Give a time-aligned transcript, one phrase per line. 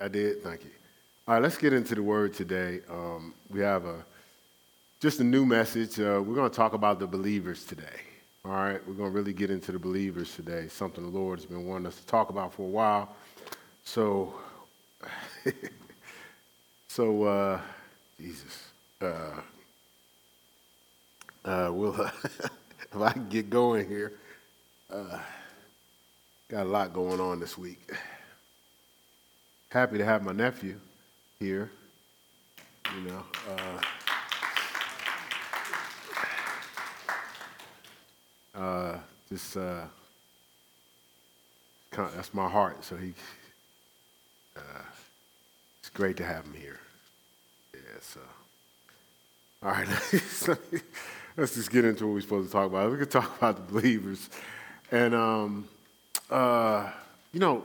[0.00, 0.42] I did.
[0.42, 0.70] Thank you.
[1.26, 2.80] All right, let's get into the word today.
[2.90, 4.04] Um, we have a
[5.00, 6.00] just a new message.
[6.00, 8.00] Uh, we're going to talk about the believers today.
[8.44, 10.68] All right, we're going to really get into the believers today.
[10.68, 13.14] Something the Lord has been wanting us to talk about for a while.
[13.84, 14.34] So,
[16.88, 17.60] so uh,
[18.18, 18.64] Jesus,
[19.00, 19.40] uh,
[21.44, 24.14] uh, we'll if I can get going here.
[24.92, 25.18] Uh,
[26.48, 27.92] got a lot going on this week
[29.70, 30.76] happy to have my nephew
[31.38, 31.70] here.
[32.94, 33.22] You know,
[38.56, 38.98] uh, uh,
[39.28, 39.82] just uh,
[41.90, 42.82] kind of, that's my heart.
[42.82, 43.12] So he,
[44.56, 44.60] uh,
[45.80, 46.80] it's great to have him here.
[47.74, 47.80] Yeah.
[48.00, 48.20] So,
[49.62, 49.86] all right,
[51.36, 52.90] let's just get into what we're supposed to talk about.
[52.90, 54.30] We could talk about the believers,
[54.90, 55.68] and um,
[56.30, 56.90] uh,
[57.34, 57.64] you know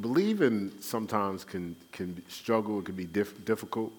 [0.00, 3.92] believing sometimes can, can struggle, it can be diff- difficult.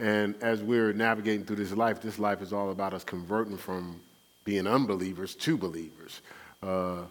[0.00, 4.00] And as we're navigating through this life, this life is all about us converting from
[4.44, 6.20] being unbelievers to believers.
[6.62, 7.02] Uh,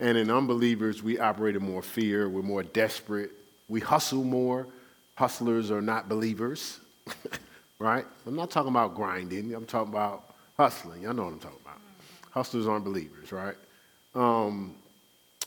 [0.00, 3.30] and in unbelievers, we operate in more fear, we're more desperate,
[3.68, 4.66] we hustle more.
[5.14, 6.80] Hustlers are not believers,
[7.78, 8.04] right?
[8.26, 11.06] I'm not talking about grinding, I'm talking about hustling.
[11.06, 11.78] I know what I'm talking about.
[12.30, 13.54] Hustlers aren't believers, right?
[14.14, 14.74] Um,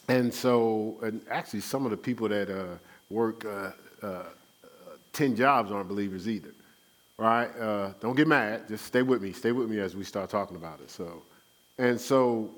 [0.08, 2.78] and so, and actually, some of the people that uh,
[3.10, 3.72] work uh,
[4.06, 4.24] uh,
[5.14, 6.52] 10 jobs aren't believers either.
[7.18, 7.48] Right?
[7.58, 8.68] Uh, don't get mad.
[8.68, 9.32] Just stay with me.
[9.32, 10.92] Stay with me as we start talking about it.
[10.92, 11.24] So,
[11.78, 12.50] and so,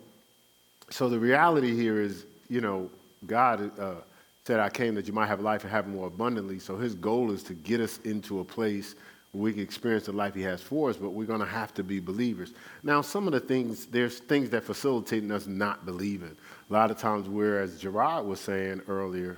[0.89, 2.89] so the reality here is, you know,
[3.25, 3.95] God uh,
[4.45, 6.59] said, I came that you might have life and have it more abundantly.
[6.59, 8.95] So his goal is to get us into a place
[9.37, 11.83] we can experience the life he has for us, but we're going to have to
[11.83, 12.53] be believers.
[12.83, 16.35] Now, some of the things, there's things that facilitate us not believing.
[16.69, 19.37] A lot of times, whereas Gerard was saying earlier,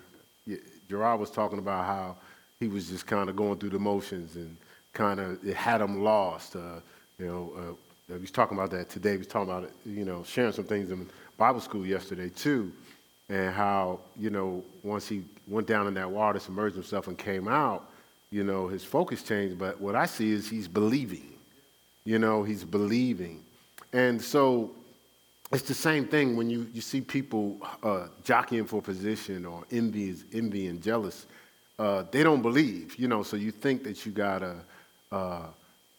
[0.90, 2.16] Gerard was talking about how
[2.60, 4.56] he was just kind of going through the motions and
[4.94, 6.56] kind of it had him lost.
[6.56, 6.80] Uh,
[7.18, 9.12] you know, uh, he was talking about that today.
[9.12, 11.08] He was talking about it, you know, sharing some things in
[11.38, 12.72] Bible school yesterday too,
[13.30, 17.48] and how you know once he went down in that water, submerged himself, and came
[17.48, 17.89] out,
[18.32, 19.58] you know, his focus changed.
[19.58, 21.34] But what I see is he's believing.
[22.06, 23.44] You know, he's believing,
[23.94, 24.72] and so
[25.52, 30.16] it's the same thing when you, you see people uh, jockeying for position or envy,
[30.32, 31.26] envy and jealous.
[31.78, 34.56] Uh, they don't believe, you know, so you think that you got to
[35.12, 35.46] uh,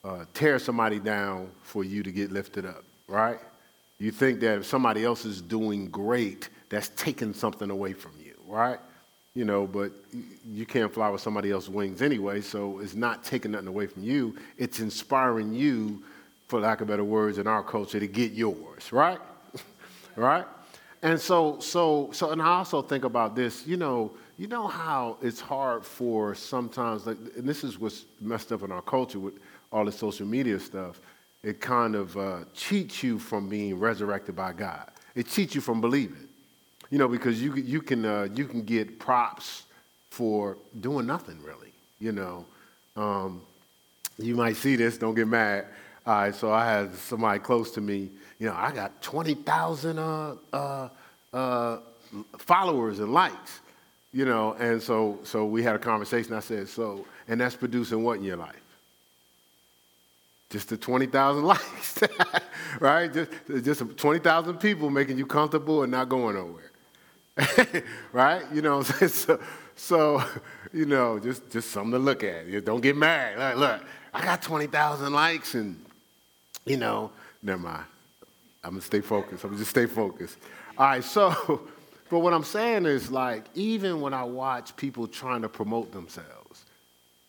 [0.04, 3.38] uh, tear somebody down for you to get lifted up, right?
[3.98, 8.34] You think that if somebody else is doing great, that's taking something away from you,
[8.46, 8.78] right?
[9.34, 9.92] You know, but
[10.44, 14.02] you can't fly with somebody else's wings anyway, so it's not taking nothing away from
[14.02, 14.36] you.
[14.58, 16.02] It's inspiring you,
[16.48, 19.20] for lack of better words, in our culture, to get yours, right?
[20.16, 20.44] right?
[21.02, 23.66] And so, so, so, and I also think about this.
[23.66, 28.52] You know, you know how it's hard for sometimes, like, and this is what's messed
[28.52, 29.34] up in our culture with
[29.70, 31.00] all the social media stuff.
[31.42, 34.90] It kind of uh, cheats you from being resurrected by God.
[35.14, 36.28] It cheats you from believing.
[36.90, 39.64] You know, because you you can uh, you can get props
[40.10, 41.72] for doing nothing really.
[41.98, 42.44] You know,
[42.96, 43.42] um,
[44.18, 44.98] you might see this.
[44.98, 45.66] Don't get mad.
[46.06, 50.34] All right, so I had somebody close to me you know, I got 20,000 uh,
[50.52, 50.88] uh,
[51.32, 51.78] uh,
[52.38, 53.60] followers and likes,
[54.12, 56.32] you know, and so, so we had a conversation.
[56.32, 58.56] I said, so, and that's producing what in your life?
[60.48, 62.02] Just the 20,000 likes,
[62.80, 63.12] right?
[63.12, 63.30] Just,
[63.62, 66.69] just 20,000 people making you comfortable and not going nowhere,
[68.12, 68.44] right?
[68.52, 69.40] You know, so,
[69.76, 70.24] so,
[70.72, 72.46] you know, just, just something to look at.
[72.46, 73.38] You Don't get mad.
[73.38, 75.82] Like, look, I got 20,000 likes and,
[76.66, 77.10] you know,
[77.42, 77.84] never mind.
[78.62, 79.44] I'm gonna stay focused.
[79.44, 80.36] I'm gonna just stay focused.
[80.76, 81.68] All right, so,
[82.10, 86.64] but what I'm saying is like, even when I watch people trying to promote themselves,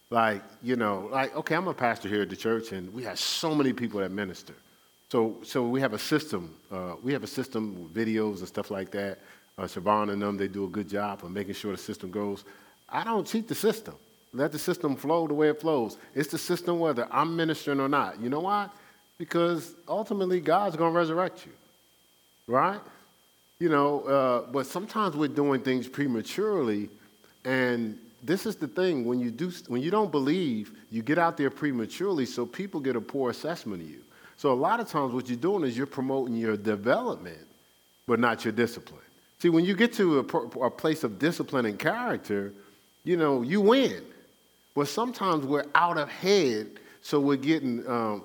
[0.09, 3.17] like, you know, like, okay, I'm a pastor here at the church, and we have
[3.17, 4.53] so many people that minister.
[5.09, 6.55] So, so we have a system.
[6.69, 9.19] Uh, we have a system with videos and stuff like that.
[9.61, 12.43] Uh, Siobhan and them, they do a good job of making sure the system goes.
[12.89, 13.95] I don't cheat the system.
[14.33, 15.97] Let the system flow the way it flows.
[16.15, 18.19] It's the system whether I'm ministering or not.
[18.19, 18.69] You know why?
[19.21, 21.51] because ultimately God's going to resurrect you,
[22.47, 22.79] right?
[23.59, 26.89] You know, uh, but sometimes we're doing things prematurely,
[27.45, 31.37] and this is the thing: when you do, when you don't believe, you get out
[31.37, 34.01] there prematurely, so people get a poor assessment of you.
[34.37, 37.45] So a lot of times, what you're doing is you're promoting your development,
[38.07, 39.01] but not your discipline.
[39.41, 42.53] See, when you get to a, a place of discipline and character,
[43.03, 44.03] you know, you win.
[44.75, 46.67] But sometimes we're out of head,
[47.01, 48.23] so we're getting um,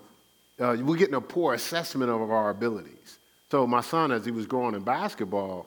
[0.60, 3.18] uh, we're getting a poor assessment of our abilities.
[3.50, 5.64] So my son, as he was growing in basketball,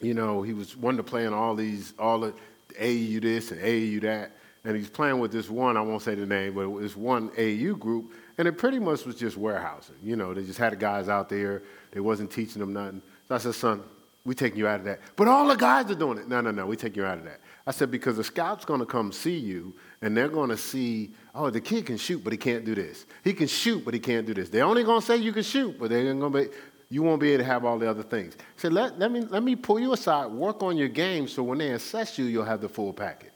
[0.00, 2.32] you know, he was wanting to play in all these, all the
[2.80, 4.30] AAU this and AAU that.
[4.62, 7.76] And he's playing with this one, I won't say the name, but was one AAU
[7.76, 8.12] group.
[8.38, 9.96] And it pretty much was just warehousing.
[10.00, 11.62] You know, they just had the guys out there.
[11.90, 13.02] They wasn't teaching them nothing.
[13.26, 13.82] So I said, son,
[14.24, 15.00] we taking you out of that.
[15.16, 16.28] But all the guys are doing it.
[16.28, 17.40] No, no, no, we take you out of that.
[17.66, 21.12] I said, because the scout's going to come see you, and they're going to see,
[21.34, 23.06] oh, the kid can shoot, but he can't do this.
[23.24, 24.48] He can shoot, but he can't do this.
[24.48, 26.48] They're only going to say you can shoot, but they're going to be,
[26.90, 28.36] you won't be able to have all the other things.
[28.38, 31.42] I said, let, let, me, let me pull you aside, work on your game, so
[31.42, 33.30] when they assess you, you'll have the full package.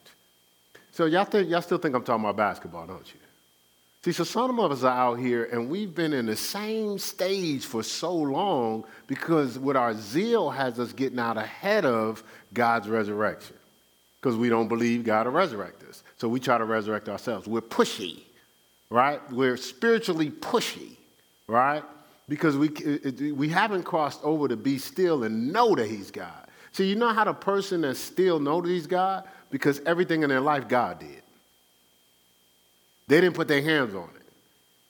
[0.90, 3.20] So y'all, think, y'all still think I'm talking about basketball, don't you?
[4.04, 7.64] See, so some of us are out here and we've been in the same stage
[7.64, 12.22] for so long because what our zeal has us getting out ahead of
[12.52, 13.56] God's resurrection
[14.20, 16.02] because we don't believe God will resurrect us.
[16.18, 17.46] So we try to resurrect ourselves.
[17.46, 18.20] We're pushy,
[18.90, 19.22] right?
[19.32, 20.96] We're spiritually pushy,
[21.46, 21.82] right?
[22.28, 22.68] Because we,
[23.32, 26.46] we haven't crossed over to be still and know that He's God.
[26.72, 29.24] So you know how the person that still know that He's God?
[29.50, 31.23] Because everything in their life God did.
[33.14, 34.26] They didn't put their hands on it.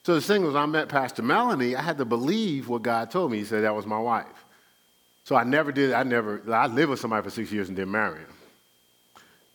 [0.01, 3.31] So the thing was, I met Pastor Melanie, I had to believe what God told
[3.31, 3.37] me.
[3.37, 4.45] He said that was my wife.
[5.25, 7.91] So I never did, I never, I lived with somebody for six years and didn't
[7.91, 8.33] marry him.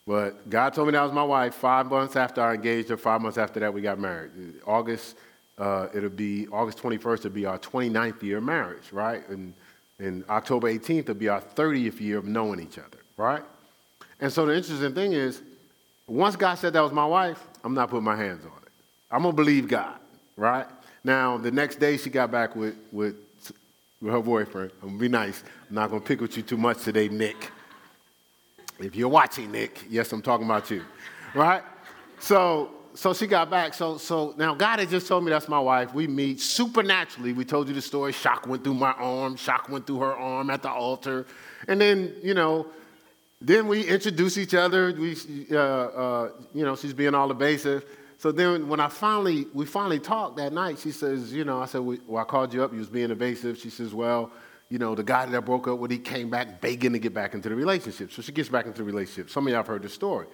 [0.06, 1.56] But God told me that was my wife.
[1.56, 4.31] Five months after I engaged her, five months after that, we got married.
[4.64, 5.17] August,
[5.58, 9.28] uh, it'll be August 21st, it'll be our 29th year of marriage, right?
[9.31, 9.52] And,
[9.99, 13.43] and October 18th, it'll be our 30th year of knowing each other, right?
[14.20, 15.43] And so the interesting thing is,
[16.06, 18.60] once God said that was my wife, I'm not putting my hands on it.
[19.11, 19.99] I'm to believe God,
[20.37, 20.67] right?
[21.03, 23.17] Now, the next day she got back with, with,
[24.01, 24.71] with her boyfriend.
[24.83, 25.43] I'm to be nice.
[25.69, 27.51] I'm not to pick with you too much today, Nick.
[28.79, 30.85] If you're watching, Nick, yes, I'm talking about you,
[31.35, 31.62] right?
[32.19, 33.75] So, so she got back.
[33.75, 35.93] So, so now God had just told me that's my wife.
[35.93, 37.33] We meet supernaturally.
[37.33, 38.13] We told you the story.
[38.13, 39.37] Shock went through my arm.
[39.37, 41.27] Shock went through her arm at the altar.
[41.69, 42.69] And then, you know,
[43.41, 44.93] then we introduce each other.
[44.93, 45.17] We,
[45.51, 47.85] uh, uh, you know, she's being all evasive.
[48.20, 51.64] So then when I finally, we finally talked that night, she says, you know, I
[51.64, 52.70] said, well, I called you up.
[52.70, 53.56] You was being evasive.
[53.56, 54.31] She says, well,
[54.69, 57.14] you know, the guy that I broke up with, he came back begging to get
[57.14, 58.12] back into the relationship.
[58.12, 59.31] So she gets back into the relationship.
[59.31, 60.26] Some of y'all have heard the story.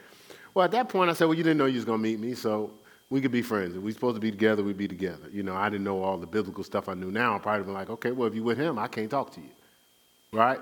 [0.52, 2.18] Well, at that point, I said, well, you didn't know you was going to meet
[2.18, 2.72] me, so
[3.08, 3.76] we could be friends.
[3.76, 5.28] If we supposed to be together, we'd be together.
[5.30, 7.36] You know, I didn't know all the biblical stuff I knew now.
[7.36, 9.50] I'd probably been like, okay, well, if you with him, I can't talk to you.
[10.32, 10.58] Right?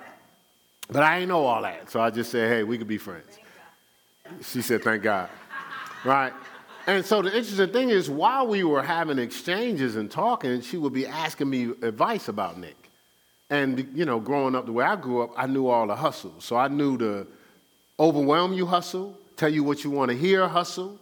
[0.90, 1.90] But I ain't know all that.
[1.90, 3.38] So I just said, hey, we could be friends.
[4.42, 5.30] She said, thank God.
[6.04, 6.34] right?
[6.86, 10.92] And so the interesting thing is, while we were having exchanges and talking, she would
[10.92, 12.76] be asking me advice about Nick.
[13.48, 16.34] And, you know, growing up the way I grew up, I knew all the hustle.
[16.40, 17.26] So I knew the
[17.98, 20.98] overwhelm you hustle, tell you what you want to hear hustle,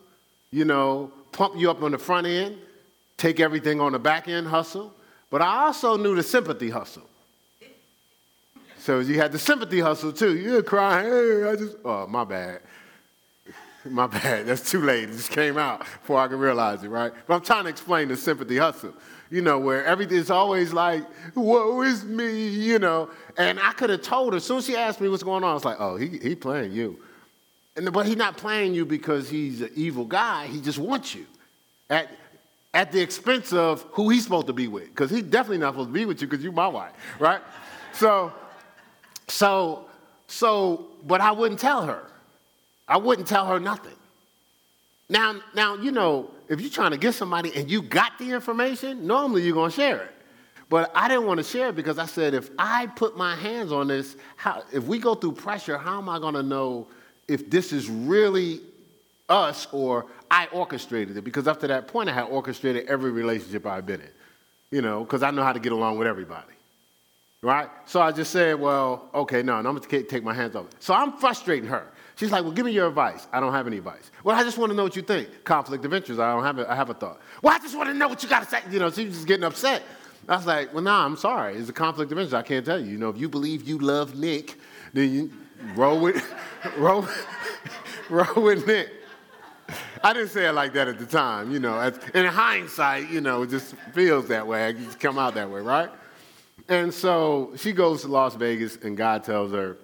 [0.51, 2.59] you know, pump you up on the front end,
[3.17, 4.93] take everything on the back end hustle.
[5.31, 7.09] But I also knew the sympathy hustle.
[8.79, 10.37] So you had the sympathy hustle too.
[10.37, 12.61] You're crying, hey, I just, oh, my bad.
[13.91, 14.47] My bad.
[14.47, 15.09] That's too late.
[15.09, 17.13] It just came out before I could realize it, right?
[17.27, 18.95] But I'm trying to explain the sympathy hustle
[19.33, 23.09] you know, where everything's always like, woe is me, you know.
[23.39, 25.51] And I could have told her, as soon as she asked me what's going on,
[25.51, 26.99] I was like, oh, he, he playing you.
[27.75, 30.49] And, but he's not playing you because he's an evil guy.
[30.49, 31.25] He just wants you
[31.89, 32.11] at,
[32.75, 34.89] at the expense of who he's supposed to be with.
[34.89, 37.41] Because he's definitely not supposed to be with you because you're my wife, right?
[37.95, 38.35] so,
[39.29, 39.87] so,
[40.27, 42.05] so, but I wouldn't tell her.
[42.93, 43.95] I wouldn't tell her nothing.
[45.09, 49.07] Now, now, you know, if you're trying to get somebody and you got the information,
[49.07, 50.11] normally you're going to share it.
[50.69, 53.73] But I didn't want to share it because I said, if I put my hands
[53.73, 56.87] on this, how, if we go through pressure, how am I going to know
[57.29, 58.61] if this is really
[59.27, 61.23] us or I orchestrated it?
[61.23, 64.11] Because up to that point, I had orchestrated every relationship I've been in,
[64.71, 66.53] you know, because I know how to get along with everybody.
[67.41, 67.71] Right?
[67.87, 70.67] So I just said, well, okay, no, I'm going to take my hands off.
[70.79, 71.92] So I'm frustrating her.
[72.17, 73.27] She's like, well, give me your advice.
[73.33, 74.11] I don't have any advice.
[74.23, 75.45] Well, I just want to know what you think.
[75.45, 76.21] Conflict of interest.
[76.21, 77.21] I don't have a, I have a thought.
[77.43, 78.61] Well, I just want to know what you got to say.
[78.71, 79.83] You know, she's just getting upset.
[80.29, 81.57] I was like, well, nah, I'm sorry.
[81.57, 82.35] It's a conflict of interest.
[82.35, 82.93] I can't tell you.
[82.93, 84.59] You know, if you believe you love Nick,
[84.93, 85.33] then you
[85.75, 86.23] roll with,
[86.77, 87.09] roll,
[88.11, 88.91] roll with Nick.
[90.05, 91.79] I didn't say it like that at the time, you know.
[91.79, 94.71] As, in hindsight, you know, it just feels that way.
[94.71, 95.91] It just come out that way, right?
[96.69, 99.79] And so she goes to Las Vegas, and God tells her,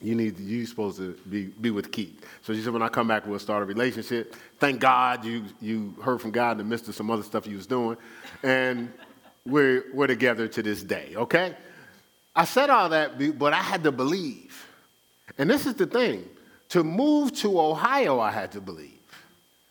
[0.00, 2.24] you need you supposed to be, be with Keith.
[2.42, 4.36] So she said, when I come back, we'll start a relationship.
[4.58, 7.56] Thank God you you heard from God in the midst of some other stuff you
[7.56, 7.96] was doing,
[8.42, 8.92] and
[9.44, 11.14] we're we're together to this day.
[11.16, 11.54] Okay,
[12.34, 14.66] I said all that, but I had to believe,
[15.38, 16.28] and this is the thing:
[16.70, 18.92] to move to Ohio, I had to believe.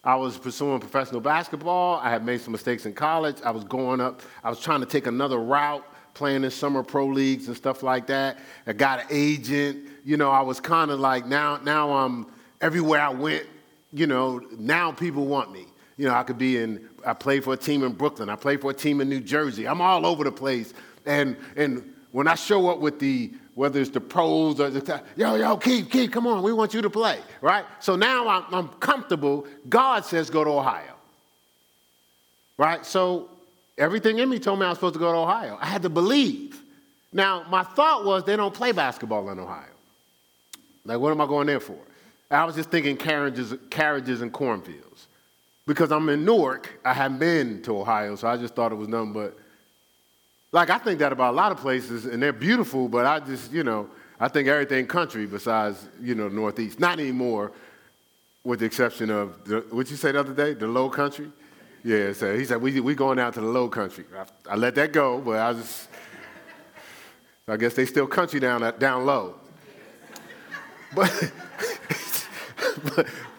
[0.03, 1.99] I was pursuing professional basketball.
[1.99, 3.37] I had made some mistakes in college.
[3.43, 4.21] I was going up.
[4.43, 8.05] I was trying to take another route, playing in summer pro leagues and stuff like
[8.07, 8.37] that.
[8.67, 12.27] I got an agent you know, I was kind of like now, now I'm
[12.61, 13.47] everywhere I went,
[13.91, 15.65] you know, now people want me.
[15.97, 18.61] You know, I could be in, I played for a team in Brooklyn, I played
[18.61, 19.67] for a team in New Jersey.
[19.67, 20.73] I'm all over the place.
[21.07, 25.35] And, and when I show up with the, whether it's the pros or the, yo,
[25.35, 27.65] yo, Keith, Keith, come on, we want you to play, right?
[27.79, 29.47] So now I'm, I'm comfortable.
[29.67, 30.93] God says go to Ohio,
[32.57, 32.85] right?
[32.85, 33.29] So
[33.75, 35.57] everything in me told me I was supposed to go to Ohio.
[35.59, 36.61] I had to believe.
[37.11, 39.69] Now, my thought was they don't play basketball in Ohio.
[40.85, 41.77] Like, what am I going there for?
[42.29, 45.07] I was just thinking carriages, carriages and cornfields.
[45.67, 48.87] Because I'm in Newark, I haven't been to Ohio, so I just thought it was
[48.87, 49.35] nothing but.
[50.51, 53.51] Like, I think that about a lot of places, and they're beautiful, but I just,
[53.51, 53.89] you know,
[54.19, 56.79] I think everything country besides, you know, the Northeast.
[56.79, 57.51] Not anymore,
[58.43, 60.53] with the exception of, the, what'd you say the other day?
[60.53, 61.31] The low country?
[61.83, 64.05] Yeah, so he said, we, we going out to the low country.
[64.15, 65.89] I, I let that go, but I just,
[67.47, 69.35] I guess they still country down, uh, down low.
[70.93, 71.31] But,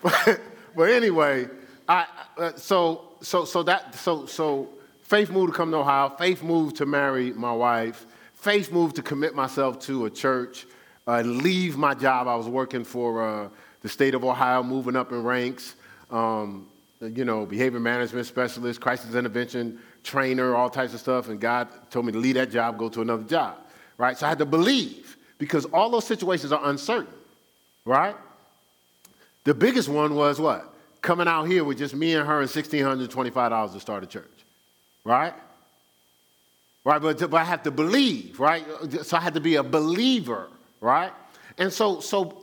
[0.02, 0.40] but,
[0.74, 1.48] but, anyway,
[1.88, 4.68] I, uh, so, so, so that, so, so
[5.02, 6.08] Faith moved to come to Ohio.
[6.08, 8.06] Faith moved to marry my wife.
[8.34, 10.66] Faith moved to commit myself to a church
[11.06, 12.26] uh, leave my job.
[12.26, 13.48] I was working for uh,
[13.82, 15.76] the state of Ohio, moving up in ranks.
[16.10, 16.68] Um,
[17.00, 21.28] you know, behavior management specialist, crisis intervention trainer, all types of stuff.
[21.28, 23.58] And God told me to leave that job, go to another job,
[23.98, 24.16] right?
[24.16, 27.12] So I had to believe because all those situations are uncertain,
[27.86, 28.16] right?
[29.44, 30.74] The biggest one was what?
[31.00, 34.44] Coming out here with just me and her and $1,625 to start a church,
[35.04, 35.32] right?
[36.84, 38.64] Right, but, but I have to believe, right?
[39.02, 40.48] So I had to be a believer,
[40.80, 41.12] right?
[41.58, 42.42] And so, so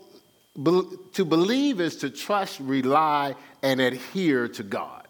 [0.55, 5.07] to believe is to trust, rely, and adhere to God.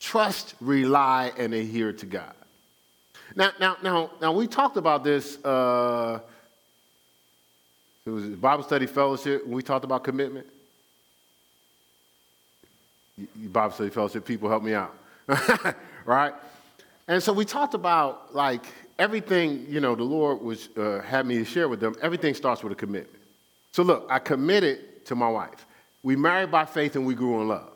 [0.00, 2.34] Trust, rely, and adhere to God.
[3.36, 5.42] Now, now, now, now we talked about this.
[5.44, 6.20] Uh,
[8.06, 10.46] it was Bible study fellowship when we talked about commitment.
[13.36, 14.94] Bible study fellowship people help me out,
[16.04, 16.34] right?
[17.08, 18.66] And so we talked about like
[18.98, 19.66] everything.
[19.68, 21.94] You know, the Lord was uh, had me to share with them.
[22.02, 23.20] Everything starts with a commitment.
[23.72, 25.66] So look, I committed to my wife.
[26.02, 27.70] We married by faith and we grew in love.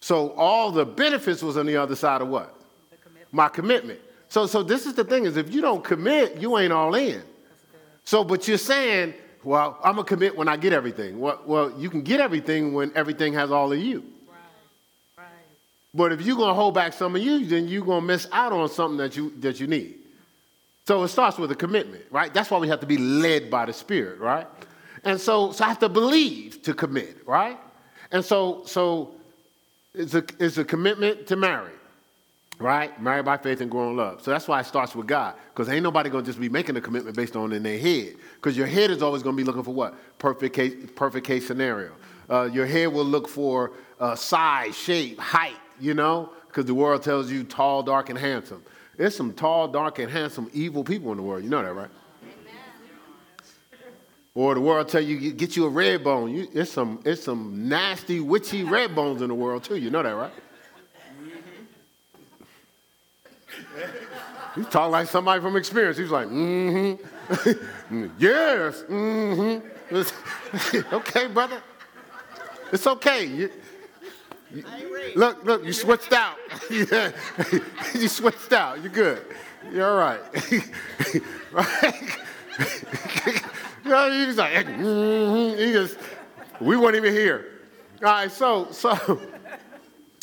[0.00, 2.54] So all the benefits was on the other side of what?
[3.02, 3.32] Commitment.
[3.32, 4.00] My commitment.
[4.28, 7.22] So, so this is the thing is if you don't commit, you ain't all in.
[8.08, 9.12] So, but you're saying,
[9.44, 11.20] well, I'm gonna commit when I get everything.
[11.20, 14.02] Well, well, you can get everything when everything has all of you.
[14.26, 14.38] Right.
[15.18, 15.26] Right.
[15.92, 18.70] But if you're gonna hold back some of you, then you're gonna miss out on
[18.70, 19.96] something that you that you need.
[20.86, 22.32] So it starts with a commitment, right?
[22.32, 24.46] That's why we have to be led by the Spirit, right?
[25.04, 27.58] And so, so I have to believe to commit, right?
[28.10, 29.16] And so, so
[29.92, 31.74] it's a, it's a commitment to marry,
[32.58, 33.00] right?
[33.00, 34.22] Married by faith and growing love.
[34.22, 36.80] So that's why it starts with God, because ain't nobody gonna just be making a
[36.80, 39.74] commitment based on in their head, because your head is always gonna be looking for
[39.74, 39.94] what?
[40.18, 41.92] Perfect case, perfect case scenario.
[42.28, 47.02] Uh, your head will look for uh, size, shape, height, you know, because the world
[47.02, 48.62] tells you tall, dark, and handsome.
[48.96, 51.44] There's some tall, dark, and handsome, evil people in the world.
[51.44, 51.90] You know that, right?
[54.34, 56.32] Or the world tell you get you a red bone.
[56.32, 59.76] You, it's some it's some nasty witchy red bones in the world too.
[59.76, 60.32] You know that, right?
[64.54, 65.96] He talk like somebody from experience.
[65.96, 67.02] He's like, mm-hmm.
[68.18, 70.86] yes, mm-hmm.
[70.94, 71.62] okay, brother.
[72.72, 73.26] It's okay.
[73.26, 73.50] You,
[74.52, 74.64] you,
[75.14, 76.36] look, look, you switched out.
[76.70, 78.82] you switched out.
[78.82, 79.22] You're good.
[79.72, 80.20] You're all right.
[81.52, 82.18] right?
[83.84, 85.58] You know, he was like, mm-hmm.
[85.58, 85.96] he just,
[86.60, 87.46] we weren't even here.
[88.02, 89.20] All right, so, so,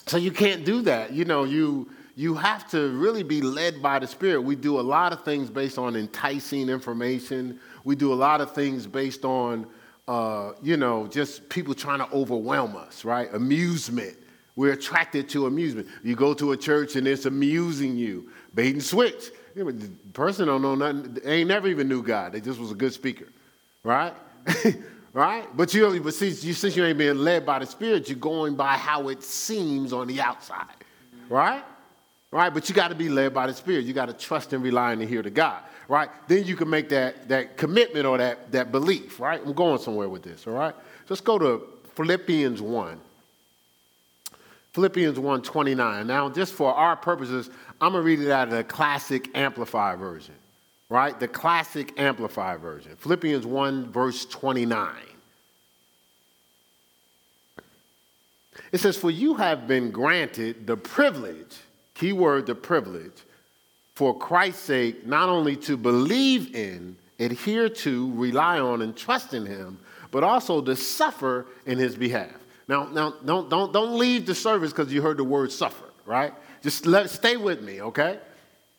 [0.05, 1.13] so you can't do that.
[1.13, 4.41] You know, you, you have to really be led by the Spirit.
[4.41, 7.60] We do a lot of things based on enticing information.
[7.84, 9.67] We do a lot of things based on,
[10.07, 13.34] uh, you know, just people trying to overwhelm us, right?
[13.34, 14.17] Amusement.
[14.55, 15.88] We're attracted to amusement.
[16.03, 18.31] You go to a church and it's amusing you.
[18.53, 19.31] Bait and switch.
[19.53, 21.15] The person don't know nothing.
[21.15, 22.31] They ain't never even knew God.
[22.31, 23.27] They just was a good speaker
[23.86, 24.13] right?
[25.13, 25.48] right?
[25.55, 28.55] But you, but see, you, since you ain't being led by the Spirit, you're going
[28.55, 30.65] by how it seems on the outside,
[31.29, 31.63] right?
[32.36, 32.54] Right?
[32.54, 33.86] But you got to be led by the Spirit.
[33.86, 36.10] You got to trust and rely and hear to God, right?
[36.27, 39.42] Then you can make that that commitment or that that belief, right?
[39.44, 40.75] I'm going somewhere with this, all right?
[41.08, 41.63] Let's go to
[41.96, 43.00] Philippians one.
[44.74, 46.06] Philippians 1 29.
[46.06, 47.50] Now, just for our purposes,
[47.80, 50.36] I'm going to read it out of the classic Amplified version
[50.89, 51.20] right?
[51.20, 52.96] The classic Amplified version.
[52.98, 54.89] Philippians 1, verse 29.
[58.72, 61.56] It says, For you have been granted the privilege,
[61.96, 63.24] key word, the privilege,
[63.96, 69.46] for Christ's sake, not only to believe in, adhere to, rely on, and trust in
[69.46, 69.80] Him,
[70.16, 72.32] but also to suffer in his behalf.
[72.70, 76.34] Now, now don't, don't, don't leave the service because you heard the word suffer, right?
[76.62, 78.20] Just let, stay with me, okay?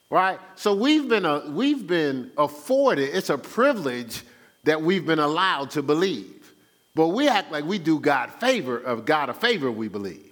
[0.08, 0.38] Right?
[0.54, 4.22] So we've been, a, we've been afforded, it's a privilege
[4.64, 6.52] that we've been allowed to believe.
[6.94, 10.25] But we act like we do God favor, of God a favor, we believe.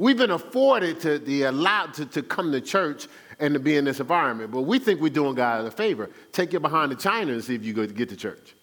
[0.00, 3.06] We've been afforded to be allowed to, to come to church
[3.38, 6.08] and to be in this environment, but we think we're doing God a favor.
[6.32, 8.54] Take it behind the China and see if you go get to church.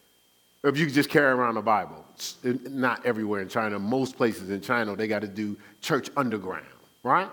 [0.63, 2.03] Or if you just carry around the Bible.
[2.43, 6.65] Not everywhere in China, most places in China, they got to do church underground,
[7.03, 7.29] right?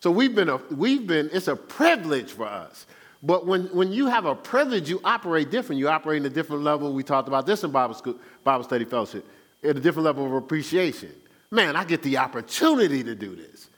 [0.00, 2.84] So we've been, a, we've been, it's a privilege for us.
[3.22, 5.78] But when, when you have a privilege, you operate different.
[5.78, 6.92] You operate in a different level.
[6.92, 9.26] We talked about this in Bible, school, Bible study fellowship,
[9.64, 11.10] at a different level of appreciation.
[11.56, 13.70] Man, I get the opportunity to do this,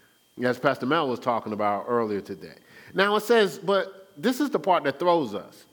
[0.42, 2.56] as Pastor Mel was talking about earlier today.
[2.92, 5.64] Now it says, but this is the part that throws us,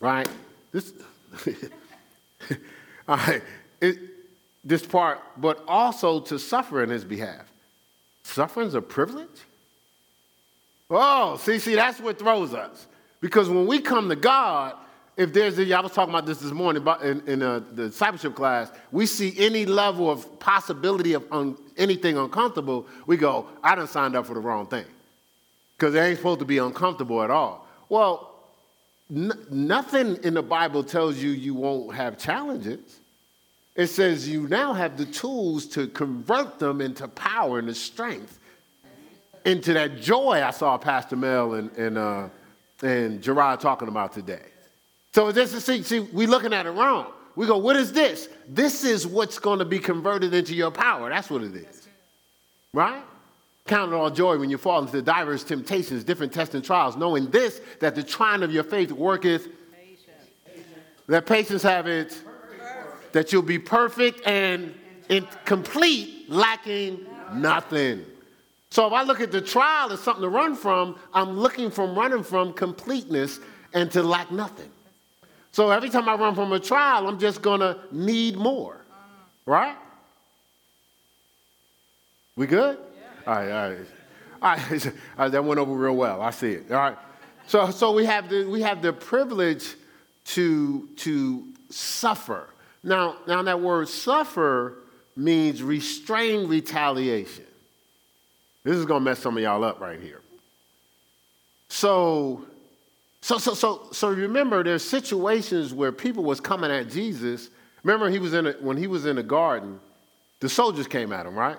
[0.00, 0.26] right?
[0.72, 0.94] This,
[3.06, 3.42] all right,
[3.82, 3.98] it,
[4.64, 7.44] this part, but also to suffer in his behalf.
[8.22, 9.28] Suffering's a privilege?
[10.88, 12.86] Oh, see, see, that's what throws us.
[13.20, 14.76] Because when we come to God,
[15.16, 18.34] if there's a, I was talking about this this morning in, in uh, the discipleship
[18.34, 23.88] class, we see any level of possibility of un, anything uncomfortable, we go, I done
[23.88, 24.84] signed up for the wrong thing.
[25.76, 27.66] Because it ain't supposed to be uncomfortable at all.
[27.88, 28.34] Well,
[29.10, 33.00] n- nothing in the Bible tells you you won't have challenges.
[33.74, 38.38] It says you now have the tools to convert them into power and the strength,
[39.46, 42.28] into that joy I saw Pastor Mel and, and, uh,
[42.82, 44.42] and Gerard talking about today.
[45.16, 47.06] So this is, see, see, we looking at it wrong.
[47.36, 48.28] We go, what is this?
[48.50, 51.08] This is what's going to be converted into your power.
[51.08, 51.88] That's what it is.
[52.74, 53.02] Right?
[53.66, 57.30] Count it all joy when you fall into diverse temptations, different tests and trials, knowing
[57.30, 59.48] this, that the trying of your faith worketh.
[59.74, 60.66] Patience.
[61.06, 62.20] That patience have it
[63.12, 64.74] that you'll be perfect and
[65.46, 68.04] complete, lacking nothing.
[68.68, 71.98] So if I look at the trial as something to run from, I'm looking from
[71.98, 73.40] running from completeness
[73.72, 74.70] and to lack nothing.
[75.56, 78.76] So every time I run from a trial, I'm just gonna need more.
[79.46, 79.74] Right?
[82.36, 82.76] We good?
[82.76, 83.32] Yeah.
[83.32, 83.78] All right, all right.
[84.42, 84.86] All right.
[84.86, 86.20] all right, that went over real well.
[86.20, 86.70] I see it.
[86.70, 86.98] All right.
[87.46, 89.76] So, so we have the we have the privilege
[90.26, 92.50] to to suffer.
[92.82, 94.74] Now, now that word suffer
[95.16, 97.46] means restrain retaliation.
[98.62, 100.20] This is going to mess some of y'all up right here.
[101.70, 102.44] So,
[103.26, 107.50] so, so, so, so remember, there's situations where people was coming at Jesus.
[107.82, 109.80] Remember, he was in a, when he was in the garden,
[110.38, 111.56] the soldiers came at him, right?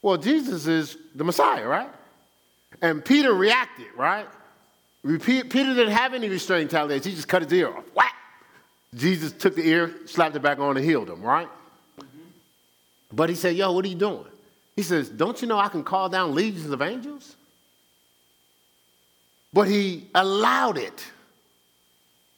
[0.00, 1.90] Well, Jesus is the Messiah, right?
[2.80, 4.26] And Peter reacted, right?
[5.04, 7.10] Peter didn't have any restraining retaliation.
[7.10, 7.84] He just cut his ear off.
[7.94, 8.14] Whack!
[8.94, 11.50] Jesus took the ear, slapped it back on, and healed him, right?
[12.00, 12.06] Mm-hmm.
[13.12, 14.24] But he said, Yo, what are you doing?
[14.74, 17.35] He says, Don't you know I can call down legions of angels?
[19.56, 21.02] But he allowed it.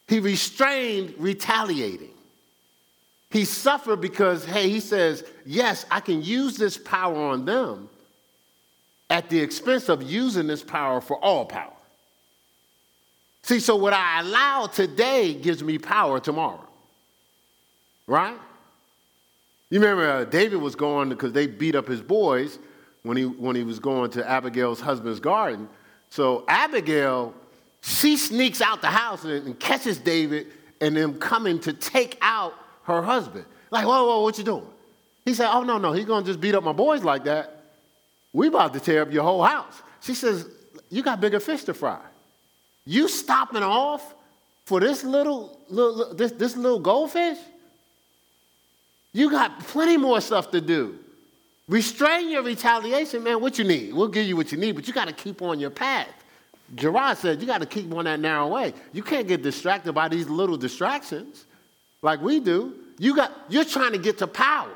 [0.07, 2.14] He restrained retaliating.
[3.31, 7.88] He suffered because, hey, he says, Yes, I can use this power on them
[9.11, 11.72] at the expense of using this power for all power.
[13.42, 16.68] See, so what I allow today gives me power tomorrow.
[18.07, 18.38] Right?
[19.70, 22.61] You remember uh, David was going because they beat up his boys
[23.02, 25.68] when he, when he was going to Abigail's husband's garden.
[26.10, 27.34] So Abigail,
[27.80, 30.48] she sneaks out the house and, catches David
[30.80, 33.44] and them coming to take out her husband.
[33.70, 34.66] Like, whoa, whoa, what you doing?
[35.24, 37.64] He said, oh, no, no, he's going to just beat up my boys like that.
[38.32, 39.82] We about to tear up your whole house.
[40.00, 40.46] She says,
[40.90, 42.00] you got bigger fish to fry.
[42.84, 44.14] You stopping off
[44.64, 47.38] for this little, little this, this little goldfish?
[49.12, 50.98] You got plenty more stuff to do.
[51.68, 53.40] Restrain your retaliation, man.
[53.40, 53.92] What you need?
[53.92, 56.09] We'll give you what you need, but you got to keep on your path.
[56.74, 58.74] Gerard said you got to keep on that narrow way.
[58.92, 61.44] You can't get distracted by these little distractions
[62.02, 62.74] like we do.
[62.98, 64.70] You got, you're trying to get to power.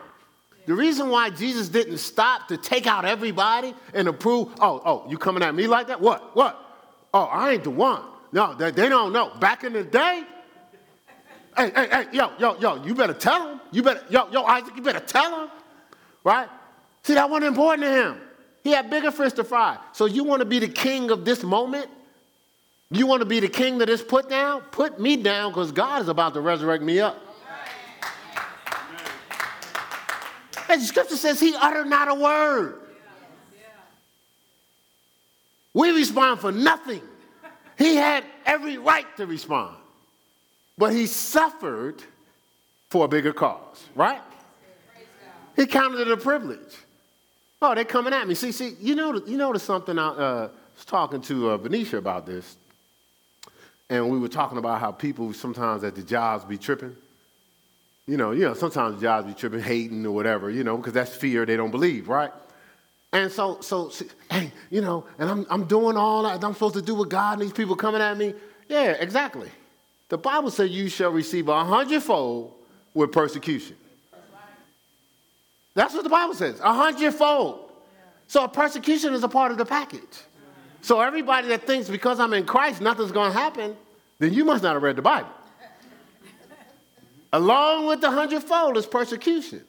[0.66, 5.18] The reason why Jesus didn't stop to take out everybody and approve, oh, oh, you
[5.18, 6.00] coming at me like that?
[6.00, 6.36] What?
[6.36, 6.58] What?
[7.12, 8.02] Oh, I ain't the one.
[8.32, 9.32] No, they, they don't know.
[9.40, 10.24] Back in the day,
[11.56, 13.60] hey, hey, hey, yo, yo, yo, you better tell him.
[13.72, 15.50] You better, yo, yo, Isaac, you better tell him.
[16.24, 16.48] Right?
[17.04, 18.20] See, that wasn't important to him.
[18.62, 19.76] He had bigger fish to fry.
[19.92, 21.88] So you want to be the king of this moment?
[22.90, 24.60] You want to be the king that is put down?
[24.70, 27.18] Put me down because God is about to resurrect me up.
[30.68, 32.78] And scripture says he uttered not a word.
[35.74, 37.00] We respond for nothing.
[37.78, 39.76] He had every right to respond.
[40.78, 42.02] But he suffered
[42.90, 44.20] for a bigger cause, right?
[45.56, 46.74] He counted it a privilege.
[47.64, 48.34] Oh, they're coming at me.
[48.34, 49.96] See, see, you know, you notice something.
[49.96, 52.56] I uh, was talking to uh, Venetia about this,
[53.88, 56.96] and we were talking about how people sometimes at the jobs be tripping.
[58.08, 60.50] You know, you know, sometimes the jobs be tripping, hating or whatever.
[60.50, 61.46] You know, because that's fear.
[61.46, 62.32] They don't believe, right?
[63.12, 66.74] And so, so, see, hey, you know, and I'm, I'm doing all that I'm supposed
[66.74, 68.34] to do with God, and these people coming at me.
[68.68, 69.50] Yeah, exactly.
[70.08, 72.54] The Bible says you shall receive a hundredfold
[72.92, 73.76] with persecution.
[75.74, 77.70] That's what the Bible says, a hundredfold.
[78.28, 80.00] So persecution is a part of the package.
[80.80, 83.76] So everybody that thinks because I'm in Christ nothing's going to happen,
[84.18, 85.28] then you must not have read the Bible.
[87.32, 89.62] Along with the hundredfold is persecution.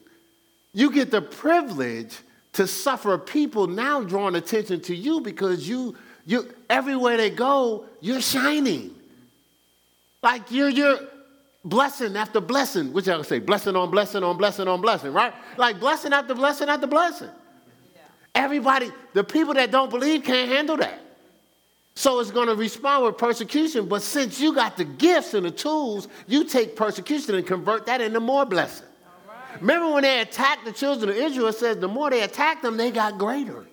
[0.74, 2.18] You get the privilege
[2.54, 8.22] to suffer people now drawing attention to you because you, you everywhere they go, you're
[8.22, 8.94] shining.
[10.22, 11.00] Like you're, you're
[11.64, 15.34] blessing after blessing, which I would say, blessing on blessing on blessing on blessing, right?
[15.58, 17.30] Like blessing after blessing after blessing.
[17.96, 18.02] Yeah.
[18.36, 21.00] Everybody, the people that don't believe can't handle that.
[21.96, 23.88] So it's going to respond with persecution.
[23.88, 28.02] But since you got the gifts and the tools, you take persecution and convert that
[28.02, 28.88] into more blessing.
[29.28, 29.62] Right.
[29.62, 32.78] Remember when they attacked the children of Israel, it says the more they attacked them,
[32.78, 33.68] they got greater.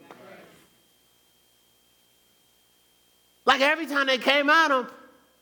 [3.46, 4.86] Like every time they came at them,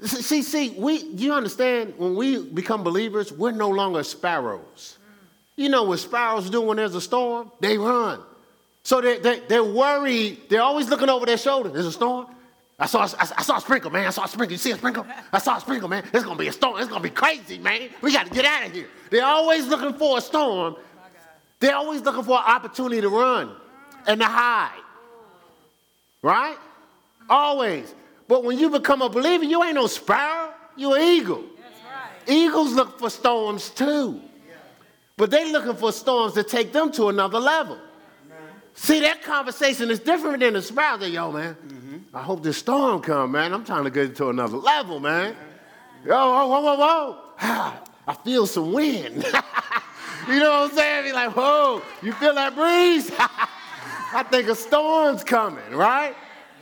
[0.05, 4.97] See, see, we, you understand, when we become believers, we're no longer sparrows.
[5.57, 7.51] You know what sparrows do when there's a storm?
[7.61, 8.21] They run.
[8.85, 10.43] So they, they, they're worried.
[10.49, 11.69] They're always looking over their shoulder.
[11.69, 12.29] There's a storm.
[12.79, 14.07] I saw, I, saw a sprinkle, man.
[14.07, 14.53] I saw a sprinkle.
[14.53, 15.05] You see a sprinkle?
[15.33, 16.05] I saw a sprinkle, man.
[16.13, 16.79] It's going to be a storm.
[16.79, 17.89] It's going to be crazy, man.
[18.01, 18.87] We got to get out of here.
[19.11, 20.77] They're always looking for a storm.
[21.59, 23.51] They're always looking for an opportunity to run
[24.07, 24.81] and to hide.
[26.23, 26.57] Right?
[27.29, 27.93] Always.
[28.29, 31.41] But when you become a believer, you ain't no sparrow, you're an eagle.
[31.41, 32.29] Right.
[32.29, 34.21] Eagles look for storms too.
[35.17, 37.79] But they looking for storms to take them to another level.
[38.75, 40.99] See, that conversation is different than the sparrow.
[40.99, 42.17] They, yo, man, mm-hmm.
[42.17, 43.53] I hope this storm come, man.
[43.53, 45.35] I'm trying to get to another level, man.
[46.07, 47.17] Yo, whoa, whoa, whoa, whoa.
[48.07, 49.25] I feel some wind.
[50.29, 51.05] you know what I'm saying?
[51.07, 53.11] Be like, whoa, you feel that breeze?
[53.19, 56.15] I think a storm's coming, right?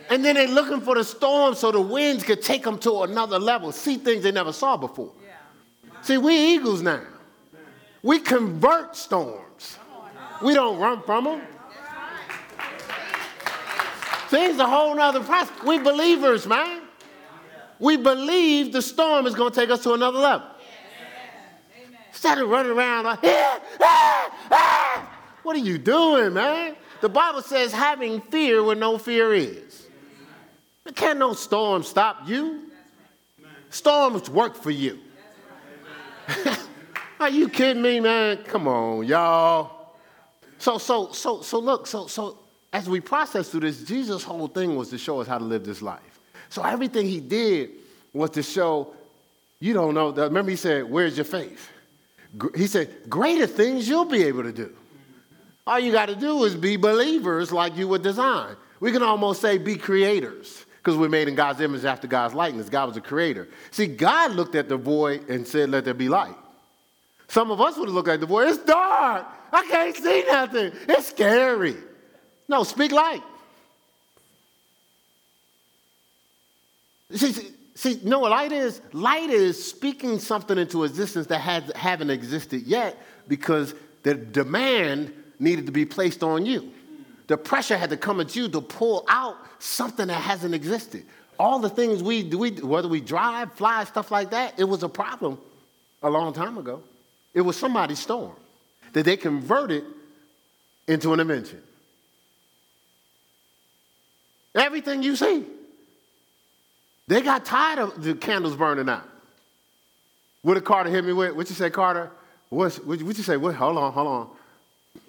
[0.09, 3.39] And then they're looking for the storm so the winds could take them to another
[3.39, 5.13] level, see things they never saw before.
[5.25, 6.03] Yeah.
[6.03, 7.03] See, we eagles now.
[8.03, 9.79] We convert storms.
[10.43, 11.43] We don't run from them.
[14.29, 15.63] See, it's a whole nother process.
[15.65, 16.83] We believers, man.
[17.79, 20.49] We believe the storm is going to take us to another level.
[22.09, 25.19] Instead of running around like, ah, ah, ah.
[25.43, 26.75] what are you doing, man?
[27.01, 29.86] The Bible says having fear where no fear is.
[30.95, 32.71] Can't no storm stop you.
[33.71, 34.99] Storms work for you.
[37.21, 38.39] Are you kidding me, man?
[38.45, 39.95] Come on, y'all.
[40.59, 42.39] So, so, so, so look, so, so
[42.73, 45.65] as we process through this, Jesus' whole thing was to show us how to live
[45.65, 46.21] this life.
[46.49, 47.71] So everything he did
[48.13, 48.95] was to show,
[49.61, 50.11] you don't know.
[50.11, 51.71] Remember, he said, Where's your faith?
[52.55, 54.75] He said, Greater things you'll be able to do.
[55.67, 58.57] All you got to do is be believers like you were designed.
[58.79, 62.69] We can almost say be creators because we're made in God's image after God's likeness.
[62.69, 63.49] God was a creator.
[63.73, 66.37] See, God looked at the void and said, Let there be light.
[67.27, 69.27] Some of us would have looked at the void, it's dark.
[69.53, 70.71] I can't see nothing.
[70.89, 71.75] It's scary.
[72.49, 73.21] No, speak light.
[77.11, 78.81] See, see, see know what light is?
[78.93, 82.97] Light is speaking something into existence that has, haven't existed yet
[83.27, 86.73] because the demand needed to be placed on you.
[87.27, 91.05] The pressure had to come at you to pull out something that hasn't existed.
[91.39, 94.83] All the things we do, we, whether we drive, fly, stuff like that, it was
[94.83, 95.39] a problem
[96.03, 96.83] a long time ago.
[97.35, 98.33] It was somebody's storm
[98.93, 99.85] that they converted
[100.89, 101.63] into an invention.
[104.55, 105.45] Everything you see.
[107.09, 109.07] They got tired of the candles burning out.
[110.43, 111.35] What did Carter hit me with?
[111.35, 112.11] What you say, Carter?
[112.49, 113.37] What's, what you say?
[113.37, 114.31] What, hold on, hold on.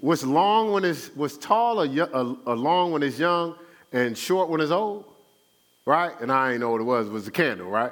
[0.02, 3.56] What's long when it's, what's tall or, or, or long when it's young
[3.92, 5.06] and short when it's old,
[5.86, 6.14] right?
[6.22, 7.08] And I ain't know what it was.
[7.08, 7.92] It was the candle, right?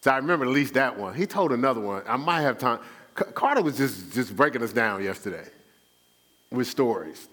[0.00, 1.14] So I remember at least that one.
[1.14, 2.02] He told another one.
[2.06, 2.80] I might have time.
[3.14, 5.46] Carter was just, just breaking us down yesterday
[6.50, 7.28] with stories.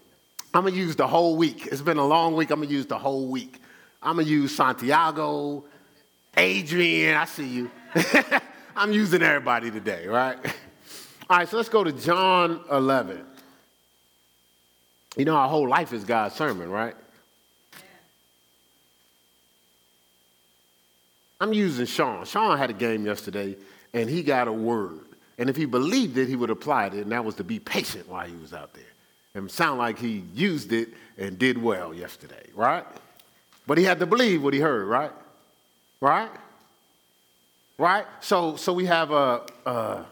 [0.54, 1.66] I'm going to use the whole week.
[1.66, 2.50] It's been a long week.
[2.50, 3.60] I'm going to use the whole week.
[4.02, 5.64] I'm going to use Santiago,
[6.36, 7.70] Adrian, I see you.
[8.76, 10.38] I'm using everybody today, right?
[11.28, 13.24] All right, so let's go to John 11.
[15.16, 16.96] You know, our whole life is God's sermon, right?
[21.42, 22.24] I'm using Sean.
[22.24, 23.56] Sean had a game yesterday,
[23.92, 25.00] and he got a word.
[25.38, 28.08] And if he believed it, he would apply it, and that was to be patient
[28.08, 28.84] while he was out there.
[29.34, 32.84] And sound like he used it and did well yesterday, right?
[33.66, 35.10] But he had to believe what he heard, right?
[36.00, 36.30] Right?
[37.76, 38.06] Right?
[38.20, 40.04] So, so we have a, uh, uh,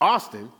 [0.00, 0.50] Austin,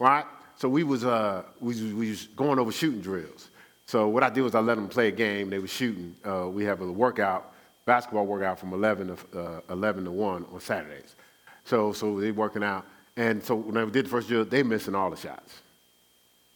[0.00, 0.24] right?
[0.56, 3.50] So we was, uh, we, was, we was going over shooting drills.
[3.86, 5.50] So what I did was I let them play a game.
[5.50, 6.16] They were shooting.
[6.24, 7.52] Uh, we have a workout,
[7.84, 11.16] basketball workout from 11 to, uh, 11 to 1 on Saturdays.
[11.64, 12.86] So, so they working out.
[13.16, 15.60] And so when I did the first drill, they missing all the shots.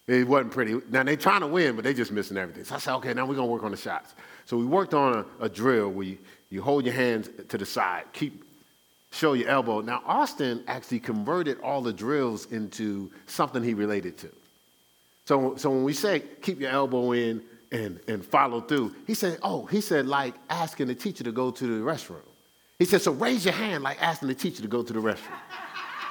[0.07, 0.81] It wasn't pretty.
[0.88, 2.64] Now they trying to win, but they just missing everything.
[2.64, 4.14] So I said, okay, now we're gonna work on the shots.
[4.47, 7.67] So we worked on a, a drill where you, you hold your hands to the
[7.67, 8.43] side, keep
[9.11, 9.81] show your elbow.
[9.83, 14.31] Now Austin actually converted all the drills into something he related to.
[15.29, 19.38] So, so when we say keep your elbow in and, and follow through, he said,
[19.43, 22.23] oh, he said like asking the teacher to go to the restroom.
[22.79, 25.37] He said, so raise your hand like asking the teacher to go to the restroom.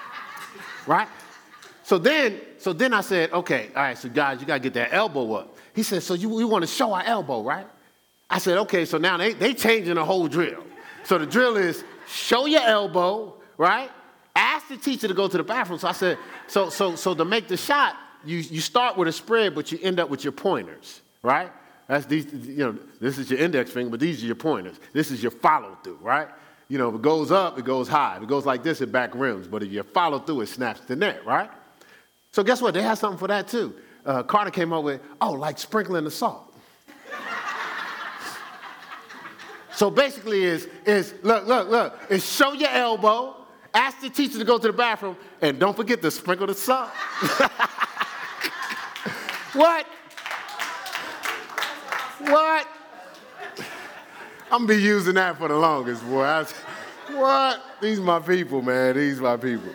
[0.85, 1.07] right?
[1.81, 4.93] So then, so then I said, okay, all right, so guys, you gotta get that
[4.93, 5.57] elbow up.
[5.73, 7.65] He said, so you, we want to show our elbow, right?
[8.29, 10.63] I said, okay, so now they, they changing the whole drill.
[11.05, 13.89] So the drill is show your elbow, right?
[14.35, 15.79] Ask the teacher to go to the bathroom.
[15.79, 17.95] So I said, so, so, so to make the shot,
[18.29, 21.51] you, you start with a spread, but you end up with your pointers, right?
[21.87, 24.75] That's these, you know, this is your index finger, but these are your pointers.
[24.93, 26.27] This is your follow through, right?
[26.67, 28.17] You know, if it goes up, it goes high.
[28.17, 29.47] If it goes like this, it back rims.
[29.47, 31.49] But if you follow through, it snaps the net, right?
[32.33, 32.73] So guess what?
[32.73, 33.73] They have something for that too.
[34.05, 36.53] Uh, Carter came up with, oh, like sprinkling the salt.
[39.73, 41.99] so basically, is is look, look, look.
[42.09, 43.35] Is show your elbow,
[43.73, 46.89] ask the teacher to go to the bathroom, and don't forget to sprinkle the salt.
[49.57, 49.85] what?
[52.19, 52.67] What?
[54.51, 56.23] I'm gonna be using that for the longest, boy.
[56.23, 56.45] I,
[57.11, 57.61] what?
[57.81, 58.95] These my people, man.
[58.95, 59.71] These my people.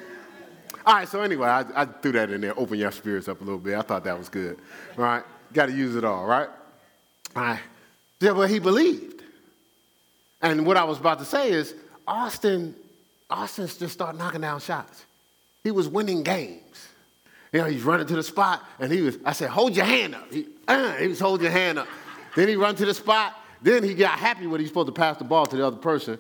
[0.84, 3.44] All right, so anyway, I, I, threw that in there, open your spirits up a
[3.44, 3.76] little bit.
[3.76, 4.58] I thought that was good.
[4.98, 5.22] All right?
[5.52, 6.48] Got to use it all, right?
[7.36, 7.60] All right.
[8.18, 9.22] Yeah, but he believed.
[10.40, 12.74] And what I was about to say is, Austin,
[13.30, 15.04] Austin just started knocking down shots.
[15.62, 16.62] He was winning games.
[17.52, 20.14] You know, he's running to the spot, and he was, I said, hold your hand
[20.14, 20.32] up.
[20.32, 21.88] He, uh, he was holding your hand up.
[22.34, 23.34] Then he run to the spot.
[23.60, 26.18] Then he got happy when he's supposed to pass the ball to the other person.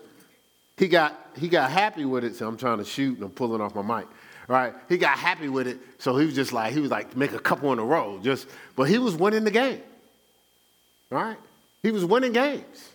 [0.76, 3.60] He got, he got happy with it, so I'm trying to shoot and I'm pulling
[3.60, 4.06] off my mic
[4.48, 4.74] right?
[4.88, 7.38] He got happy with it, so he was just like, he was like, make a
[7.38, 9.80] couple in a row, just, but he was winning the game,
[11.10, 11.36] right?
[11.82, 12.90] He was winning games.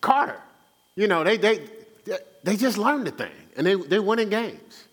[0.00, 0.40] Carter,
[0.96, 1.66] you know, they, they,
[2.42, 4.84] they just learned the thing, and they, they winning games.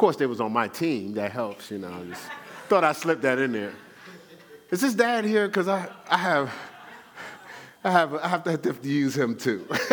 [0.00, 2.22] Course, they was on my team, that helps, you know, I just
[2.70, 3.74] thought I slipped that in there.
[4.70, 5.46] Is this dad here?
[5.46, 6.50] Because I, I have,
[7.84, 9.66] I have, I have to, have to use him too.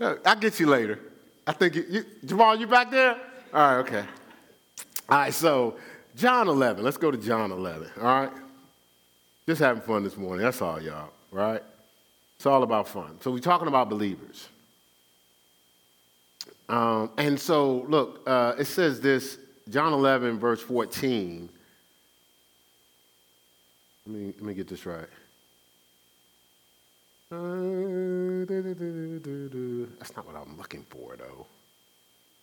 [0.00, 0.98] I'll get you later.
[1.46, 3.20] I think you, you, Jamal, you back there?
[3.52, 4.04] All right, okay.
[5.06, 5.76] All right, so
[6.16, 6.82] John 11.
[6.82, 7.86] Let's go to John 11.
[7.98, 8.32] All right,
[9.46, 10.42] just having fun this morning.
[10.42, 11.10] That's all, y'all.
[11.30, 11.62] Right?
[12.36, 13.18] It's all about fun.
[13.20, 14.48] So we're talking about believers.
[16.70, 21.48] Um, and so, look, uh, it says this, John 11, verse 14.
[24.06, 25.08] Let me, let me get this right.
[27.32, 28.46] Uh,
[29.98, 31.46] that's not what I'm looking for, though.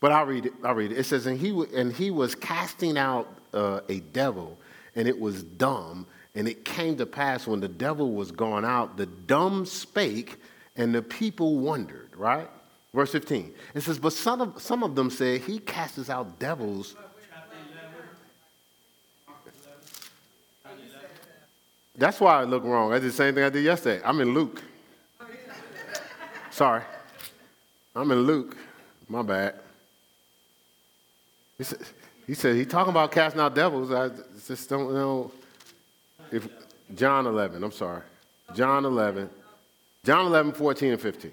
[0.01, 0.53] But I'll read it.
[0.61, 0.97] I'll read it.
[0.97, 4.57] It says, and he, and he was casting out uh, a devil,
[4.95, 6.05] and it was dumb.
[6.35, 10.35] And it came to pass when the devil was gone out, the dumb spake,
[10.75, 12.49] and the people wondered, right?
[12.97, 13.53] Verse 15.
[13.75, 16.95] It says, But some of, some of them said, He casts out devils.
[21.95, 22.91] That's why I look wrong.
[22.93, 24.01] I did the same thing I did yesterday.
[24.03, 24.63] I'm in Luke.
[26.49, 26.81] Sorry.
[27.95, 28.57] I'm in Luke.
[29.07, 29.53] My bad.
[31.59, 31.79] He said,
[32.25, 33.91] he said talking about casting out devils.
[33.91, 34.09] I
[34.47, 35.31] just don't know
[36.31, 36.47] if
[36.95, 37.63] John 11.
[37.63, 38.01] I'm sorry.
[38.55, 39.29] John 11.
[40.03, 41.31] John 11, 14 and 15.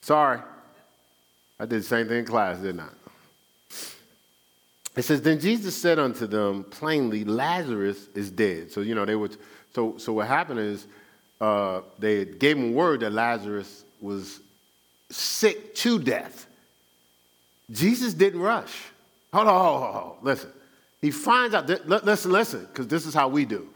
[0.00, 0.40] Sorry.
[1.60, 2.88] I did the same thing in class, didn't I?
[4.96, 8.72] It says, Then Jesus said unto them plainly, Lazarus is dead.
[8.72, 9.36] So, you know, they would,
[9.74, 10.86] so, so what happened is
[11.38, 14.40] uh, they gave him word that Lazarus was
[15.10, 16.46] sick to death.
[17.70, 18.74] Jesus didn't rush.
[19.32, 20.16] Hold on, hold on, hold on.
[20.22, 20.50] listen.
[21.02, 23.68] He finds out, listen, listen, because this is how we do.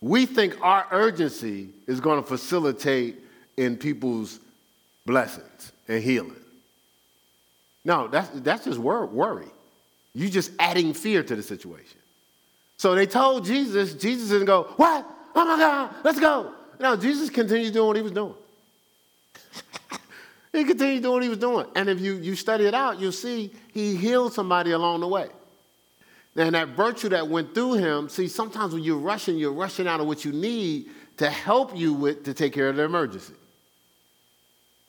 [0.00, 3.18] We think our urgency is going to facilitate
[3.56, 4.40] in people's
[5.06, 6.39] blessings and healing.
[7.84, 9.46] No, that's, that's just worry.
[10.14, 11.98] You're just adding fear to the situation.
[12.76, 15.06] So they told Jesus, Jesus didn't go, What?
[15.34, 16.52] Oh my God, let's go.
[16.78, 18.34] No, Jesus continued doing what he was doing.
[20.52, 21.66] He continued doing what he was doing.
[21.76, 25.28] And if you, you study it out, you'll see he healed somebody along the way.
[26.36, 30.00] And that virtue that went through him, see, sometimes when you're rushing, you're rushing out
[30.00, 30.86] of what you need
[31.18, 33.34] to help you with to take care of the emergency.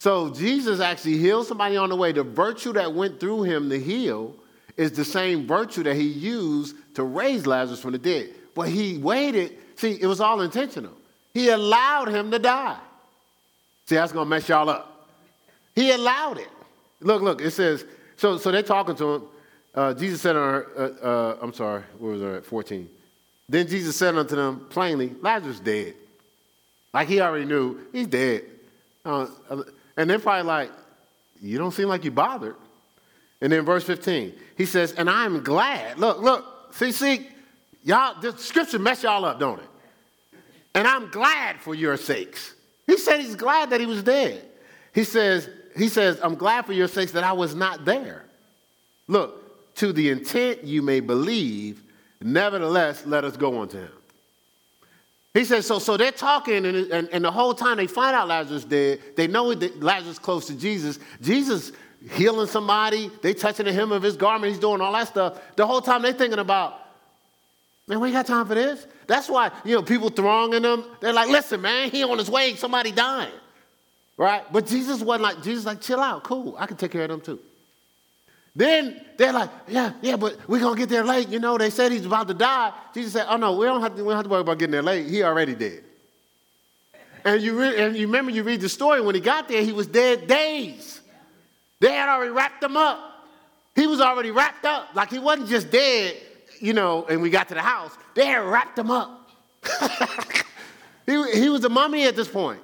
[0.02, 2.12] So Jesus actually healed somebody on the way.
[2.12, 4.36] The virtue that went through him to heal
[4.76, 8.32] is the same virtue that he used to raise Lazarus from the dead.
[8.56, 9.60] But he waited.
[9.76, 10.94] See, it was all intentional.
[11.36, 12.80] He allowed him to die.
[13.86, 15.08] See, that's going to mess y'all up.
[15.76, 16.50] He allowed it.
[17.02, 17.86] Look, look, it says,
[18.18, 19.24] so, so they're talking to him.
[19.76, 22.46] Uh, Jesus said, uh, uh, I'm sorry, where was I at?
[22.46, 22.90] 14.
[23.48, 25.94] Then Jesus said unto them plainly, Lazarus dead.
[26.92, 28.46] Like he already knew, he's dead.
[29.06, 29.28] Uh,
[29.98, 30.72] and they're probably like,
[31.42, 32.56] You don't seem like you bothered.
[33.42, 35.98] And then verse 15, he says, And I am glad.
[35.98, 37.28] Look, look, see, see,
[37.84, 39.70] y'all, the scripture mess y'all up, don't it?
[40.76, 42.54] And I'm glad for your sakes.
[42.88, 44.46] He said he's glad that he was dead.
[44.94, 48.26] He says, he says, I'm glad for your sakes that I was not there.
[49.08, 51.84] Look, to the intent you may believe,
[52.22, 53.92] nevertheless, let us go unto him.
[55.34, 58.28] He says, so, so they're talking, and, and, and the whole time they find out
[58.28, 61.00] Lazarus dead, they know that Lazarus close to Jesus.
[61.22, 61.72] Jesus
[62.12, 65.40] healing somebody, they touching the hem of his garment, he's doing all that stuff.
[65.56, 66.80] The whole time they're thinking about,
[67.88, 68.86] man, we ain't got time for this.
[69.08, 72.56] That's why, you know, people thronging them, they're like, listen, man, he on his way,
[72.56, 73.32] somebody dying.
[74.18, 74.44] Right?
[74.52, 77.22] But Jesus wasn't like, Jesus like, chill out, cool, I can take care of them
[77.22, 77.40] too.
[78.56, 81.30] Then they're like, yeah, yeah, but we're going to get there late.
[81.30, 82.74] You know, they said he's about to die.
[82.94, 84.72] Jesus said, oh, no, we don't have to, we don't have to worry about getting
[84.72, 85.08] there late.
[85.08, 85.84] He already dead.
[87.24, 89.72] And you, re- and you remember, you read the story, when he got there, he
[89.72, 91.00] was dead days.
[91.80, 93.00] They had already wrapped him up.
[93.76, 94.90] He was already wrapped up.
[94.96, 96.18] Like he wasn't just dead,
[96.60, 97.92] you know, and we got to the house.
[98.16, 99.30] They had wrapped him up.
[101.06, 102.60] he, he was a mummy at this point.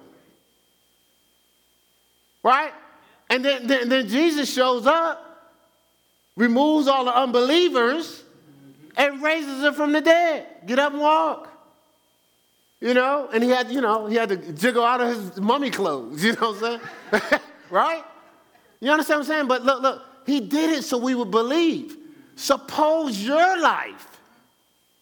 [2.44, 2.74] Right?
[3.30, 5.27] And then, then, then Jesus shows up
[6.38, 8.24] removes all the unbelievers,
[8.96, 10.48] and raises them from the dead.
[10.66, 11.50] Get up and walk.
[12.80, 15.72] You know, and he had, you know, he had to jiggle out of his mummy
[15.72, 16.80] clothes, you know what I'm
[17.20, 17.42] saying?
[17.70, 18.04] right?
[18.80, 19.48] You understand what I'm saying?
[19.48, 21.98] But look, look, he did it so we would believe.
[22.36, 24.08] Suppose your life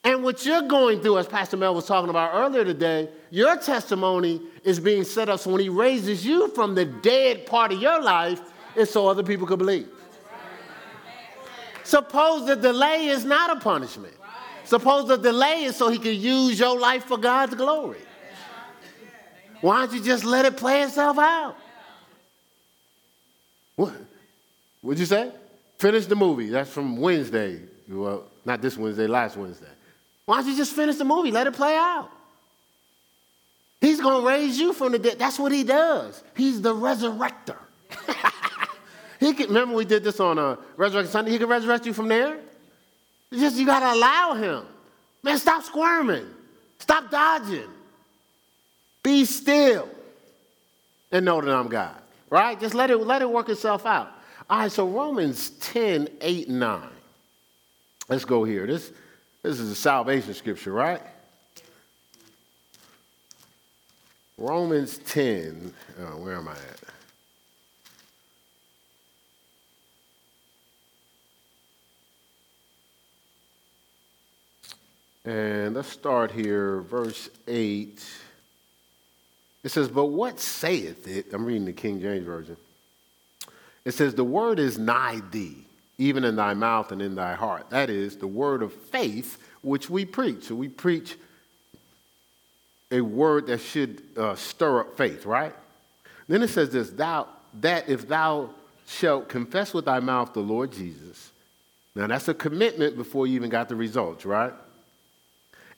[0.06, 4.40] and what you're going through, as Pastor Mel was talking about earlier today, your testimony
[4.64, 8.02] is being set up so when he raises you from the dead part of your
[8.02, 8.40] life,
[8.76, 9.90] it's so other people could believe.
[11.86, 14.16] Suppose the delay is not a punishment.
[14.64, 18.00] Suppose the delay is so he can use your life for God's glory.
[19.62, 21.56] Why don't you just let it play itself out?
[23.76, 23.94] What?
[24.82, 25.32] What'd you say?
[25.78, 26.50] Finish the movie.
[26.50, 27.62] That's from Wednesday.
[27.88, 29.68] Well, not this Wednesday, last Wednesday.
[30.26, 31.30] Why don't you just finish the movie?
[31.32, 32.10] Let it play out.
[33.80, 35.20] He's going to raise you from the dead.
[35.20, 36.24] That's what he does.
[36.36, 37.58] He's the resurrector.
[39.20, 41.32] He can, remember we did this on a uh, Resurrection Sunday.
[41.32, 42.38] He can resurrect you from there.
[43.32, 44.66] It's just you got to allow him.
[45.24, 46.26] Man, stop squirming.
[46.80, 47.70] Stop dodging.
[49.04, 49.90] Be still
[51.12, 51.96] and know that I'm God.
[52.30, 52.60] Right?
[52.60, 54.12] Just let it, let it work itself out.
[54.50, 56.82] All right, so Romans 10, 8, 9.
[58.10, 58.68] Let's go here.
[58.68, 58.92] This,
[59.42, 61.02] this is a salvation scripture, right?
[64.38, 66.75] Romans 10, uh, where am I at?
[75.26, 78.06] And let's start here, verse 8.
[79.64, 81.34] It says, But what saith it?
[81.34, 82.56] I'm reading the King James Version.
[83.86, 85.66] It says, The word is nigh thee,
[85.98, 87.72] even in thy mouth and in thy heart.
[87.72, 90.44] That is the word of faith which we preach.
[90.44, 91.18] So we preach
[92.92, 95.56] a word that should uh, stir up faith, right?
[96.28, 97.28] Then it says this, thou,
[97.62, 98.52] that if thou
[98.86, 101.32] shalt confess with thy mouth the Lord Jesus.
[101.96, 104.54] Now that's a commitment before you even got the results, right?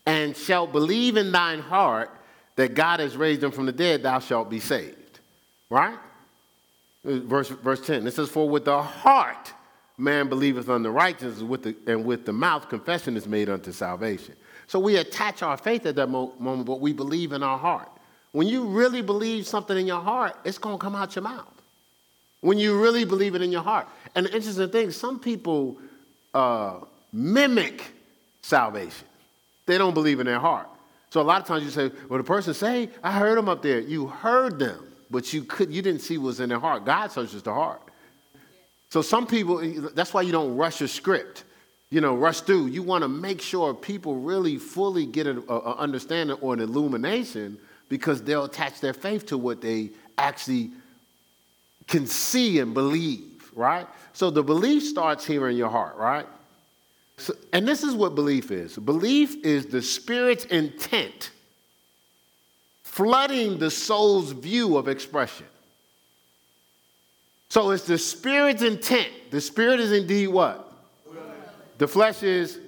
[0.08, 2.10] And shalt believe in thine heart
[2.56, 5.20] that God has raised him from the dead, thou shalt be saved.
[5.70, 5.98] Right?
[7.04, 8.08] Verse, verse 10.
[8.08, 9.54] It says, For with the heart
[9.98, 14.36] man believeth unto righteousness, with the, and with the mouth confession is made unto salvation.
[14.68, 17.90] So we attach our faith at that mo- moment, but we believe in our heart.
[18.32, 21.54] When you really believe something in your heart, it's going to come out your mouth.
[22.42, 23.88] When you really believe it in your heart.
[24.16, 25.78] And the interesting thing, some people
[26.34, 26.80] uh,
[27.12, 27.84] mimic
[28.42, 29.07] salvation.
[29.68, 30.68] They don't believe in their heart.
[31.10, 33.62] So a lot of times you say, well, the person say, I heard them up
[33.62, 33.80] there.
[33.80, 36.86] You heard them, but you could you didn't see what was in their heart.
[36.86, 37.82] God searches the heart.
[38.90, 39.58] So some people,
[39.94, 41.44] that's why you don't rush a script,
[41.90, 42.68] you know, rush through.
[42.68, 47.58] You want to make sure people really fully get an understanding or an illumination
[47.90, 50.72] because they'll attach their faith to what they actually
[51.88, 53.88] can see and believe, right?
[54.14, 56.26] So the belief starts here in your heart, right?
[57.18, 61.32] So, and this is what belief is belief is the Spirit's intent
[62.84, 65.46] flooding the soul's view of expression.
[67.50, 69.10] So it's the Spirit's intent.
[69.30, 70.72] The Spirit is indeed what?
[71.78, 72.60] The flesh is.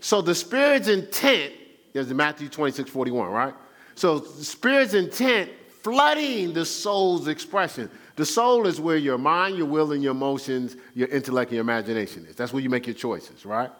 [0.00, 1.52] So the Spirit's intent
[1.94, 3.54] is in Matthew 26, 41, right?
[3.94, 5.50] So the Spirit's intent
[5.82, 7.90] flooding the soul's expression.
[8.16, 11.62] The soul is where your mind, your will, and your emotions, your intellect, and your
[11.62, 12.36] imagination is.
[12.36, 13.70] That's where you make your choices, right?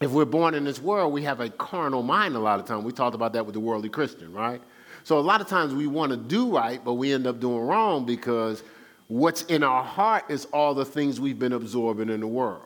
[0.00, 2.84] If we're born in this world, we have a carnal mind a lot of times.
[2.84, 4.60] We talked about that with the worldly Christian, right?
[5.04, 7.60] So a lot of times we want to do right, but we end up doing
[7.60, 8.62] wrong because
[9.08, 12.62] what's in our heart is all the things we've been absorbing in the world.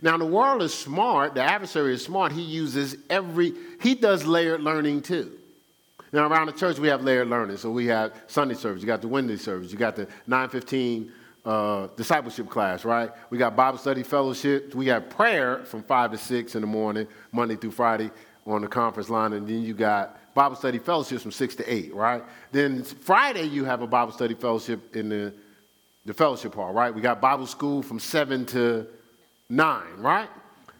[0.00, 2.32] Now, the world is smart, the adversary is smart.
[2.32, 5.32] He uses every, he does layered learning too.
[6.12, 7.56] Now, around the church, we have layered learning.
[7.56, 11.12] So we have Sunday service, you got the Wednesday service, you got the 915
[11.46, 13.10] uh, discipleship class, right?
[13.30, 14.74] We got Bible study fellowship.
[14.74, 18.10] We got prayer from 5 to 6 in the morning, Monday through Friday
[18.44, 19.32] on the conference line.
[19.32, 22.24] And then you got Bible study fellowships from 6 to 8, right?
[22.50, 25.32] Then Friday, you have a Bible study fellowship in the,
[26.04, 26.92] the fellowship hall, right?
[26.92, 28.88] We got Bible school from 7 to
[29.48, 30.28] 9, right?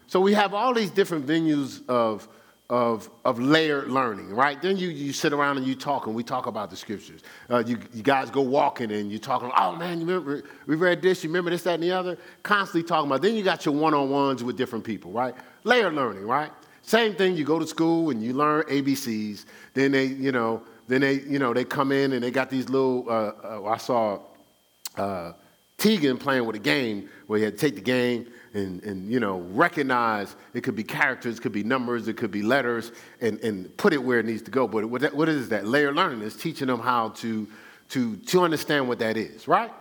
[0.07, 2.27] So we have all these different venues of,
[2.69, 4.61] of, of layered learning, right?
[4.61, 7.21] Then you, you sit around and you talk, and we talk about the scriptures.
[7.49, 11.01] Uh, you, you guys go walking and you're talking, oh man, you remember, we read
[11.01, 12.17] this, you remember this, that, and the other?
[12.43, 13.21] Constantly talking about.
[13.21, 15.33] Then you got your one on ones with different people, right?
[15.63, 16.51] Layered learning, right?
[16.81, 19.45] Same thing, you go to school and you learn ABCs.
[19.73, 22.69] Then they, you know, then they, you know, they come in and they got these
[22.69, 24.19] little, uh, uh, I saw
[24.97, 25.33] uh,
[25.77, 29.19] Tegan playing with a game where he had to take the game and, and you
[29.19, 33.39] know, recognize it could be characters, it could be numbers, it could be letters, and,
[33.41, 34.67] and put it where it needs to go.
[34.67, 35.67] But what, that, what is that?
[35.67, 37.47] Layer learning is teaching them how to,
[37.89, 39.71] to, to understand what that is, right?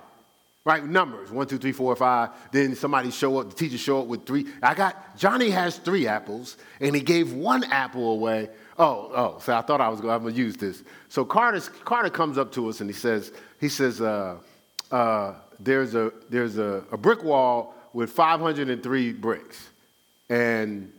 [0.66, 2.30] Right, numbers, one, two, three, four, five.
[2.50, 4.46] Then somebody show up, the teacher show up with three.
[4.62, 8.50] I got, Johnny has three apples, and he gave one apple away.
[8.78, 10.82] Oh, oh, so I thought I was going to use this.
[11.08, 14.36] So Carter, Carter comes up to us and he says, he says, uh,
[14.90, 19.68] uh, there's, a, there's a, a brick wall with 503 bricks,
[20.28, 20.92] and,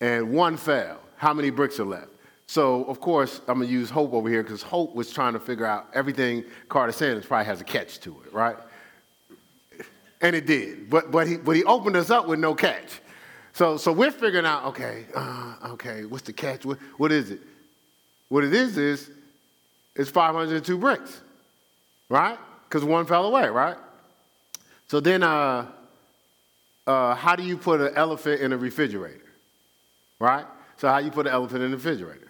[0.00, 0.98] and one fell.
[1.16, 2.08] How many bricks are left?
[2.46, 5.38] So, of course, I'm going to use Hope over here because Hope was trying to
[5.38, 8.56] figure out everything Carter Sanders probably has a catch to it, right?
[10.20, 10.90] And it did.
[10.90, 13.00] But, but, he, but he opened us up with no catch.
[13.52, 16.64] So, so we're figuring out, okay, uh, okay, what's the catch?
[16.64, 17.40] What, what is it?
[18.28, 19.10] What it is is,
[19.94, 21.20] it's 502 bricks,
[22.08, 22.38] right?
[22.68, 23.76] Because one fell away, right?
[24.90, 25.66] So then, uh,
[26.84, 29.22] uh, how do you put an elephant in a refrigerator?
[30.18, 30.44] Right?
[30.78, 32.26] So, how do you put an elephant in a refrigerator?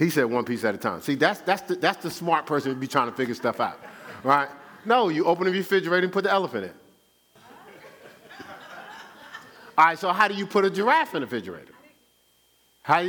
[0.00, 1.02] He said one piece at a time.
[1.02, 3.78] See, that's, that's, the, that's the smart person be trying to figure stuff out,
[4.24, 4.48] right?
[4.84, 6.72] No, you open the refrigerator and put the elephant in.
[9.78, 11.74] All right, so how do you put a giraffe in a refrigerator?
[12.82, 13.08] How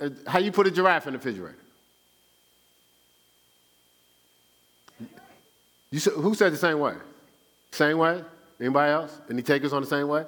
[0.00, 1.56] uh, how you put a giraffe in a refrigerator?
[5.94, 6.94] You, who said the same way?
[7.70, 8.20] Same way?
[8.58, 9.16] Anybody else?
[9.30, 10.24] Any takers on the same way?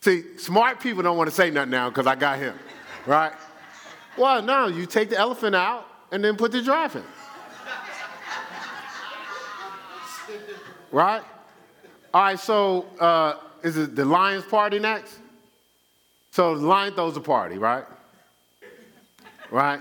[0.00, 2.56] See, smart people don't want to say nothing now because I got him,
[3.04, 3.32] right?
[4.16, 7.02] Well, no, you take the elephant out and then put the giraffe in.
[10.92, 11.22] right?
[12.14, 15.18] All right, so uh, is it the lion's party next?
[16.30, 17.86] So the lion throws a party, right?
[19.50, 19.80] Right?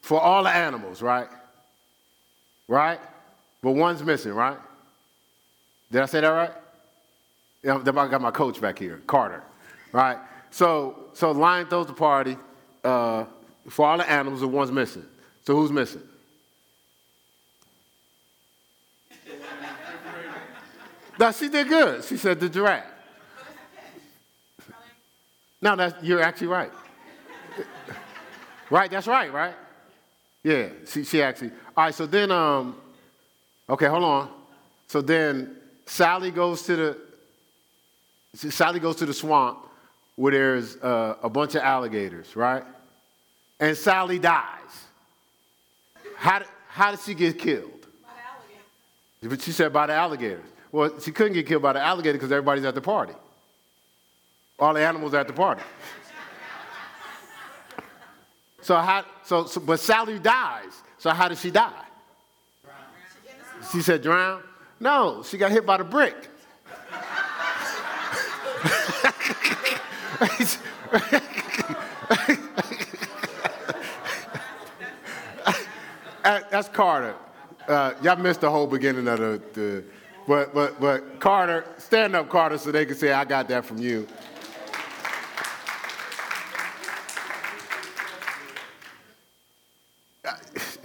[0.00, 1.28] For all the animals, right?
[2.66, 2.98] Right?
[3.62, 4.58] But one's missing, right?
[5.90, 6.50] Did I say that right?
[7.64, 9.42] I got my coach back here, Carter,
[9.92, 10.18] right?
[10.50, 12.36] So, so lion throws the party
[12.82, 13.24] uh,
[13.68, 15.04] for all the animals, and one's missing.
[15.46, 16.02] So who's missing?
[21.20, 22.04] no, she did good.
[22.04, 22.86] She said the giraffe.
[25.60, 26.72] No, that's, you're actually right.
[28.68, 29.54] right, that's right, right?
[30.42, 31.52] Yeah, she, she actually.
[31.76, 32.81] All right, so then, um,
[33.72, 34.30] okay, hold on.
[34.86, 35.56] So then
[35.86, 36.98] Sally goes to the
[38.34, 39.58] Sally goes to the swamp
[40.16, 42.64] where there's uh, a bunch of alligators, right?
[43.60, 44.86] And Sally dies.
[46.16, 47.86] How, how did she get killed?
[48.02, 49.28] By the alligator.
[49.28, 50.44] But she said by the alligators.
[50.70, 53.14] Well, she couldn't get killed by the alligator because everybody's at the party.
[54.58, 55.62] All the animals at the party.
[58.62, 59.04] so how?
[59.24, 60.72] So, so, but Sally dies.
[60.98, 61.84] So how did she die?
[63.70, 64.42] She said drown.
[64.80, 66.16] No, she got hit by the brick.
[76.50, 77.14] That's Carter.
[77.66, 79.84] Uh, y'all missed the whole beginning of the, the
[80.26, 83.78] but, but, but Carter, stand up, Carter, so they can say, I got that from
[83.78, 84.06] you.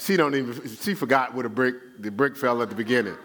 [0.07, 3.17] She don't even, she forgot where the brick, the brick fell at the beginning.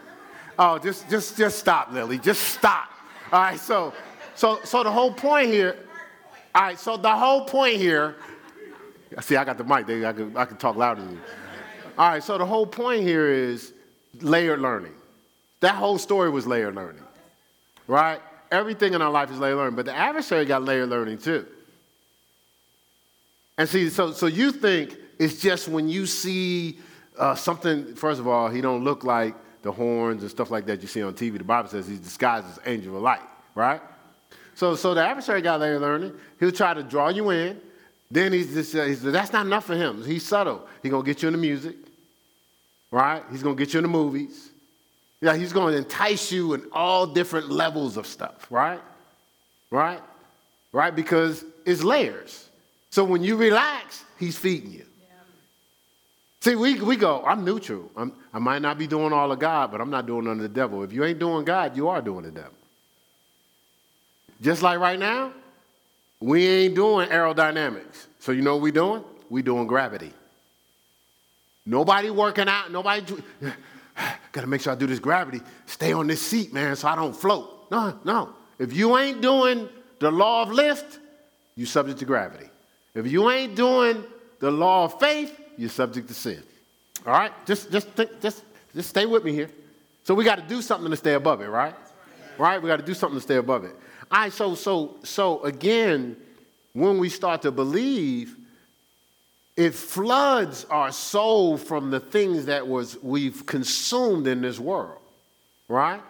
[0.59, 2.19] Oh, just, just, just stop, Lily.
[2.19, 2.91] Just stop.
[3.33, 3.95] All right, so,
[4.35, 5.77] so, so the whole point here,
[6.53, 8.17] all right, so the whole point here,
[9.21, 11.21] see, I got the mic, I can, I can talk louder than you.
[11.97, 13.73] All right, so the whole point here is
[14.21, 14.95] layered learning.
[15.61, 17.05] That whole story was layered learning,
[17.87, 18.21] right?
[18.51, 21.47] Everything in our life is layered learning, but the adversary got layered learning too.
[23.57, 26.79] And see, so, so you think it's just when you see
[27.17, 30.83] uh, something, first of all, he don't look like the horns and stuff like that
[30.83, 31.39] you see on TV.
[31.39, 33.23] The Bible says he's disguised as angel of light,
[33.55, 33.81] right?
[34.57, 36.13] So, so the adversary got layered learning.
[36.41, 37.61] He'll try to draw you in.
[38.11, 40.05] Then he's just, uh, that's not enough for him.
[40.05, 40.67] He's subtle.
[40.83, 41.77] He's going to get you in the music,
[42.91, 43.23] right?
[43.31, 44.51] He's going to get you in the movies.
[45.21, 48.81] Yeah, he's going to entice you in all different levels of stuff, right?
[49.71, 50.01] Right?
[50.73, 50.95] Right?
[50.95, 52.49] Because it's layers.
[52.91, 54.85] So when you relax, he's feeding you.
[56.43, 57.89] See, we, we go, I'm neutral.
[57.97, 60.43] I'm, I might not be doing all of God, but I'm not doing none of
[60.43, 60.83] the devil.
[60.83, 62.51] If you ain't doing God, you are doing the devil.
[64.41, 65.31] Just like right now,
[66.19, 68.07] we ain't doing aerodynamics.
[68.19, 69.05] So you know what we doing?
[69.31, 70.13] We doing gravity.
[71.65, 73.03] Nobody working out, nobody
[74.33, 75.43] Got to make sure I do this gravity.
[75.67, 77.71] Stay on this seat, man, so I don't float.
[77.71, 78.31] No, no.
[78.59, 79.69] If you ain't doing
[80.01, 80.99] the law of lift,
[81.55, 82.49] you're subject to gravity.
[82.97, 84.03] If you ain't doing
[84.41, 86.43] the law of faith, you're subject to sin.
[87.07, 87.33] All right?
[87.47, 88.43] Just, just, think, just,
[88.75, 89.51] just stay with me here.
[90.05, 91.75] So we got to do something to stay above it, right?
[92.39, 92.61] Right?
[92.61, 93.75] We got to do something to stay above it.
[94.11, 96.17] All right, so, so, so again,
[96.73, 98.37] when we start to believe,
[99.57, 104.99] it floods our soul from the things that was we've consumed in this world
[105.69, 106.01] right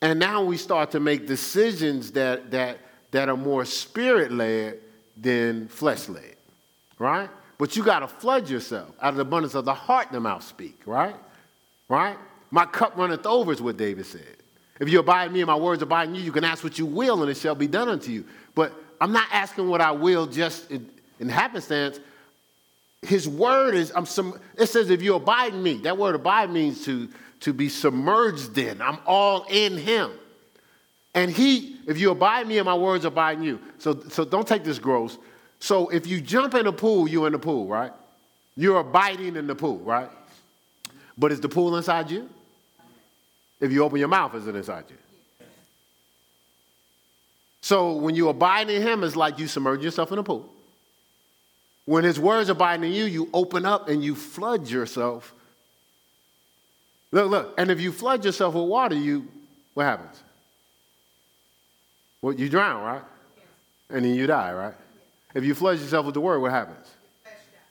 [0.00, 2.78] and now we start to make decisions that that
[3.12, 4.78] that are more spirit led
[5.16, 6.36] than flesh led
[6.98, 10.20] right but you got to flood yourself out of the abundance of the heart the
[10.20, 11.16] mouth speak right
[11.88, 12.16] right
[12.50, 14.36] my cup runneth over is what david said
[14.80, 16.78] if you abide in me and my words abide in you you can ask what
[16.78, 18.24] you will and it shall be done unto you
[18.54, 20.88] but i'm not asking what i will just in,
[21.20, 22.00] in happenstance
[23.02, 26.50] his word is, I'm some, it says, if you abide in me, that word abide
[26.50, 27.08] means to,
[27.40, 28.80] to be submerged in.
[28.80, 30.12] I'm all in him.
[31.14, 33.60] And he, if you abide in me and my words abide in you.
[33.78, 35.18] So, so don't take this gross.
[35.62, 37.92] So if you jump in a pool, you're in the pool, right?
[38.56, 40.10] You're abiding in the pool, right?
[41.16, 42.28] But is the pool inside you?
[43.60, 44.96] If you open your mouth, is it inside you?
[47.60, 50.52] So when you abide in him, it's like you submerge yourself in a pool.
[51.84, 55.32] When his words abide in you, you open up and you flood yourself.
[57.12, 59.28] Look, look, and if you flood yourself with water, you
[59.74, 60.20] what happens?
[62.20, 63.02] Well, you drown, right?
[63.90, 64.74] And then you die, right?
[65.34, 66.86] If you flood yourself with the word, what happens?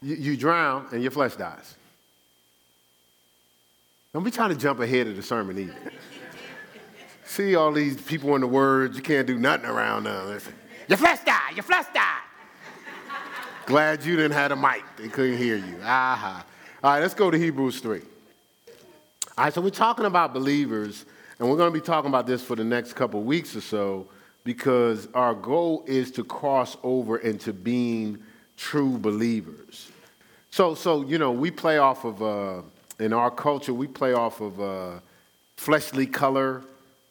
[0.02, 1.76] You, you drown and your flesh dies.
[4.14, 5.76] Don't be trying to jump ahead of the sermon either.
[7.24, 10.28] See all these people in the words, you can't do nothing around them.
[10.28, 10.54] Listen.
[10.90, 12.20] Your flesh die, your flesh die.
[13.66, 14.84] Glad you didn't have a mic.
[14.98, 15.78] They couldn't hear you.
[15.84, 16.44] Aha.
[16.84, 18.02] All right, let's go to Hebrews 3.
[18.02, 21.06] All right, so we're talking about believers,
[21.40, 24.08] and we're going to be talking about this for the next couple weeks or so
[24.44, 28.18] because our goal is to cross over into being
[28.58, 29.92] true believers.
[30.50, 32.62] So, so you know, we play off of, uh,
[33.00, 35.00] in our culture, we play off of uh,
[35.58, 36.64] fleshly color.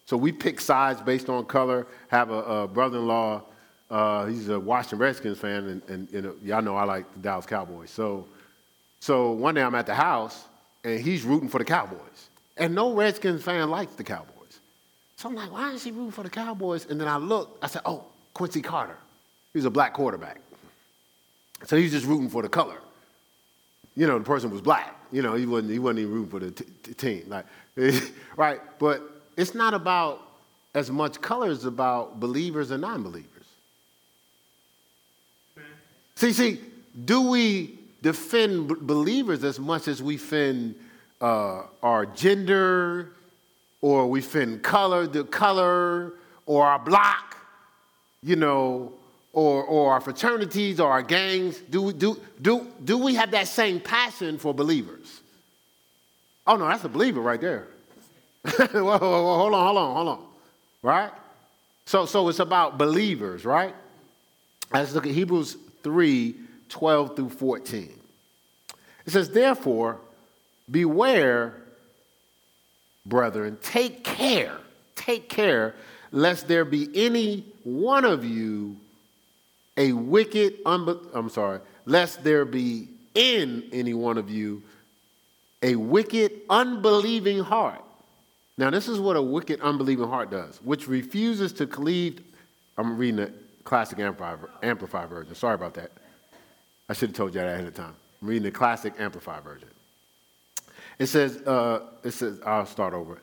[0.06, 1.86] So we pick sides based on color.
[2.08, 3.42] Have a, a brother in law
[3.90, 7.18] uh, he's a Washington Redskins fan, and, and you know, y'all know I like the
[7.20, 7.90] Dallas Cowboys.
[7.90, 8.26] So,
[9.00, 10.44] so one day I'm at the house,
[10.84, 11.98] and he's rooting for the Cowboys.
[12.56, 14.36] And no Redskins fan likes the Cowboys.
[15.20, 16.86] So I'm like, why is he rooting for the Cowboys?
[16.86, 18.96] And then I look, I said, oh, Quincy Carter.
[19.52, 20.40] He's a black quarterback.
[21.66, 22.78] So he's just rooting for the color.
[23.94, 24.96] You know, the person was black.
[25.12, 27.24] You know, he wasn't, he wasn't even rooting for the t- t- team.
[27.28, 27.44] Like,
[28.36, 28.62] right?
[28.78, 29.02] But
[29.36, 30.22] it's not about
[30.74, 33.44] as much color as about believers and non believers.
[36.14, 36.60] See, see,
[37.04, 40.76] do we defend b- believers as much as we defend
[41.20, 43.10] uh, our gender,
[43.80, 46.12] or we defend color, the color,
[46.46, 47.36] or our block,
[48.22, 48.92] you know,
[49.32, 51.58] or, or our fraternities or our gangs?
[51.58, 55.20] Do we, do, do, do we have that same passion for believers?
[56.46, 57.68] Oh, no, that's a believer right there.
[58.44, 60.26] whoa, whoa, whoa, hold on, hold on, hold on.
[60.82, 61.10] Right?
[61.86, 63.74] So, so it's about believers, right?
[64.72, 66.34] Let's look at Hebrews 3
[66.68, 67.92] 12 through 14.
[69.04, 69.98] It says, Therefore,
[70.70, 71.54] beware
[73.06, 74.56] brethren, take care,
[74.96, 75.74] take care,
[76.12, 78.76] lest there be any one of you
[79.76, 84.62] a wicked, unbe- I'm sorry, lest there be in any one of you
[85.62, 87.82] a wicked, unbelieving heart.
[88.56, 92.22] Now, this is what a wicked, unbelieving heart does, which refuses to cleave.
[92.76, 93.32] I'm reading the
[93.64, 95.34] classic amplified version.
[95.34, 95.90] Sorry about that.
[96.88, 97.94] I should have told you that ahead of time.
[98.20, 99.68] I'm reading the classic amplified version.
[101.00, 103.18] It says, uh, it says, I'll start over.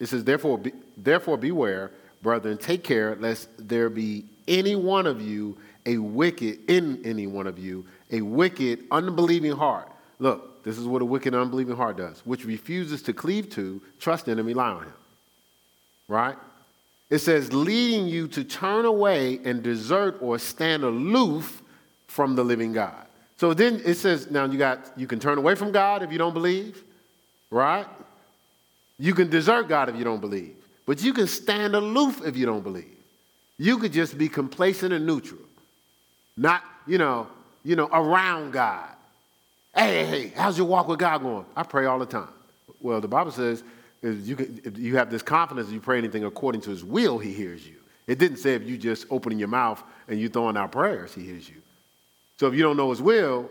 [0.00, 1.92] It says, therefore, be, therefore beware,
[2.22, 5.56] brethren, take care lest there be any one of you
[5.86, 9.88] a wicked, in any one of you, a wicked, unbelieving heart.
[10.18, 14.26] Look, this is what a wicked, unbelieving heart does, which refuses to cleave to, trust
[14.26, 14.94] in, and rely on him.
[16.08, 16.36] Right?
[17.10, 21.62] It says, leading you to turn away and desert or stand aloof
[22.08, 23.06] from the living God.
[23.36, 26.18] So then it says, now you got, you can turn away from God if you
[26.18, 26.82] don't believe
[27.54, 27.86] right?
[28.98, 32.46] You can desert God if you don't believe, but you can stand aloof if you
[32.46, 32.90] don't believe.
[33.58, 35.40] You could just be complacent and neutral,
[36.36, 37.28] not, you know,
[37.62, 38.88] you know, around God.
[39.74, 41.46] Hey, hey, hey, how's your walk with God going?
[41.56, 42.28] I pray all the time.
[42.80, 43.62] Well, the Bible says
[44.02, 46.84] if you, can, if you have this confidence, if you pray anything according to his
[46.84, 47.76] will, he hears you.
[48.06, 51.22] It didn't say if you just opening your mouth and you throwing out prayers, he
[51.22, 51.56] hears you.
[52.38, 53.48] So if you don't know his will,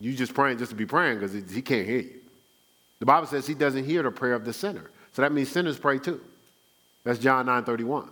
[0.00, 2.19] you just praying just to be praying because he can't hear you.
[3.00, 4.90] The Bible says he doesn't hear the prayer of the sinner.
[5.12, 6.20] So that means sinners pray too.
[7.02, 8.10] That's John 9 31.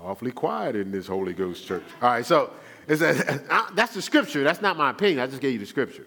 [0.00, 1.84] Awfully quiet in this Holy Ghost church.
[2.02, 2.52] All right, so
[2.86, 4.42] that's the scripture.
[4.44, 5.20] That's not my opinion.
[5.20, 6.06] I just gave you the scripture.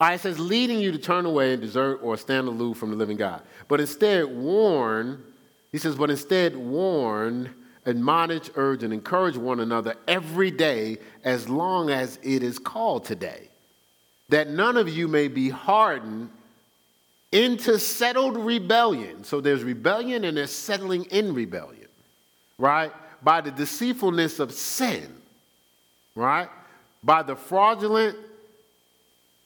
[0.00, 2.90] All right, it says, leading you to turn away and desert or stand aloof from
[2.90, 3.42] the living God.
[3.66, 5.24] But instead, warn,
[5.72, 7.52] he says, but instead, warn
[7.88, 13.48] admonish, urge, and encourage one another every day as long as it is called today,
[14.28, 16.28] that none of you may be hardened
[17.32, 19.24] into settled rebellion.
[19.24, 21.88] So there's rebellion and there's settling in rebellion,
[22.58, 22.92] right?
[23.22, 25.08] By the deceitfulness of sin,
[26.14, 26.48] right?
[27.02, 28.16] By the fraudulent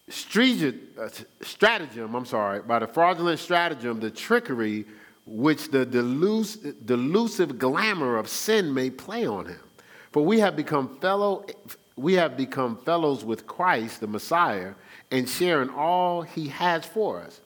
[0.08, 1.08] uh,
[1.42, 4.84] stratagem, I'm sorry, by the fraudulent stratagem, the trickery
[5.24, 9.60] which the delusive glamour of sin may play on him.
[10.10, 11.46] For we have become fellow
[11.94, 14.72] we have become fellows with Christ, the Messiah,
[15.10, 17.40] and share in all he has for us.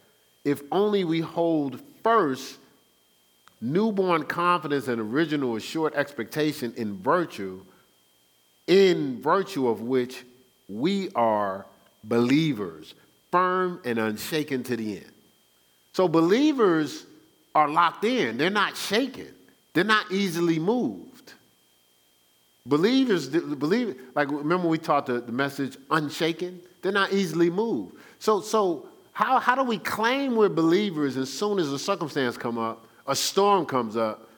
[0.45, 2.59] If only we hold first
[3.61, 7.61] newborn confidence and original assured expectation in virtue,
[8.69, 10.25] in virtue of which
[10.69, 11.67] we are
[12.05, 12.95] believers,
[13.33, 15.13] firm and unshaken to the end.
[15.93, 17.05] So believers
[17.57, 19.29] are locked in, they're not shaken,
[19.73, 21.33] they're not easily moved.
[22.67, 26.61] Believers, believe, like remember we taught the, the message unshaken?
[26.83, 27.97] They're not easily moved.
[28.19, 32.59] So, so how, how do we claim we're believers as soon as a circumstance come
[32.59, 34.29] up, a storm comes up,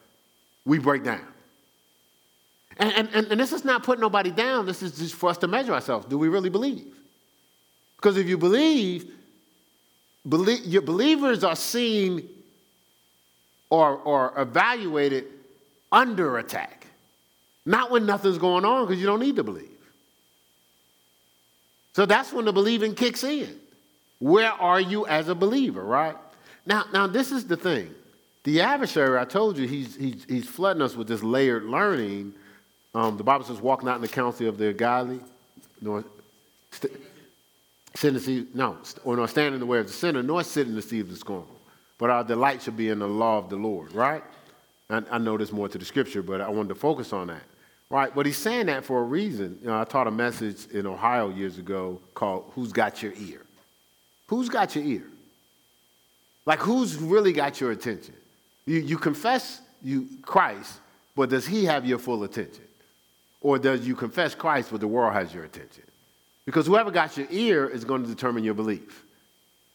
[0.63, 1.25] we break down?
[2.77, 4.65] And, and, and this is not putting nobody down.
[4.65, 6.05] This is just for us to measure ourselves.
[6.05, 6.85] Do we really believe?
[7.97, 9.11] Because if you believe,
[10.25, 12.29] believe your believers are seen
[13.69, 15.25] or, or evaluated
[15.91, 16.87] under attack,
[17.65, 19.69] not when nothing's going on because you don't need to believe.
[21.93, 23.59] So that's when the believing kicks in.
[24.19, 26.15] Where are you as a believer, right?
[26.65, 27.93] Now, now this is the thing.
[28.43, 32.33] The adversary, I told you, he's, he's, he's flooding us with this layered learning.
[32.95, 35.19] Um, the Bible says, walk not in the counsel of the godly,
[35.81, 36.03] nor
[36.71, 36.93] st-
[37.95, 40.43] sit in the seat, no, or nor stand in the way of the sinner, nor
[40.43, 41.58] sit in the seat of the scornful
[41.99, 44.23] but our delight should be in the law of the Lord, right?
[44.89, 47.43] I, I know there's more to the scripture, but I wanted to focus on that.
[47.91, 49.57] Right, but he's saying that for a reason.
[49.61, 53.41] You know, I taught a message in Ohio years ago called Who's Got Your Ear?
[54.27, 55.03] Who's got your ear?
[56.45, 58.13] Like, who's really got your attention?
[58.67, 60.79] You, you confess you Christ,
[61.15, 62.63] but does he have your full attention?
[63.41, 65.83] Or does you confess Christ, but the world has your attention?
[66.45, 69.03] Because whoever got your ear is going to determine your belief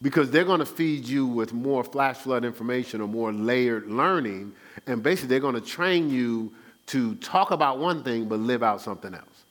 [0.01, 4.53] because they're going to feed you with more flash flood information or more layered learning.
[4.87, 6.53] And basically, they're going to train you
[6.87, 9.43] to talk about one thing but live out something else.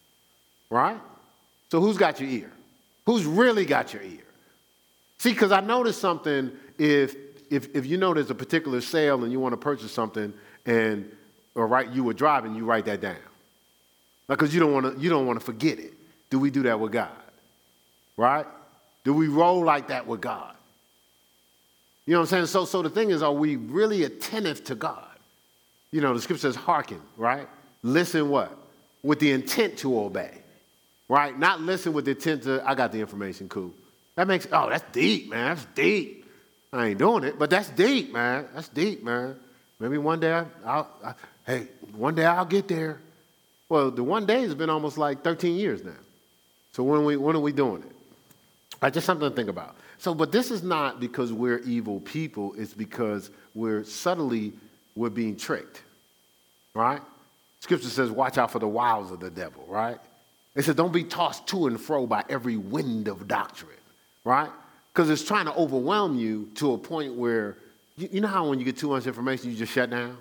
[0.71, 1.01] Right?
[1.71, 2.53] So, who's got your ear?
[3.07, 4.21] Who's really got your ear?
[5.19, 7.17] See, because I noticed something if,
[7.51, 10.33] if, if you know there's a particular sale and you want to purchase something
[10.67, 11.11] and
[11.55, 13.17] or right you were driving, you write that down.
[14.27, 15.93] Because you don't want to you don't want to forget it.
[16.31, 17.11] Do we do that with God?
[18.17, 18.47] Right?
[19.05, 20.55] Do we roll like that with God?
[22.07, 22.47] You know what I'm saying?
[22.47, 25.09] So, so the thing is, are we really attentive to God?
[25.91, 27.49] You know, the scripture says, hearken, right?
[27.83, 28.57] Listen what?
[29.03, 30.33] With the intent to obey,
[31.09, 31.39] right?
[31.39, 33.73] Not listen with the intent to, I got the information, cool.
[34.17, 35.55] That makes, oh, that's deep, man.
[35.57, 36.25] That's deep.
[36.73, 38.47] I ain't doing it, but that's deep, man.
[38.55, 39.37] That's deep, man.
[39.79, 40.33] Maybe one day
[40.65, 43.01] I'll, I'll hey, one day I'll get there.
[43.69, 45.93] Well, the one day has been almost like 13 years now.
[46.73, 47.94] So when we, when are we doing it?
[48.85, 49.77] Right, just something to think about.
[49.97, 52.55] So, but this is not because we're evil people.
[52.59, 54.53] It's because we're subtly,
[54.95, 55.83] we're being tricked,
[56.75, 57.01] right?
[57.61, 59.97] Scripture says, watch out for the wiles of the devil, right?
[60.55, 63.71] It says, don't be tossed to and fro by every wind of doctrine,
[64.23, 64.51] right?
[64.93, 67.57] Because it's trying to overwhelm you to a point where,
[67.97, 70.19] you, you know how when you get too much information, you just shut down?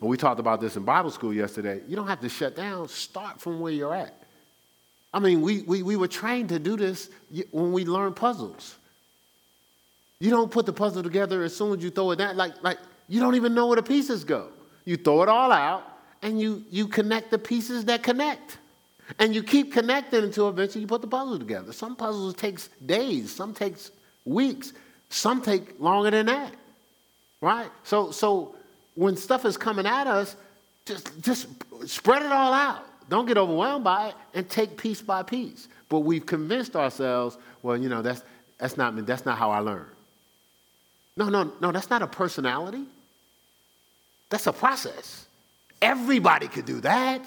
[0.00, 1.82] And we talked about this in Bible school yesterday.
[1.86, 4.22] You don't have to shut down, start from where you're at.
[5.16, 7.08] I mean, we, we, we were trained to do this
[7.50, 8.76] when we learned puzzles.
[10.18, 12.36] You don't put the puzzle together as soon as you throw it down.
[12.36, 12.76] Like, like
[13.08, 14.48] you don't even know where the pieces go.
[14.84, 15.84] You throw it all out
[16.20, 18.58] and you, you connect the pieces that connect.
[19.18, 21.72] And you keep connecting until eventually you put the puzzle together.
[21.72, 23.92] Some puzzles takes days, some takes
[24.26, 24.74] weeks,
[25.08, 26.52] some take longer than that.
[27.40, 27.70] Right?
[27.84, 28.54] So so
[28.96, 30.36] when stuff is coming at us,
[30.84, 31.46] just just
[31.86, 32.84] spread it all out.
[33.08, 35.68] Don't get overwhelmed by it and take piece by piece.
[35.88, 38.22] But we've convinced ourselves, well, you know, that's
[38.58, 39.86] that's not that's not how I learn.
[41.16, 42.84] No, no, no, that's not a personality.
[44.28, 45.26] That's a process.
[45.80, 47.22] Everybody could do that.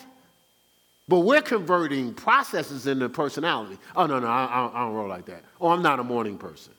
[1.07, 3.79] But we're converting processes into personality.
[3.95, 5.43] Oh, no, no, I, I, don't roll like that.
[5.59, 6.73] Oh, I'm not a morning person.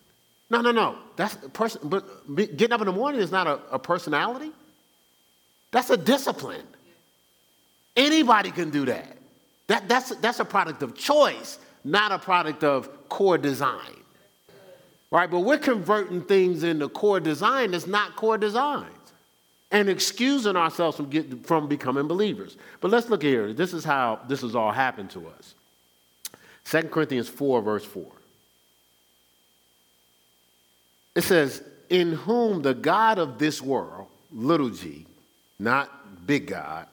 [0.50, 0.98] No, no, no.
[1.16, 4.52] That's person, but getting up in the morning is not a, a personality.
[5.72, 6.66] That's a discipline.
[8.00, 9.14] Anybody can do that.
[9.66, 13.94] that that's, that's a product of choice, not a product of core design.
[15.10, 15.30] Right?
[15.30, 18.86] But we're converting things into core design that's not core design
[19.70, 22.56] and excusing ourselves from, get, from becoming believers.
[22.80, 23.52] But let's look here.
[23.52, 25.54] This is how this has all happened to us.
[26.64, 28.06] 2 Corinthians 4, verse 4.
[31.16, 35.06] It says, In whom the God of this world, little g,
[35.58, 36.86] not big God,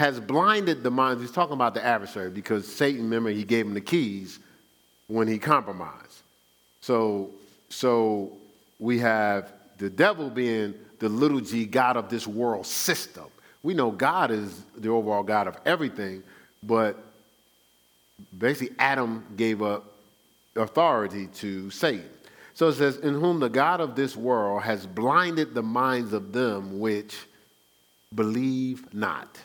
[0.00, 1.20] has blinded the minds.
[1.20, 4.38] He's talking about the adversary because Satan, remember, he gave him the keys
[5.08, 6.22] when he compromised.
[6.80, 7.28] So,
[7.68, 8.32] so
[8.78, 13.26] we have the devil being the little g God of this world system.
[13.62, 16.22] We know God is the overall God of everything,
[16.62, 16.96] but
[18.38, 19.84] basically Adam gave up
[20.56, 22.08] authority to Satan.
[22.54, 26.32] So it says, In whom the God of this world has blinded the minds of
[26.32, 27.18] them which
[28.14, 29.38] believe not,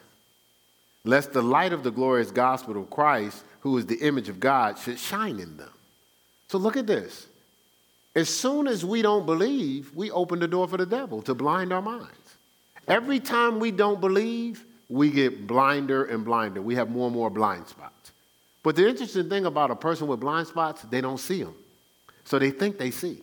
[1.06, 4.78] lest the light of the glorious gospel of Christ, who is the image of God,
[4.78, 5.70] should shine in them.
[6.50, 7.28] So look at this.
[8.16, 11.72] As soon as we don't believe, we open the door for the devil to blind
[11.72, 12.38] our minds.
[12.88, 16.62] Every time we don't believe, we get blinder and blinder.
[16.62, 18.12] We have more and more blind spots.
[18.64, 21.56] But the interesting thing about a person with blind spots, they don't see them.
[22.24, 23.22] So they think they see.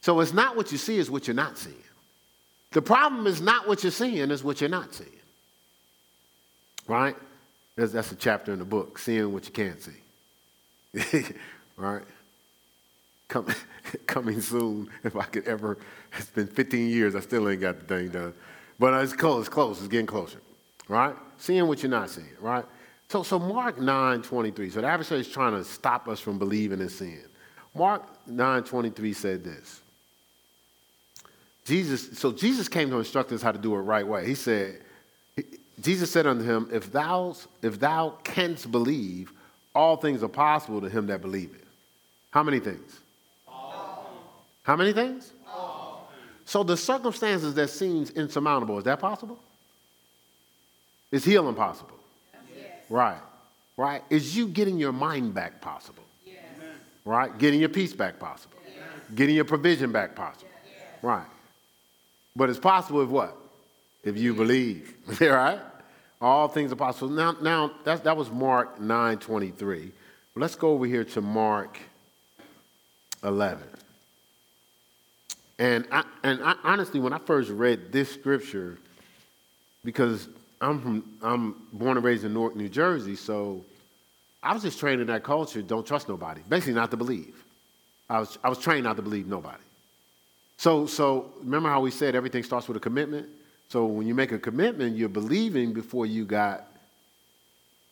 [0.00, 1.76] So it's not what you see, it's what you're not seeing.
[2.72, 5.10] The problem is not what you're seeing, it's what you're not seeing.
[6.86, 7.16] Right?
[7.76, 11.32] That's, that's a chapter in the book, seeing what you can't see.
[11.76, 12.02] right?
[13.28, 13.46] Come,
[14.06, 15.78] coming soon, if I could ever.
[16.16, 18.34] It's been 15 years, I still ain't got the thing done.
[18.78, 20.38] But it's close, it's close, it's getting closer,
[20.88, 21.14] right?
[21.38, 22.64] Seeing what you're not seeing, right?
[23.08, 24.70] So, so Mark 9 23.
[24.70, 27.22] So the adversary is trying to stop us from believing in sin.
[27.74, 29.80] Mark 9 23 said this.
[31.64, 34.26] Jesus, so Jesus came to instruct us how to do it right way.
[34.26, 34.82] He said,
[35.80, 39.32] Jesus said unto him, If thou, if thou canst believe,
[39.74, 41.64] all things are possible to him that believeth.
[42.30, 43.00] How many things?
[43.46, 44.10] All.
[44.62, 45.32] How many things?
[45.48, 46.10] All.
[46.44, 49.38] So the circumstances that seems insurmountable, is that possible?
[51.10, 51.96] Is healing possible?
[52.54, 52.66] Yes.
[52.88, 53.20] Right.
[53.76, 54.02] Right.
[54.10, 56.02] Is you getting your mind back possible?
[56.24, 56.36] Yes.
[57.04, 57.36] Right.
[57.38, 58.56] Getting your peace back possible?
[58.66, 58.84] Yes.
[59.14, 60.50] Getting your provision back possible?
[61.02, 61.26] Right.
[62.34, 63.36] But it's possible if what?
[64.06, 64.94] If you believe.
[65.20, 65.60] right?
[66.20, 67.10] All things are possible.
[67.10, 69.92] Now, now that, that was Mark 9 23.
[70.36, 71.78] Let's go over here to Mark
[73.24, 73.64] 11.
[75.58, 78.78] And I, and I, honestly, when I first read this scripture,
[79.84, 80.28] because
[80.60, 83.64] I'm from I'm born and raised in Newark, New Jersey, so
[84.42, 85.62] I was just trained in that culture.
[85.62, 86.42] Don't trust nobody.
[86.48, 87.42] Basically, not to believe.
[88.08, 89.62] I was I was trained not to believe nobody.
[90.58, 93.26] So so remember how we said everything starts with a commitment.
[93.68, 96.66] So when you make a commitment, you're believing before you got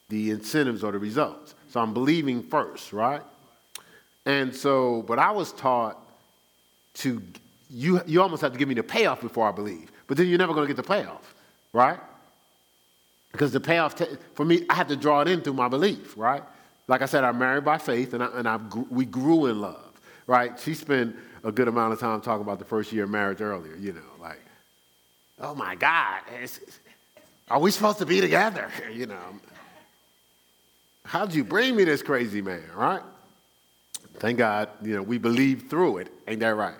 [0.08, 1.54] the incentives or the results.
[1.68, 3.22] So I'm believing first, right?
[4.26, 5.98] And so, but I was taught
[6.94, 7.20] to
[7.70, 9.90] you, you almost have to give me the payoff before I believe.
[10.06, 11.34] But then you're never going to get the payoff,
[11.72, 11.98] right?
[13.32, 14.04] Because the payoff, t-
[14.34, 16.42] for me, I have to draw it in through my belief, right?
[16.86, 18.58] like I said, I'm married by faith, and, I, and I,
[18.90, 19.92] we grew in love,
[20.26, 20.58] right?
[20.58, 23.76] She spent a good amount of time talking about the first year of marriage earlier,
[23.76, 24.00] you know,
[25.40, 26.20] oh my God,
[27.48, 28.70] are we supposed to be together?
[28.92, 29.40] You know,
[31.04, 33.02] how'd you bring me this crazy man, right?
[34.18, 36.08] Thank God, you know, we believed through it.
[36.28, 36.76] Ain't that right?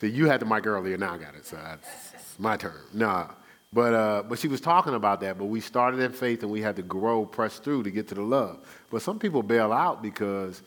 [0.00, 1.58] So you had the mic earlier, now I got it, so
[2.14, 2.80] it's my turn.
[2.92, 3.28] Nah.
[3.72, 6.60] But, uh, but she was talking about that, but we started in faith and we
[6.60, 8.58] had to grow, press through to get to the love.
[8.90, 10.62] But some people bail out because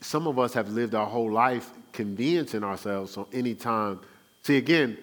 [0.00, 4.00] some of us have lived our whole life conveniencing ourselves So anytime.
[4.42, 4.96] See, again,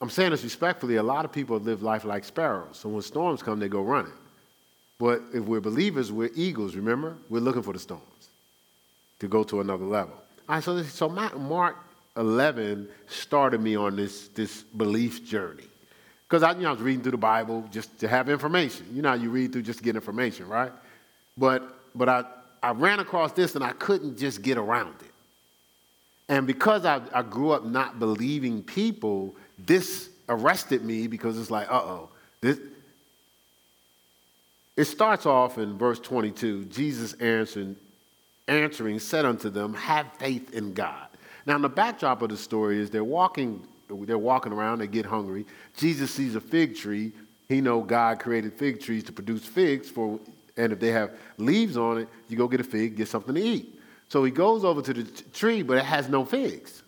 [0.00, 2.78] I'm saying this respectfully, a lot of people live life like sparrows.
[2.78, 4.12] So when storms come, they go running.
[4.98, 7.16] But if we're believers, we're eagles, remember?
[7.28, 8.02] We're looking for the storms
[9.18, 10.14] to go to another level.
[10.48, 11.76] All right, so, so Mark
[12.16, 15.64] 11 started me on this, this belief journey.
[16.28, 18.86] Because I, you know, I was reading through the Bible just to have information.
[18.92, 20.72] You know you read through just to get information, right?
[21.38, 21.62] But,
[21.94, 22.24] but I,
[22.62, 25.12] I ran across this and I couldn't just get around it.
[26.28, 31.70] And because I, I grew up not believing people, this arrested me because it's like,
[31.70, 32.08] uh oh.
[32.40, 32.58] This,
[34.76, 37.76] it starts off in verse 22 Jesus answering,
[38.46, 41.08] answering said unto them, Have faith in God.
[41.46, 45.46] Now, the backdrop of the story is they're walking they're walking around, they get hungry.
[45.76, 47.12] Jesus sees a fig tree.
[47.48, 50.18] He know God created fig trees to produce figs for,
[50.56, 53.40] and if they have leaves on it, you go get a fig, get something to
[53.40, 53.80] eat.
[54.08, 56.82] So he goes over to the t- tree, but it has no figs.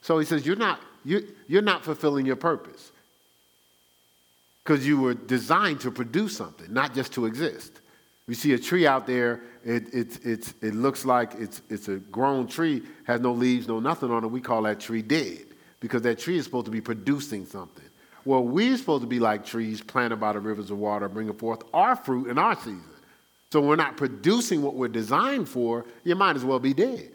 [0.00, 2.92] So he says, You're not, you, you're not fulfilling your purpose.
[4.62, 7.80] Because you were designed to produce something, not just to exist.
[8.28, 11.96] We see a tree out there, it, it, it, it looks like it's, it's a
[11.96, 14.28] grown tree, has no leaves, no nothing on it.
[14.28, 15.46] We call that tree dead
[15.80, 17.84] because that tree is supposed to be producing something.
[18.24, 21.62] Well, we're supposed to be like trees planted by the rivers of water, bringing forth
[21.74, 22.84] our fruit in our season.
[23.50, 27.10] So we're not producing what we're designed for, you might as well be dead.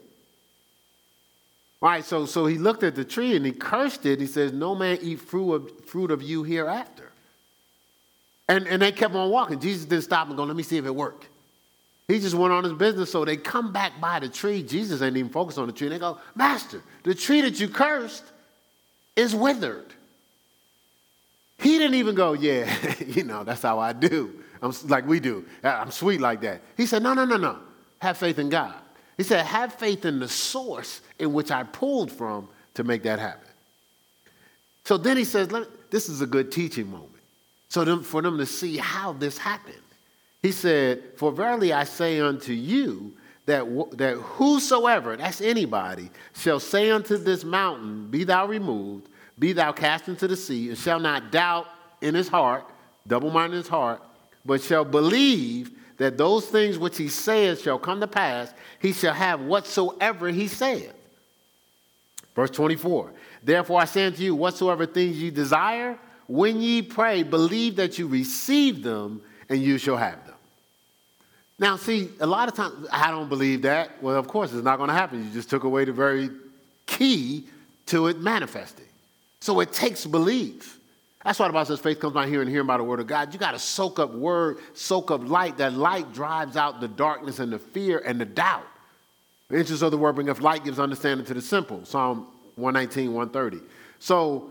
[1.80, 4.20] All right, so, so he looked at the tree and he cursed it.
[4.20, 7.10] He says, No man eat fruit of, fruit of you hereafter.
[8.48, 9.60] And, and they kept on walking.
[9.60, 11.28] Jesus didn't stop and go, Let me see if it worked.
[12.08, 13.12] He just went on his business.
[13.12, 14.62] So they come back by the tree.
[14.62, 15.86] Jesus ain't even focused on the tree.
[15.86, 18.24] And they go, Master, the tree that you cursed,
[19.14, 19.92] is withered.
[21.58, 22.72] He didn't even go, yeah,
[23.06, 24.32] you know, that's how I do.
[24.62, 25.44] I'm like we do.
[25.62, 26.62] I'm sweet like that.
[26.76, 27.58] He said, no, no, no, no.
[28.00, 28.74] Have faith in God.
[29.16, 33.18] He said, have faith in the source in which I pulled from to make that
[33.18, 33.48] happen.
[34.84, 35.48] So then he says,
[35.90, 37.12] this is a good teaching moment.
[37.68, 39.76] So them, for them to see how this happened.
[40.42, 43.12] He said, For verily I say unto you
[43.46, 43.66] that,
[43.98, 49.08] that whosoever, that's anybody, shall say unto this mountain, Be thou removed,
[49.38, 51.66] be thou cast into the sea, and shall not doubt
[52.00, 52.64] in his heart,
[53.06, 54.02] double minded in his heart,
[54.44, 59.14] but shall believe that those things which he says shall come to pass, he shall
[59.14, 60.94] have whatsoever he saith.
[62.38, 63.10] Verse 24
[63.42, 68.06] Therefore I say unto you, whatsoever things ye desire, when ye pray, believe that you
[68.06, 70.36] receive them, and you shall have them.
[71.58, 74.00] Now, see, a lot of times I don't believe that.
[74.00, 75.24] Well, of course, it's not going to happen.
[75.24, 76.30] You just took away the very
[76.86, 77.46] key
[77.86, 78.86] to it manifesting.
[79.40, 80.78] So it takes belief.
[81.24, 83.08] That's why the Bible says faith comes by hearing and hearing by the word of
[83.08, 83.34] God.
[83.34, 85.56] You got to soak up word, soak up light.
[85.56, 88.66] That light drives out the darkness and the fear and the doubt.
[89.48, 91.84] The interest of the word bring up light, gives understanding to the simple.
[91.84, 92.26] Psalm
[92.56, 93.64] 119, 130.
[93.98, 94.50] So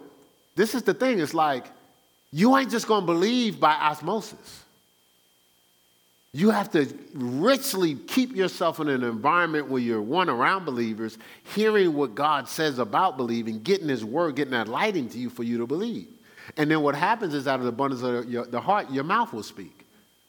[0.55, 1.19] this is the thing.
[1.19, 1.65] It's like
[2.31, 4.63] you ain't just going to believe by osmosis.
[6.33, 11.17] You have to richly keep yourself in an environment where you're one around believers,
[11.55, 15.43] hearing what God says about believing, getting His word, getting that light into you for
[15.43, 16.07] you to believe.
[16.57, 19.33] And then what happens is, out of the abundance of your, the heart, your mouth
[19.33, 19.85] will speak.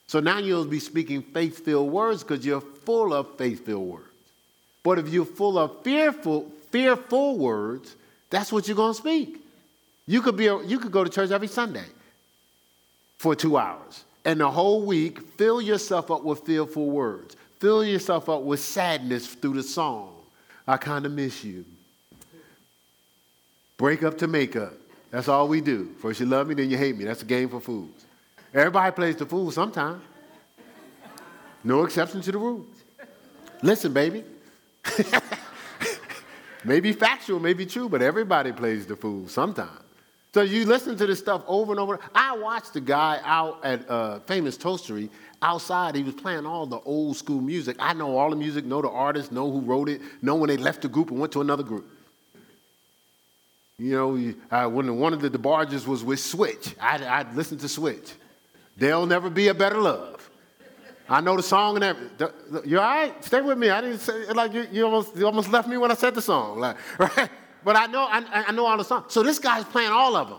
[0.07, 4.08] So now you'll be speaking faith filled words because you're full of faith filled words.
[4.89, 7.95] But if you're full of fearful, fearful words,
[8.31, 9.45] that's what you're going to speak.
[10.07, 11.85] You could, be a, you could go to church every Sunday
[13.19, 17.37] for two hours and the whole week, fill yourself up with fearful words.
[17.59, 20.15] Fill yourself up with sadness through the song.
[20.67, 21.67] I kind of miss you.
[23.77, 24.73] Break up to make up.
[25.11, 25.91] That's all we do.
[26.01, 27.05] First you love me, then you hate me.
[27.05, 28.07] That's a game for fools.
[28.55, 30.01] Everybody plays the fool sometime.
[31.63, 32.65] No exception to the rule.
[33.61, 34.25] Listen, baby.
[36.65, 39.81] maybe factual, maybe true, but everybody plays the fool sometimes.
[40.35, 41.99] So you listen to this stuff over and over.
[42.15, 45.09] I watched the guy out at uh, Famous Toastery
[45.41, 45.95] outside.
[45.95, 47.77] He was playing all the old school music.
[47.79, 50.57] I know all the music, know the artists, know who wrote it, know when they
[50.57, 51.91] left the group and went to another group.
[53.79, 57.69] You know, I, when one of the DeBarges was with Switch, I'd, I'd listen to
[57.69, 58.13] Switch.
[58.77, 60.18] There'll never be a better love.
[61.09, 62.29] I know the song and everything.
[62.65, 63.25] You all right?
[63.25, 63.71] Stay with me.
[63.71, 66.23] I didn't say, like, you, you, almost, you almost left me when I said the
[66.23, 66.61] song.
[66.61, 67.31] Like, right?
[67.65, 69.13] But I know, I, I know all the songs.
[69.13, 70.39] So this guy's playing all of them.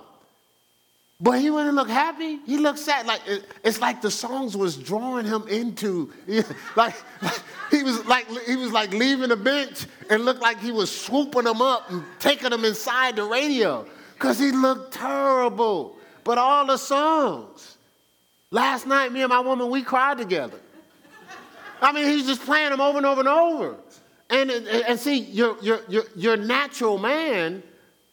[1.22, 2.40] But he wouldn't look happy.
[2.46, 3.06] He looked sad.
[3.06, 3.22] Like
[3.62, 6.14] it's like the songs was drawing him into,
[6.78, 7.42] like, like
[7.72, 11.44] he was like he was like leaving the bench and looked like he was swooping
[11.44, 15.98] them up and taking them inside the radio because he looked terrible.
[16.24, 17.76] But all the songs.
[18.52, 20.60] Last night, me and my woman, we cried together.
[21.82, 23.76] I mean, he's just playing them over and over and over.
[24.30, 27.64] And, and, and see, your, your, your, your natural man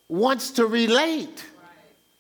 [0.09, 1.45] wants to relate.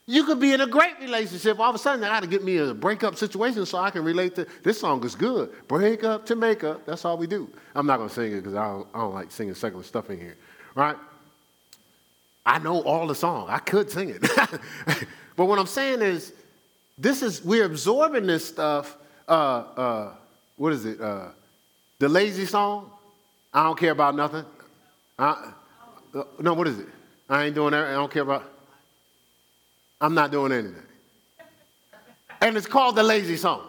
[0.06, 1.58] You could be in a great relationship.
[1.58, 4.04] All of a sudden, I got to get me a breakup situation so I can
[4.04, 5.50] relate to this song is good.
[5.66, 6.86] Break up to make up.
[6.86, 7.48] That's all we do.
[7.74, 10.10] I'm not going to sing it because I don't, I don't like singing secular stuff
[10.10, 10.36] in here,
[10.74, 10.96] right?
[12.44, 13.48] I know all the song.
[13.50, 14.20] I could sing it.
[15.36, 16.32] but what I'm saying is,
[16.98, 18.96] this is, we're absorbing this stuff.
[19.28, 20.12] Uh, uh,
[20.56, 21.00] what is it?
[21.00, 21.28] Uh,
[21.98, 22.90] the lazy song.
[23.52, 24.44] I don't care about nothing.
[25.18, 25.52] I,
[26.14, 26.88] uh, no, what is it?
[27.28, 27.86] I ain't doing that.
[27.86, 28.44] I don't care about.
[30.00, 30.82] I'm not doing anything.
[32.40, 33.62] And it's called the lazy song.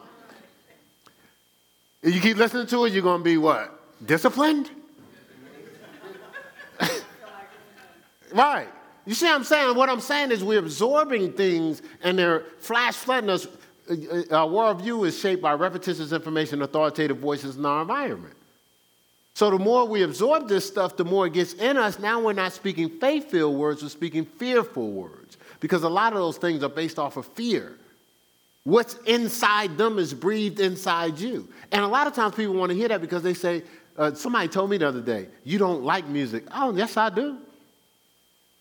[2.01, 3.73] If you keep listening to it, you're going to be what?
[4.05, 4.69] Disciplined?
[8.33, 8.67] right.
[9.07, 9.75] You see what I'm saying?
[9.77, 13.47] What I'm saying is we're absorbing things and they're flash flooding us.
[13.89, 18.35] Uh, uh, our worldview is shaped by repetitious information, authoritative voices in our environment.
[19.33, 21.99] So the more we absorb this stuff, the more it gets in us.
[21.99, 26.19] Now we're not speaking faith filled words, we're speaking fearful words because a lot of
[26.19, 27.77] those things are based off of fear.
[28.65, 31.47] What's inside them is breathed inside you.
[31.71, 33.63] And a lot of times people want to hear that because they say,
[33.97, 36.43] uh, somebody told me the other day, you don't like music.
[36.51, 37.37] Oh, yes, I do.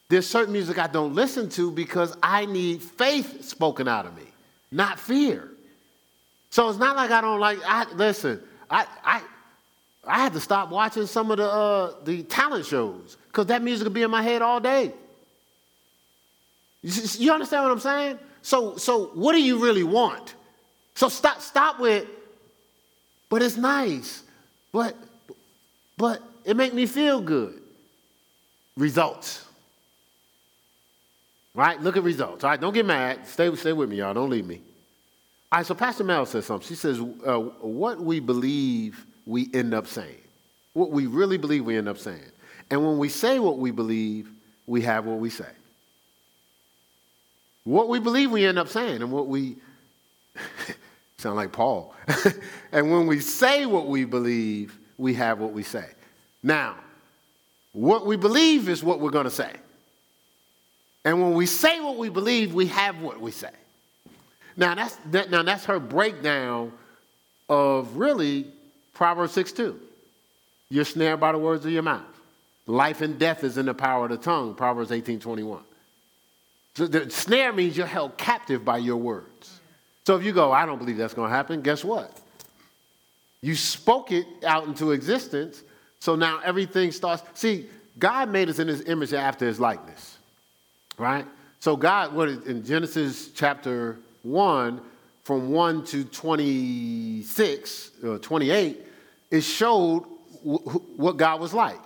[0.09, 4.23] There's certain music I don't listen to because I need faith spoken out of me,
[4.71, 5.49] not fear.
[6.51, 8.41] So it's not like I don't like, I, listen,
[8.71, 9.23] I, I,
[10.07, 13.85] I had to stop watching some of the, uh, the talent shows because that music
[13.85, 14.93] would be in my head all day.
[16.83, 18.19] You understand what I'm saying?
[18.43, 20.37] So, so what do you really want?
[20.95, 22.07] So stop, stop with,
[23.29, 24.23] but it's nice,
[24.73, 24.97] but,
[25.97, 27.61] but it make me feel good.
[28.77, 29.46] Results.
[31.57, 31.81] Right?
[31.81, 32.45] Look at results.
[32.45, 33.27] All right, don't get mad.
[33.27, 34.13] Stay, stay with me, y'all.
[34.13, 34.61] Don't leave me.
[35.51, 36.69] All right, so Pastor Mel says something.
[36.69, 40.21] She says, uh, what we believe, we end up saying.
[40.75, 42.21] What we really believe, we end up saying.
[42.71, 44.29] And when we say what we believe,
[44.67, 45.49] we have what we say.
[47.65, 49.57] What we believe, we end up saying, and what we
[51.17, 51.95] sound like Paul.
[52.71, 55.87] and when we say what we believe, we have what we say.
[56.43, 56.77] Now,
[57.73, 59.53] what we believe is what we're going to say.
[61.07, 63.53] And when we say what we believe, we have what we say.
[64.57, 66.73] Now that's, that, now that's her breakdown
[67.49, 68.49] of really
[68.93, 69.81] Proverbs 6 2.
[70.69, 72.03] You're snared by the words of your mouth.
[72.67, 75.61] Life and death is in the power of the tongue, Proverbs 18 21.
[76.75, 79.61] So the snare means you're held captive by your words.
[80.07, 82.21] So if you go, I don't believe that's going to happen, guess what?
[83.43, 85.63] You spoke it out into existence,
[86.01, 87.23] so now everything starts.
[87.35, 90.16] See, God made us in his image after his likeness,
[90.99, 91.27] right?
[91.61, 94.81] So God, what in Genesis chapter 1,
[95.25, 98.81] from 1 to 26, or 28,
[99.31, 100.05] it showed
[100.43, 101.81] what God was like.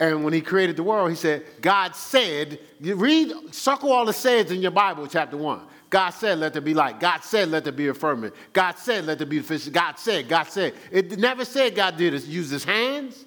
[0.00, 4.12] And when he created the world, he said, God said, you read, circle all the
[4.12, 5.60] says in your Bible, chapter 1.
[5.90, 6.98] God said, let there be light.
[6.98, 8.34] God said, let there be firmament.
[8.54, 9.68] God said, let there be fish.
[9.68, 10.72] God said, God said.
[10.90, 13.22] It never said God did it, use his hands.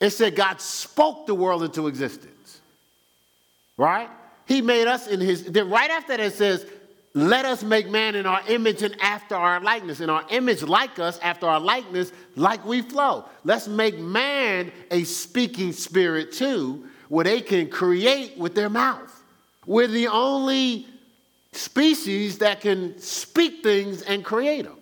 [0.00, 2.31] It said God spoke the world into existence.
[3.82, 4.08] Right?
[4.46, 6.64] He made us in his, then right after that says,
[7.14, 9.98] let us make man in our image and after our likeness.
[9.98, 13.24] In our image, like us, after our likeness, like we flow.
[13.42, 19.20] Let's make man a speaking spirit too, where they can create with their mouth.
[19.66, 20.86] We're the only
[21.50, 24.78] species that can speak things and create them.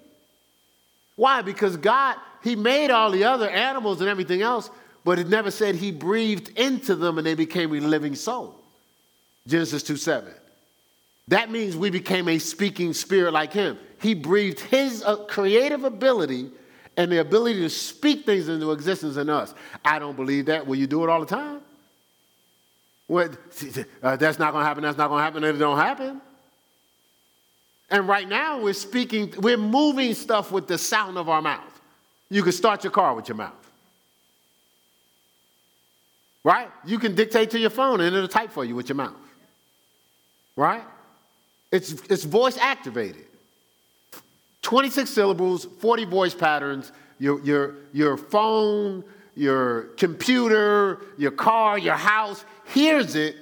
[1.17, 1.41] Why?
[1.41, 4.69] Because God, He made all the other animals and everything else,
[5.07, 8.60] but it never said He breathed into them and they became a living soul.
[9.47, 10.33] Genesis 2 7.
[11.29, 13.79] That means we became a speaking spirit like him.
[14.01, 16.51] He breathed his uh, creative ability
[16.97, 19.55] and the ability to speak things into existence in us.
[19.85, 20.67] I don't believe that.
[20.67, 21.61] Will you do it all the time?
[23.07, 23.37] What,
[24.03, 26.21] uh, that's not going to happen, that's not going to happen, it don't happen.
[27.91, 31.81] And right now we're speaking, we're moving stuff with the sound of our mouth.
[32.29, 33.53] You can start your car with your mouth.
[36.45, 36.69] Right?
[36.87, 39.17] You can dictate to your phone and it'll type for you with your mouth.
[40.61, 40.85] Right?
[41.73, 43.25] It's, it's voice activated.
[44.61, 49.03] 26 syllables, 40 voice patterns, your, your, your phone,
[49.35, 52.45] your computer, your car, your house
[52.75, 53.37] hears it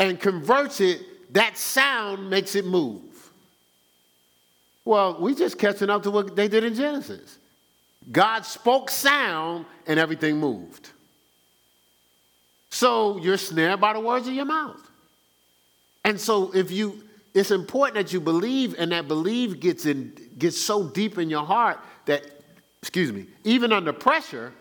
[0.00, 3.30] and converts it, that sound makes it move.
[4.84, 7.38] Well, we just catching up to what they did in Genesis.
[8.10, 10.90] God spoke sound and everything moved.
[12.70, 14.89] So you're snared by the words of your mouth.
[16.04, 20.58] And so if you it's important that you believe and that belief gets in gets
[20.58, 22.24] so deep in your heart that
[22.82, 24.52] excuse me, even under pressure,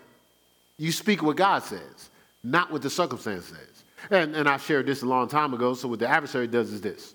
[0.78, 2.10] you speak what God says,
[2.44, 3.84] not what the circumstance says.
[4.12, 5.74] And, and I shared this a long time ago.
[5.74, 7.14] So what the adversary does is this.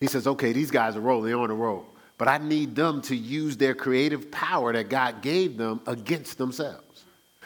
[0.00, 1.84] He says, okay, these guys are rolling, on the roll.
[2.16, 7.04] But I need them to use their creative power that God gave them against themselves.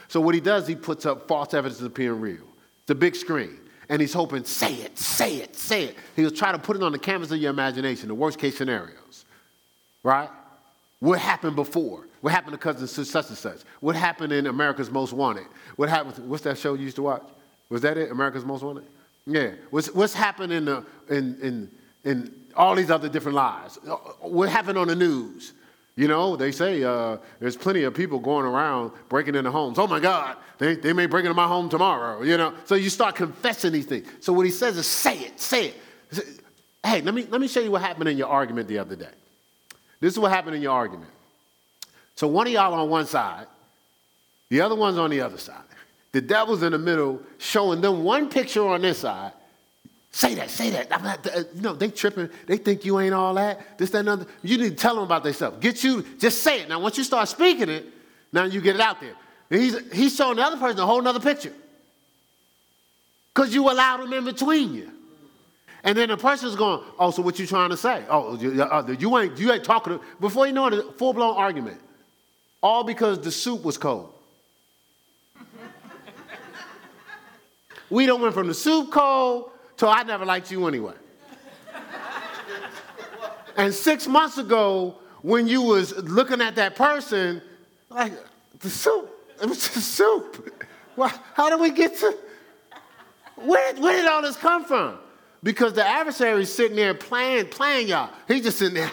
[0.09, 2.45] So what he does, he puts up false evidence of appearing real.
[2.83, 3.59] It's a big screen.
[3.93, 5.97] And he's hoping, say it, say it, say it.
[6.17, 9.27] He'll try to put it on the canvas of your imagination, the worst case scenarios.
[10.03, 10.31] Right?
[10.99, 12.07] What happened before?
[12.23, 13.59] What happened to cousins such and such?
[13.81, 15.45] What happened in America's Most Wanted?
[15.77, 16.27] What happened?
[16.27, 17.23] What's that show you used to watch?
[17.69, 18.11] Was that it?
[18.11, 18.85] America's Most Wanted?
[19.27, 19.51] Yeah.
[19.69, 21.71] What's, what's happened in, the, in, in,
[22.05, 23.79] in all these other different lives?
[23.87, 25.53] Uh, what happened on the news?
[25.95, 29.79] You know, they say uh, there's plenty of people going around breaking into homes.
[29.79, 32.55] Oh my God, they, they may break into my home tomorrow, you know.
[32.65, 34.09] So you start confessing these things.
[34.21, 36.41] So what he says is say it, say it.
[36.83, 39.11] Hey, let me, let me show you what happened in your argument the other day.
[40.01, 41.11] This is what happened in your argument.
[42.17, 43.47] So one of y'all on one side,
[44.49, 45.63] the other one's on the other side.
[46.13, 49.33] The devil's in the middle, showing them one picture on this side.
[50.13, 50.95] Say that, say that.
[50.95, 52.29] I'm not, uh, you know, they tripping.
[52.47, 53.79] They think you ain't all that.
[53.79, 54.27] This, that, and other.
[54.43, 55.57] You need to tell them about themselves.
[55.59, 56.69] Get you, just say it.
[56.69, 57.87] Now, once you start speaking it,
[58.31, 59.15] now you get it out there.
[59.51, 61.55] And he's, he's showing the other person a whole other picture.
[63.35, 64.91] Because you allowed him in between you.
[65.83, 68.05] And then the person's going, oh, so what you trying to say?
[68.11, 69.99] Oh, you, uh, you ain't, you ain't talking.
[69.99, 71.81] To, before you know it, full-blown argument.
[72.63, 74.13] All because the soup was cold.
[77.91, 79.52] we don't went from the soup cold
[79.83, 80.95] to I never liked you anyway.
[83.57, 87.43] and six months ago, when you was looking at that person,
[87.91, 88.13] like
[88.61, 89.11] the soup,
[89.43, 90.55] it was the soup.
[90.95, 92.17] Well, how did we get to?
[93.35, 94.99] Where, where did all this come from?
[95.43, 98.11] Because the adversary's sitting there playing, playing y'all.
[98.29, 98.91] He's just sitting there.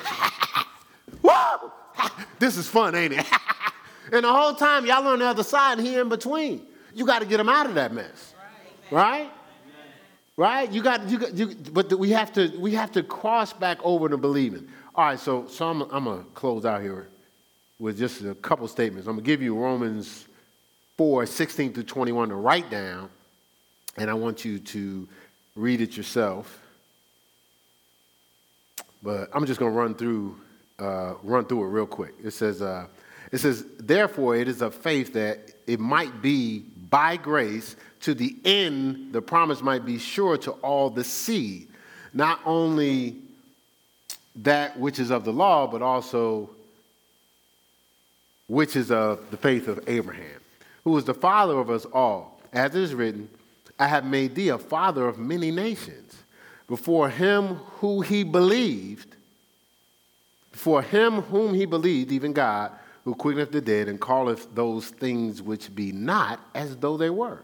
[1.22, 1.72] Whoa!
[2.40, 3.26] this is fun, ain't it?
[4.12, 6.66] And the whole time, y'all on the other side and he in between.
[6.96, 8.34] You got to get him out of that mess.
[8.90, 9.30] Right?
[9.30, 9.32] right?
[10.40, 10.72] Right?
[10.72, 14.08] You got, you got you, but we have to we have to cross back over
[14.08, 14.70] to believing.
[14.96, 17.10] All right, so so I'm, I'm gonna close out here
[17.78, 19.06] with just a couple statements.
[19.10, 20.30] I'm gonna give you Romans
[20.96, 23.10] 4, 16 to 21 to write down,
[23.98, 25.10] and I want you to
[25.58, 26.58] read it yourself.
[29.04, 30.40] But I'm just gonna run through
[30.80, 32.14] uh, run through it real quick.
[32.24, 32.62] It says.
[32.62, 32.88] Uh,
[33.34, 38.36] it says, Therefore, it is of faith that it might be by grace to the
[38.46, 41.68] end the promise might be sure to all the seed,
[42.14, 43.18] not only
[44.38, 46.50] that which is of the law, but also
[48.48, 50.40] which is of the faith of Abraham,
[50.84, 52.42] who is the father of us all.
[52.52, 53.30] As it is written,
[53.78, 56.16] I have made thee a father of many nations,
[56.68, 59.16] before him who he believed,
[60.52, 62.72] for him whom he believed, even God,
[63.04, 67.44] who quickeneth the dead and calleth those things which be not as though they were.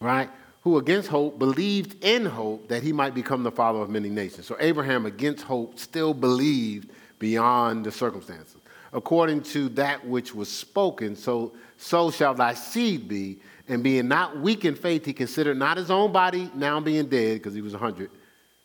[0.00, 0.30] Right?
[0.62, 4.46] Who against hope believed in hope that he might become the father of many nations.
[4.46, 8.56] So Abraham, against hope, still believed beyond the circumstances.
[8.92, 13.38] According to that which was spoken, so, so shall thy seed be.
[13.68, 17.34] And being not weak in faith, he considered not his own body now being dead,
[17.34, 18.10] because he was 100,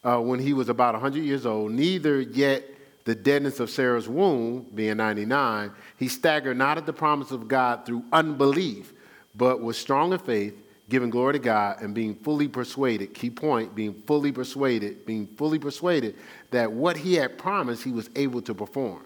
[0.03, 2.63] uh, when he was about 100 years old, neither yet
[3.03, 7.85] the deadness of Sarah's womb, being 99, he staggered not at the promise of God
[7.85, 8.93] through unbelief,
[9.35, 10.55] but was strong in faith,
[10.89, 13.13] giving glory to God, and being fully persuaded.
[13.13, 16.15] Key point being fully persuaded, being fully persuaded
[16.51, 19.03] that what he had promised, he was able to perform.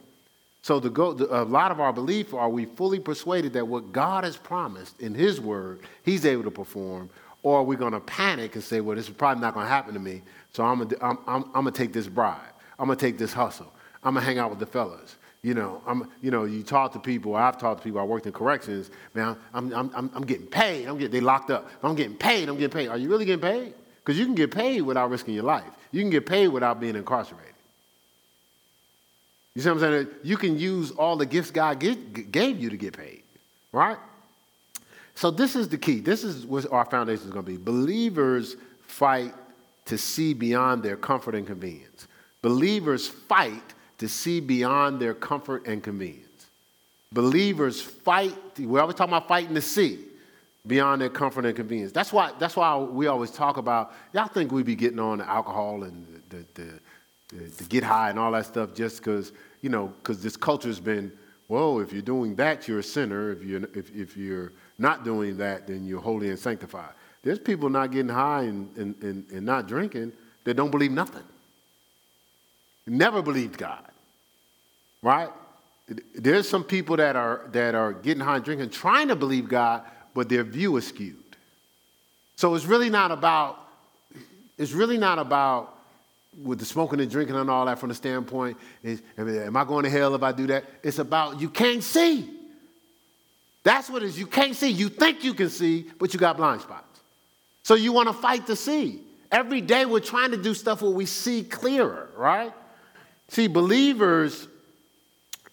[0.65, 3.91] So the go, the, a lot of our belief are we fully persuaded that what
[3.91, 7.11] God has promised in His Word, He's able to perform,
[7.43, 9.69] or are we going to panic and say, well, this is probably not going to
[9.69, 10.23] happen to me,
[10.53, 12.39] so I'm going to take this bribe.
[12.79, 13.71] I'm going to take this hustle.
[14.05, 15.17] I'm gonna hang out with the fellas.
[15.41, 17.35] You know, I'm, you know, you talk to people.
[17.35, 17.99] I've talked to people.
[17.99, 18.89] I worked in corrections.
[19.13, 20.87] Man, I'm, I'm, I'm, I'm getting paid.
[20.87, 21.69] I'm getting, they locked up.
[21.83, 22.49] I'm getting paid.
[22.49, 22.87] I'm getting paid.
[22.87, 23.73] Are you really getting paid?
[23.97, 25.69] Because you can get paid without risking your life.
[25.91, 27.53] You can get paid without being incarcerated.
[29.53, 30.07] You see what I'm saying?
[30.23, 33.21] You can use all the gifts God gave you to get paid,
[33.71, 33.97] right?
[35.13, 35.99] So this is the key.
[35.99, 37.57] This is what our foundation is going to be.
[37.57, 38.57] Believers
[38.87, 39.33] fight
[39.85, 42.07] to see beyond their comfort and convenience.
[42.41, 46.47] Believers fight to see beyond their comfort and convenience.
[47.11, 49.99] Believers fight, we're always talk about fighting to see
[50.67, 51.91] beyond their comfort and convenience.
[51.91, 55.29] That's why, that's why we always talk about, y'all think we be getting on the
[55.29, 56.79] alcohol and the, the,
[57.29, 59.31] the, the get high and all that stuff just because,
[59.61, 61.11] you know, because this culture has been,
[61.47, 63.31] whoa, if you're doing that, you're a sinner.
[63.31, 66.93] If you're, if, if you're not doing that, then you're holy and sanctified.
[67.21, 70.11] There's people not getting high and, and, and, and not drinking
[70.43, 71.23] that don't believe nothing.
[72.87, 73.83] Never believed God.
[75.01, 75.29] Right?
[76.15, 79.83] There's some people that are, that are getting high and drinking, trying to believe God,
[80.13, 81.17] but their view is skewed.
[82.35, 83.59] So it's really not about,
[84.57, 85.75] it's really not about
[86.43, 89.83] with the smoking and drinking and all that from the standpoint is, am I going
[89.83, 90.65] to hell if I do that?
[90.83, 92.29] It's about you can't see.
[93.63, 94.19] That's what it is.
[94.19, 94.69] You can't see.
[94.69, 96.99] You think you can see, but you got blind spots.
[97.63, 99.01] So you want to fight to see.
[99.31, 102.53] Every day we're trying to do stuff where we see clearer, right?
[103.29, 104.47] See, believers,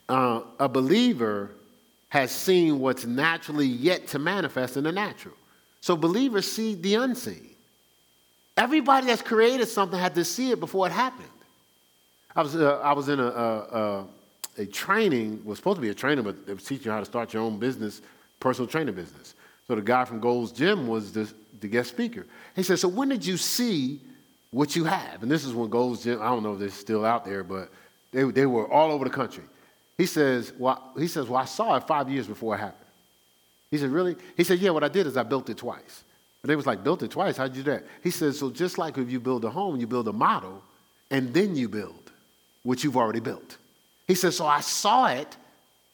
[0.08, 1.50] uh, a believer
[2.08, 5.34] has seen what's naturally yet to manifest in the natural.
[5.80, 7.48] So believers see the unseen.
[8.56, 11.28] Everybody that's created something had to see it before it happened.
[12.36, 14.06] I was, uh, I was in a, a,
[14.58, 17.04] a, training, was supposed to be a training, but it was teaching you how to
[17.04, 18.02] start your own business,
[18.40, 19.34] personal training business.
[19.66, 22.26] So the guy from Gold's Gym was the, the guest speaker.
[22.54, 24.00] He said, So when did you see
[24.52, 25.22] what you have?
[25.22, 27.70] And this is when Gold's Gym, I don't know if they're still out there, but
[28.12, 29.42] they, they were all over the country.
[29.98, 32.86] He says, well, he says, well, I saw it five years before it happened.
[33.70, 34.16] He said, really?
[34.36, 36.04] He said, yeah, what I did is I built it twice.
[36.42, 37.36] But they was like, built it twice?
[37.36, 37.84] How'd you do that?
[38.02, 40.62] He says, so just like if you build a home, you build a model,
[41.10, 42.10] and then you build
[42.62, 43.56] what you've already built.
[44.06, 45.36] He says, so I saw it,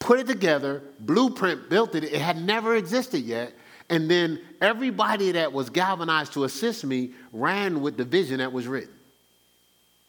[0.01, 2.05] put it together, blueprint, built it.
[2.05, 3.53] It had never existed yet.
[3.91, 8.67] And then everybody that was galvanized to assist me ran with the vision that was
[8.67, 8.95] written.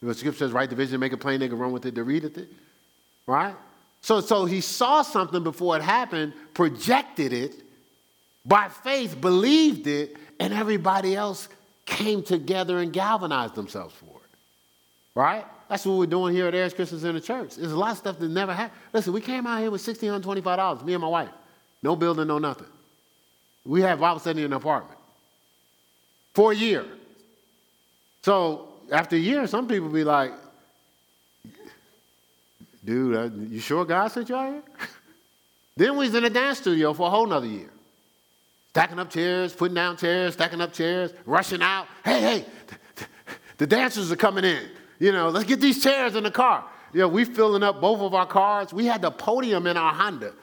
[0.02, 2.04] The scripture says, write the vision, make it plain, they can run with it, to
[2.04, 2.48] read it.
[3.28, 3.56] Right?
[4.02, 7.54] So, so he saw something before it happened, projected it,
[8.46, 11.50] by faith believed it, and everybody else
[11.86, 14.38] came together and galvanized themselves for it.
[15.16, 15.46] Right?
[15.68, 17.56] That's what we're doing here at Ayers in the Church.
[17.56, 18.80] There's a lot of stuff that never happened.
[18.94, 21.30] Listen, we came out here with $1,625, me and my wife.
[21.84, 22.68] No building, no nothing.
[23.70, 25.00] We have an apartment
[26.34, 26.86] for a year.
[28.24, 30.32] So after a year, some people be like,
[32.84, 34.64] dude, uh, you sure God sent you out here?
[35.78, 37.70] then we was in a dance studio for a whole nother year.
[38.70, 41.86] Stacking up chairs, putting down chairs, stacking up chairs, rushing out.
[42.04, 42.46] Hey, hey,
[43.58, 44.68] the dancers are coming in.
[44.98, 46.66] You know, let's get these chairs in the car.
[46.92, 48.74] You know, we filling up both of our cars.
[48.74, 50.34] We had the podium in our Honda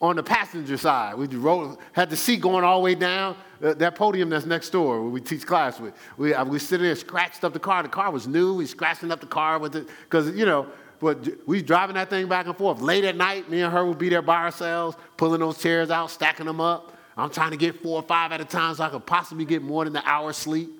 [0.00, 1.14] on the passenger side.
[1.16, 3.36] We rolled, had the seat going all the way down.
[3.62, 5.94] Uh, that podium that's next door where we teach class with.
[6.16, 7.82] We, uh, we sitting there, scratched up the car.
[7.82, 8.54] The car was new.
[8.54, 10.66] We scratching up the car with it because, you know,
[11.00, 12.80] but we driving that thing back and forth.
[12.80, 16.10] Late at night, me and her would be there by ourselves, pulling those chairs out,
[16.10, 16.92] stacking them up.
[17.16, 19.62] I'm trying to get four or five at a time so I could possibly get
[19.62, 20.70] more than an hour sleep.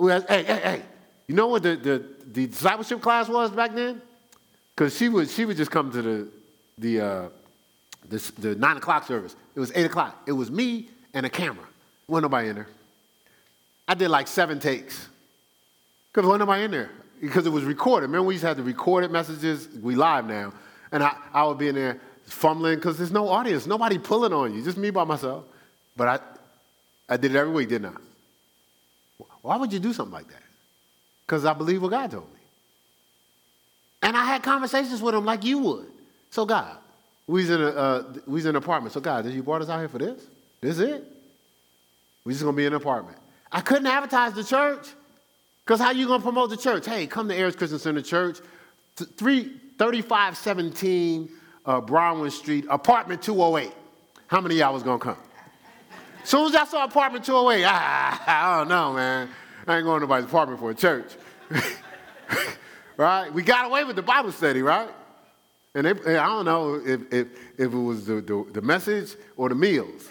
[0.00, 0.82] Had, hey, hey, hey,
[1.26, 4.00] you know what the, the, the discipleship class was back then?
[4.76, 6.28] Because she would, she would just come to the,
[6.78, 7.28] the, uh,
[8.08, 9.36] the, the nine o'clock service.
[9.54, 10.22] It was eight o'clock.
[10.26, 11.64] It was me and a camera.
[12.06, 12.68] Wasn't nobody in there.
[13.86, 15.08] I did like seven takes.
[16.12, 16.90] Because wasn't nobody in there
[17.20, 18.06] because it was recorded.
[18.06, 19.68] Remember, we used to have the recorded messages.
[19.82, 20.52] We live now,
[20.92, 24.54] and I, I would be in there fumbling because there's no audience, nobody pulling on
[24.54, 25.44] you, just me by myself.
[25.96, 29.24] But I, I did it every week, didn't I?
[29.42, 30.42] Why would you do something like that?
[31.26, 32.40] Because I believe what God told me.
[34.02, 35.86] And I had conversations with him like you would.
[36.30, 36.76] So God,
[37.28, 38.92] we was in a uh, we was in an apartment.
[38.92, 40.20] So God, did you brought us out here for this?
[40.60, 41.04] This is it?
[42.24, 43.16] We just gonna be in an apartment.
[43.52, 44.88] I couldn't advertise the church
[45.64, 46.86] because how you to promote the church?
[46.86, 48.40] Hey, come to Ayers Christian Center Church,
[48.96, 51.28] 3517
[51.64, 53.72] uh, Broadway Street, apartment 208.
[54.26, 55.16] How many y'all was to come?
[56.22, 59.28] As soon as I saw apartment 208, ah, I don't know, man.
[59.66, 61.12] I ain't going to nobody's apartment for a church.
[62.96, 63.32] right?
[63.32, 64.88] We got away with the Bible study, right?
[65.74, 67.28] And they, I don't know if, if,
[67.58, 70.10] if it was the, the, the message or the meals.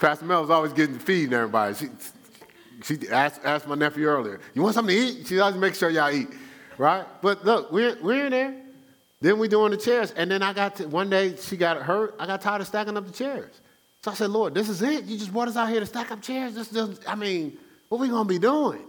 [0.00, 1.74] Pastor Mel was always getting to feed everybody.
[1.74, 1.86] She,
[2.84, 5.26] she asked, asked my nephew earlier, you want something to eat?
[5.26, 6.28] She always make sure y'all eat,
[6.76, 7.04] right?
[7.20, 8.54] But look, we're, we're in there.
[9.20, 10.12] Then we're doing the chairs.
[10.12, 12.14] And then I got to, one day she got hurt.
[12.20, 13.60] I got tired of stacking up the chairs.
[14.04, 15.04] So I said, Lord, this is it.
[15.06, 16.54] You just brought us out here to stack up chairs.
[16.54, 18.84] This is, I mean, what we going to be doing?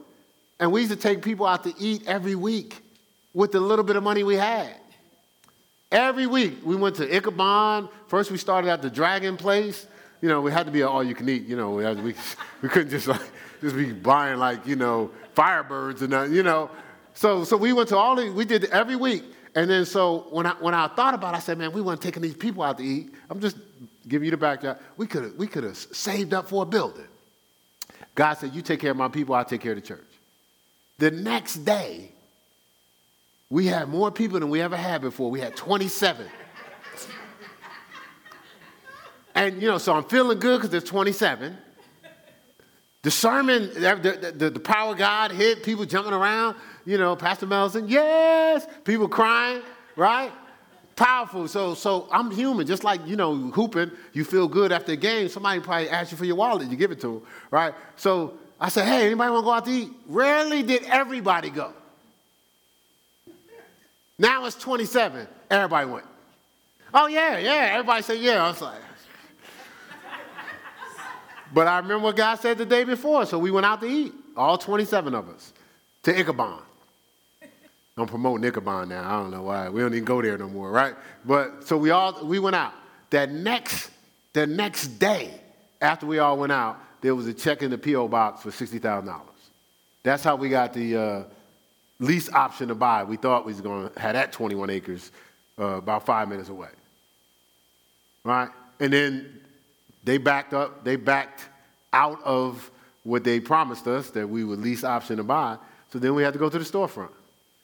[0.59, 2.83] And we used to take people out to eat every week
[3.33, 4.75] with the little bit of money we had.
[5.91, 7.89] Every week we went to Ichiban.
[8.07, 9.87] First we started at the Dragon Place.
[10.21, 11.45] You know, we had to be all you can eat.
[11.45, 12.13] You know, we,
[12.61, 13.21] we, couldn't just like
[13.61, 16.69] just be buying like, you know, Firebirds and, that, you know.
[17.13, 19.23] So, so we went to all the, we did every week.
[19.55, 22.01] And then so when I, when I thought about it, I said, man, we weren't
[22.01, 23.13] taking these people out to eat.
[23.29, 23.57] I'm just
[24.07, 24.79] giving you the backdrop.
[24.97, 27.07] We could have we could have saved up for a building.
[28.13, 30.05] God said, you take care of my people, I'll take care of the church.
[30.97, 32.11] The next day,
[33.49, 35.31] we had more people than we ever had before.
[35.31, 36.27] We had 27.
[39.35, 41.57] and, you know, so I'm feeling good because there's 27.
[43.01, 46.57] The sermon, the, the, the, power of God hit, people jumping around.
[46.85, 49.61] You know, Pastor Melson, yes, people crying,
[49.95, 50.31] right?
[50.97, 51.47] Powerful.
[51.47, 53.91] So, so I'm human, just like you know, hooping.
[54.11, 55.29] You feel good after a game.
[55.29, 57.21] Somebody probably asks you for your wallet, you give it to them,
[57.51, 57.73] right?
[57.95, 59.91] So I said, hey, anybody want to go out to eat?
[60.05, 61.73] Rarely did everybody go.
[64.19, 65.27] Now it's 27.
[65.49, 66.05] Everybody went.
[66.93, 67.69] Oh yeah, yeah.
[67.71, 68.43] Everybody said yeah.
[68.43, 68.81] I was like,
[71.53, 74.13] but I remember what God said the day before, so we went out to eat,
[74.35, 75.53] all 27 of us,
[76.03, 76.59] to Ichiban.
[77.97, 79.07] I'm promoting Ichiban now.
[79.07, 79.69] I don't know why.
[79.69, 80.95] We don't even go there no more, right?
[81.25, 82.73] But so we all we went out.
[83.11, 83.89] That next,
[84.33, 85.41] the next day,
[85.81, 88.07] after we all went out, there was a check in the P.O.
[88.07, 89.19] box for $60,000.
[90.03, 91.23] That's how we got the uh,
[91.99, 93.03] lease option to buy.
[93.03, 95.11] We thought we was going to have that 21 acres
[95.59, 96.69] uh, about five minutes away.
[98.23, 98.49] Right?
[98.79, 99.41] And then
[100.03, 101.49] they backed up, they backed
[101.91, 102.69] out of
[103.03, 105.57] what they promised us that we would lease option to buy.
[105.91, 107.09] So then we had to go to the storefront.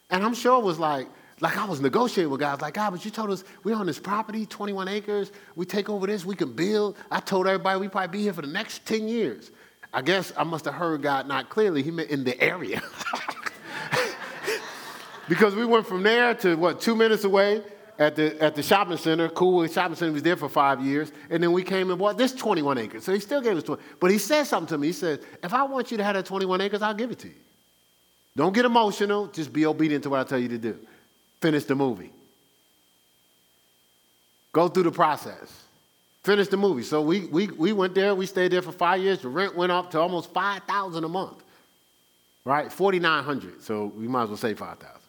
[0.09, 1.07] And I'm sure it was like,
[1.41, 3.99] like I was negotiating with guys, like, God, but you told us we're on this
[3.99, 6.95] property, 21 acres, we take over this, we can build.
[7.11, 9.51] I told everybody we probably be here for the next 10 years.
[9.93, 11.81] I guess I must have heard God not clearly.
[11.81, 12.81] He meant in the area.
[15.27, 17.63] because we went from there to what, two minutes away
[17.97, 19.29] at the, at the shopping center.
[19.29, 21.11] Cool Shopping Center was there for five years.
[21.29, 23.03] And then we came and bought this 21 acres.
[23.03, 23.81] So he still gave us 20.
[23.99, 24.87] But he said something to me.
[24.87, 27.27] He said, if I want you to have that 21 acres, I'll give it to
[27.27, 27.35] you.
[28.35, 29.27] Don't get emotional.
[29.27, 30.77] Just be obedient to what I tell you to do.
[31.41, 32.11] Finish the movie.
[34.51, 35.63] Go through the process.
[36.23, 36.83] Finish the movie.
[36.83, 38.15] So we, we, we went there.
[38.15, 39.19] We stayed there for five years.
[39.19, 41.43] The rent went up to almost 5000 a month.
[42.43, 42.71] Right?
[42.71, 45.04] 4900 So we might as well say 5000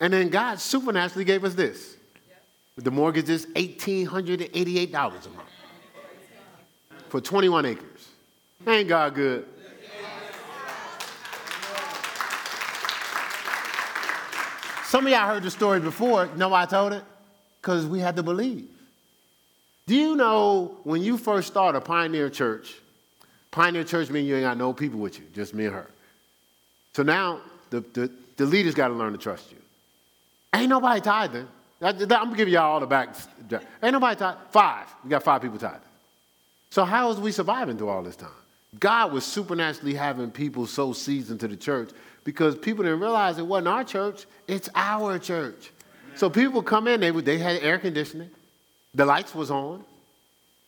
[0.00, 1.96] And then God supernaturally gave us this.
[2.76, 5.48] The mortgage is $1,888 a month
[7.08, 8.08] for 21 acres.
[8.66, 9.46] Ain't God good?
[14.86, 16.26] Some of y'all heard the story before.
[16.34, 17.04] know why I told it?
[17.60, 18.68] Because we had to believe.
[19.86, 22.76] Do you know when you first start a Pioneer Church,
[23.50, 25.90] Pioneer Church means you ain't got no people with you, just me and her.
[26.92, 27.40] So now
[27.70, 29.59] the, the, the leaders got to learn to trust you.
[30.54, 31.48] Ain't nobody tithing.
[31.82, 33.14] I'm gonna give y'all all the back.
[33.82, 34.42] Ain't nobody tithing.
[34.50, 34.86] Five.
[35.04, 35.80] We got five people tithing.
[36.70, 38.28] So how is we surviving through all this time?
[38.78, 41.90] God was supernaturally having people so seasoned to the church
[42.22, 45.70] because people didn't realize it wasn't our church, it's our church.
[46.14, 48.30] So people come in, they, they had air conditioning,
[48.94, 49.84] the lights was on.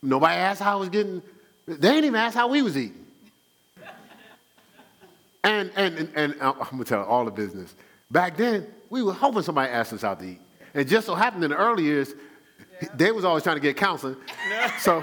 [0.03, 1.23] Nobody asked how I was getting,
[1.67, 3.05] they didn't even ask how we was eating.
[5.45, 7.75] And, and, and, and uh, I'm going to tell all the business.
[8.11, 10.41] Back then, we were hoping somebody asked us out to eat.
[10.75, 12.13] And just so happened in the early years,
[12.83, 12.89] yeah.
[12.95, 14.17] they was always trying to get counseling.
[14.81, 15.03] So,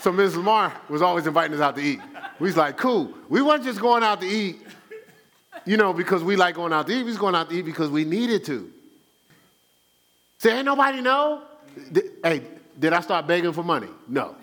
[0.00, 0.36] so Mrs.
[0.36, 2.00] Lamar was always inviting us out to eat.
[2.38, 3.12] We was like, cool.
[3.28, 4.58] We weren't just going out to eat
[5.64, 6.98] you know, because we like going out to eat.
[6.98, 8.72] We was going out to eat because we needed to.
[10.38, 11.42] Say, ain't nobody know?
[12.22, 12.42] hey,
[12.78, 13.88] did I start begging for money?
[14.06, 14.36] No.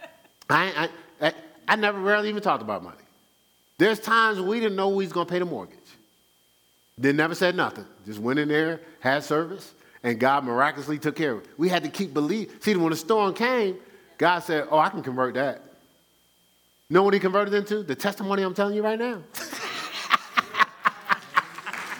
[0.50, 0.88] I,
[1.20, 1.34] I, I,
[1.68, 2.96] I never rarely even talked about money.
[3.76, 5.79] There's times we didn't know we was going to pay the mortgage.
[7.00, 7.86] They never said nothing.
[8.04, 9.72] Just went in there, had service,
[10.02, 11.48] and God miraculously took care of it.
[11.56, 12.54] We had to keep believing.
[12.60, 13.78] See, when the storm came,
[14.18, 15.62] God said, oh, I can convert that.
[16.90, 17.82] Know what he converted into?
[17.82, 19.22] The testimony I'm telling you right now.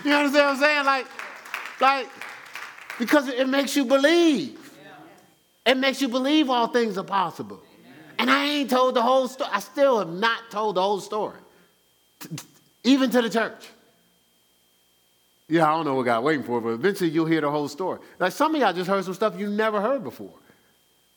[0.02, 0.84] You understand what I'm saying?
[0.86, 1.06] Like,
[1.78, 2.08] like,
[2.98, 4.58] because it makes you believe.
[5.66, 7.62] It makes you believe all things are possible.
[8.18, 9.50] And I ain't told the whole story.
[9.52, 11.36] I still have not told the whole story,
[12.82, 13.66] even to the church.
[15.50, 17.98] Yeah, I don't know what God waiting for, but eventually you'll hear the whole story.
[18.20, 20.32] Like some of y'all just heard some stuff you never heard before.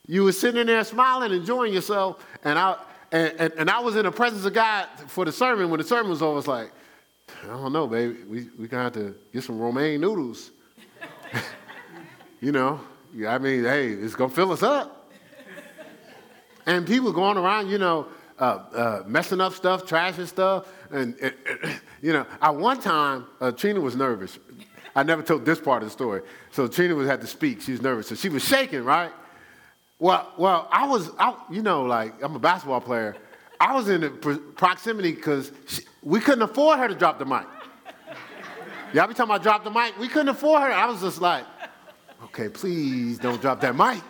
[0.07, 2.77] You were sitting in there smiling, enjoying yourself, and I
[3.11, 5.69] and, and, and I was in the presence of God for the sermon.
[5.69, 6.71] When the sermon was over, I was like,
[7.43, 8.23] I don't know, baby.
[8.27, 10.49] We we gonna have to get some romaine noodles.
[12.41, 12.81] you know,
[13.27, 15.11] I mean, hey, it's gonna fill us up.
[16.65, 18.07] and people going around, you know,
[18.39, 21.33] uh, uh, messing up stuff, trashing stuff, and,
[22.01, 24.37] you know, at one time, uh, Trina was nervous.
[24.95, 26.21] I never told this part of the story.
[26.51, 27.61] So Trina was had to speak.
[27.61, 29.11] She was nervous, so she was shaking, right?
[29.97, 33.15] Well, well, I was, I, you know, like I'm a basketball player.
[33.59, 34.09] I was in the
[34.55, 35.51] proximity because
[36.03, 37.45] we couldn't afford her to drop the mic.
[38.93, 39.97] Y'all be talking about drop the mic.
[39.97, 40.71] We couldn't afford her.
[40.71, 41.45] I was just like,
[42.25, 44.03] okay, please don't drop that mic.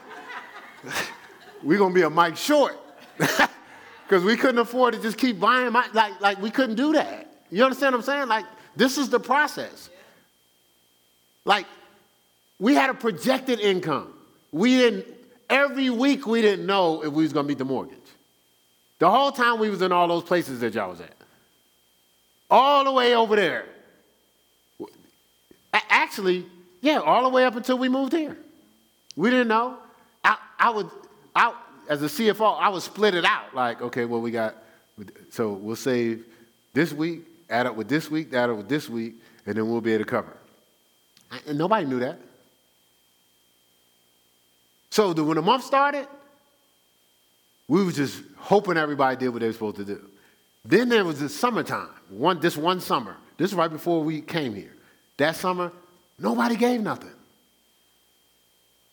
[1.63, 2.77] We're gonna be a mic short.
[4.03, 5.93] Because we couldn't afford to just keep buying mic.
[5.93, 7.27] Like, like we couldn't do that.
[7.49, 8.27] You understand what I'm saying?
[8.27, 9.89] Like, this is the process.
[11.45, 11.65] Like,
[12.59, 14.13] we had a projected income.
[14.51, 15.05] We didn't,
[15.49, 17.97] every week we didn't know if we was gonna meet the mortgage.
[18.99, 21.13] The whole time we was in all those places that y'all was at.
[22.49, 23.65] All the way over there.
[25.73, 26.45] Actually,
[26.81, 28.37] yeah, all the way up until we moved here.
[29.15, 29.77] We didn't know.
[30.23, 30.89] I, I would,
[31.35, 31.53] I,
[31.89, 33.53] as a CFO, I would split it out.
[33.53, 34.55] Like, okay, well, we got,
[35.29, 36.25] so we'll save
[36.73, 39.15] this week, add up with this week, add up with this week,
[39.45, 40.37] and then we'll be able to cover.
[41.47, 42.19] And nobody knew that.
[44.89, 46.07] So the, when the month started,
[47.67, 50.01] we were just hoping everybody did what they were supposed to do.
[50.65, 53.17] Then there was the summertime, one, this one summer.
[53.37, 54.73] This is right before we came here.
[55.17, 55.71] That summer,
[56.19, 57.11] nobody gave nothing.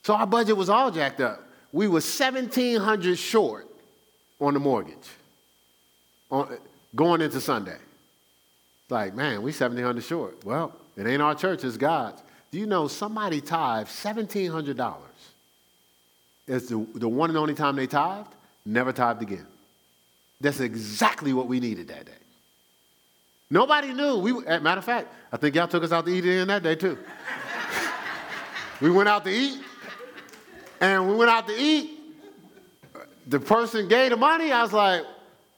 [0.03, 1.45] So our budget was all jacked up.
[1.73, 3.69] We were 1700 short
[4.41, 4.97] on the mortgage
[6.31, 6.57] on,
[6.95, 7.77] going into Sunday.
[7.77, 10.45] It's like, man, we 1700 short.
[10.45, 12.23] Well, it ain't our church, it's God's.
[12.51, 14.97] Do you know somebody tithed $1,700?
[16.49, 18.35] It's the, the one and only time they tithed,
[18.67, 19.47] never tithed again.
[20.41, 22.13] That's exactly what we needed that day.
[23.51, 24.19] Nobody knew.
[24.19, 26.77] We, matter of fact, I think y'all took us out to eat in that day
[26.77, 26.99] too.
[28.81, 29.61] we went out to eat,
[30.81, 31.99] and we went out to eat.
[33.27, 34.51] The person gave the money.
[34.51, 35.05] I was like,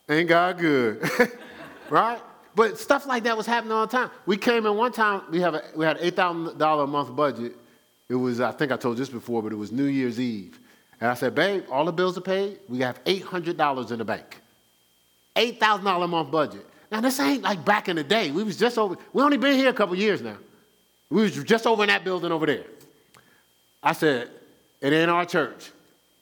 [0.09, 1.09] ain't God good,
[1.91, 2.21] right?
[2.55, 4.11] But stuff like that was happening all the time.
[4.27, 5.23] We came in one time.
[5.31, 7.57] We have a, we had an eight thousand dollar a month budget.
[8.09, 10.59] It was I think I told this before, but it was New Year's Eve,
[11.01, 12.59] and I said, babe, all the bills are paid.
[12.69, 14.41] We have eight hundred dollars in the bank.
[15.35, 16.67] Eight thousand dollar a month budget.
[16.91, 18.31] Now this ain't like back in the day.
[18.31, 18.97] We was just over.
[19.15, 20.37] We only been here a couple years now.
[21.09, 22.65] We was just over in that building over there.
[23.83, 24.31] I said,
[24.83, 25.71] it ain't our church.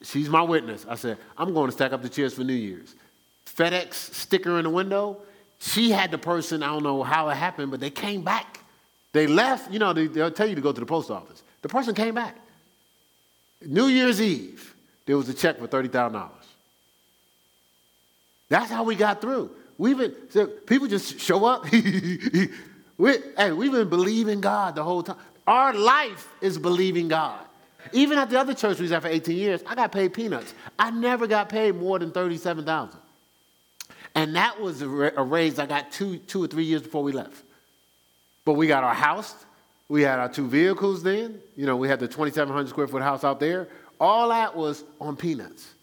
[0.03, 0.85] She's my witness.
[0.87, 2.95] I said, I'm going to stack up the chairs for New Year's.
[3.45, 5.17] FedEx sticker in the window.
[5.59, 8.59] She had the person, I don't know how it happened, but they came back.
[9.13, 11.43] They left, you know, they, will tell you to go to the post office.
[11.61, 12.37] The person came back.
[13.65, 14.73] New Year's Eve,
[15.05, 16.29] there was a check for $30,000.
[18.49, 19.51] That's how we got through.
[19.77, 21.71] We've been, so people just show up.
[21.71, 25.17] we, hey, we've been believing God the whole time.
[25.47, 27.39] Our life is believing God.
[27.93, 30.53] Even at the other church we was at for 18 years, I got paid peanuts.
[30.77, 32.99] I never got paid more than 37000
[34.15, 37.43] And that was a, raise I got two, two or three years before we left.
[38.45, 39.35] But we got our house.
[39.89, 41.39] We had our two vehicles then.
[41.55, 43.67] You know, we had the 2,700 square foot house out there.
[43.99, 45.73] All that was on peanuts.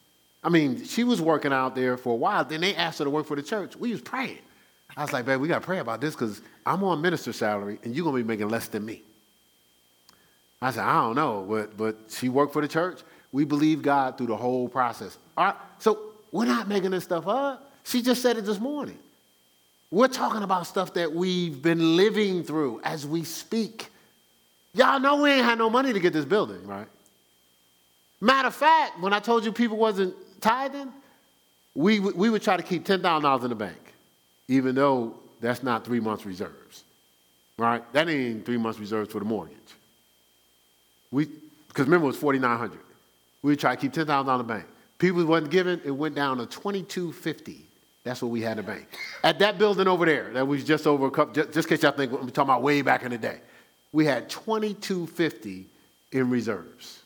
[0.42, 2.44] I mean, she was working out there for a while.
[2.44, 3.76] Then they asked her to work for the church.
[3.76, 4.38] We was praying.
[4.96, 7.78] I was like, babe, we got to pray about this because I'm on minister salary
[7.84, 9.02] and you're going to be making less than me.
[10.60, 13.01] I said, I don't know, but, but she worked for the church.
[13.30, 15.16] We believe God through the whole process.
[15.36, 15.98] All right, so
[16.32, 17.70] we're not making this stuff up.
[17.85, 18.98] She just said it this morning.
[19.90, 23.89] We're talking about stuff that we've been living through as we speak.
[24.74, 26.86] Y'all know we ain't had no money to get this building, right?
[28.20, 30.93] Matter of fact, when I told you people wasn't tithing,
[31.74, 33.78] we, we would try to keep $10,000 in the bank,
[34.48, 36.85] even though that's not three months reserves,
[37.56, 37.82] right?
[37.93, 39.57] That ain't three months reserves for the mortgage.
[41.10, 41.26] We,
[41.68, 42.78] because remember it was 4,900.
[43.43, 44.64] We try to keep $10,000 in the bank.
[44.98, 47.64] People wasn't giving, it went down to 2250.
[48.05, 48.89] That's what we had in the bank.
[49.22, 51.82] At that building over there, that was just over a couple, just, just in case
[51.82, 53.40] y'all think we're talking about way back in the day,
[53.93, 55.66] we had 2250
[56.12, 57.02] in reserves.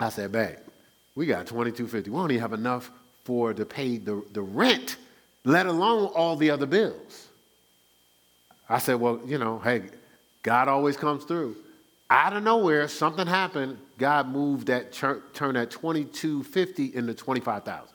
[0.00, 0.58] I said, babe,
[1.14, 2.10] we got 2250.
[2.10, 2.90] We don't even have enough
[3.24, 4.96] for to pay the, the rent,
[5.44, 7.28] let alone all the other bills.
[8.68, 9.82] I said, well, you know, hey,
[10.42, 11.56] God always comes through.
[12.10, 13.78] Out of nowhere, something happened.
[13.98, 17.88] God moved that, turn that 2250 into 25,000.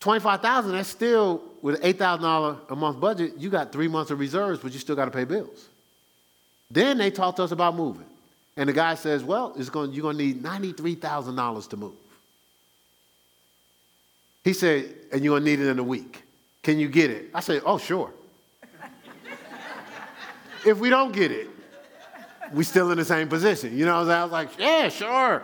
[0.00, 4.60] 25,000, that's still, with an $8,000 a month budget, you got three months of reserves,
[4.60, 5.68] but you still got to pay bills.
[6.70, 8.06] Then they talked to us about moving.
[8.56, 11.92] And the guy says, Well, it's going, you're going to need $93,000 to move.
[14.42, 16.22] He said, And you're going to need it in a week.
[16.62, 17.30] Can you get it?
[17.34, 18.10] I said, Oh, sure.
[20.66, 21.49] if we don't get it,
[22.52, 23.76] we still in the same position.
[23.76, 24.20] You know what I'm saying?
[24.20, 25.42] I was like, Yeah, sure.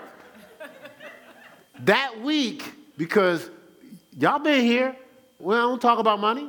[1.80, 2.64] that week,
[2.96, 3.48] because
[4.18, 4.96] y'all been here,
[5.38, 6.48] we don't talk about money.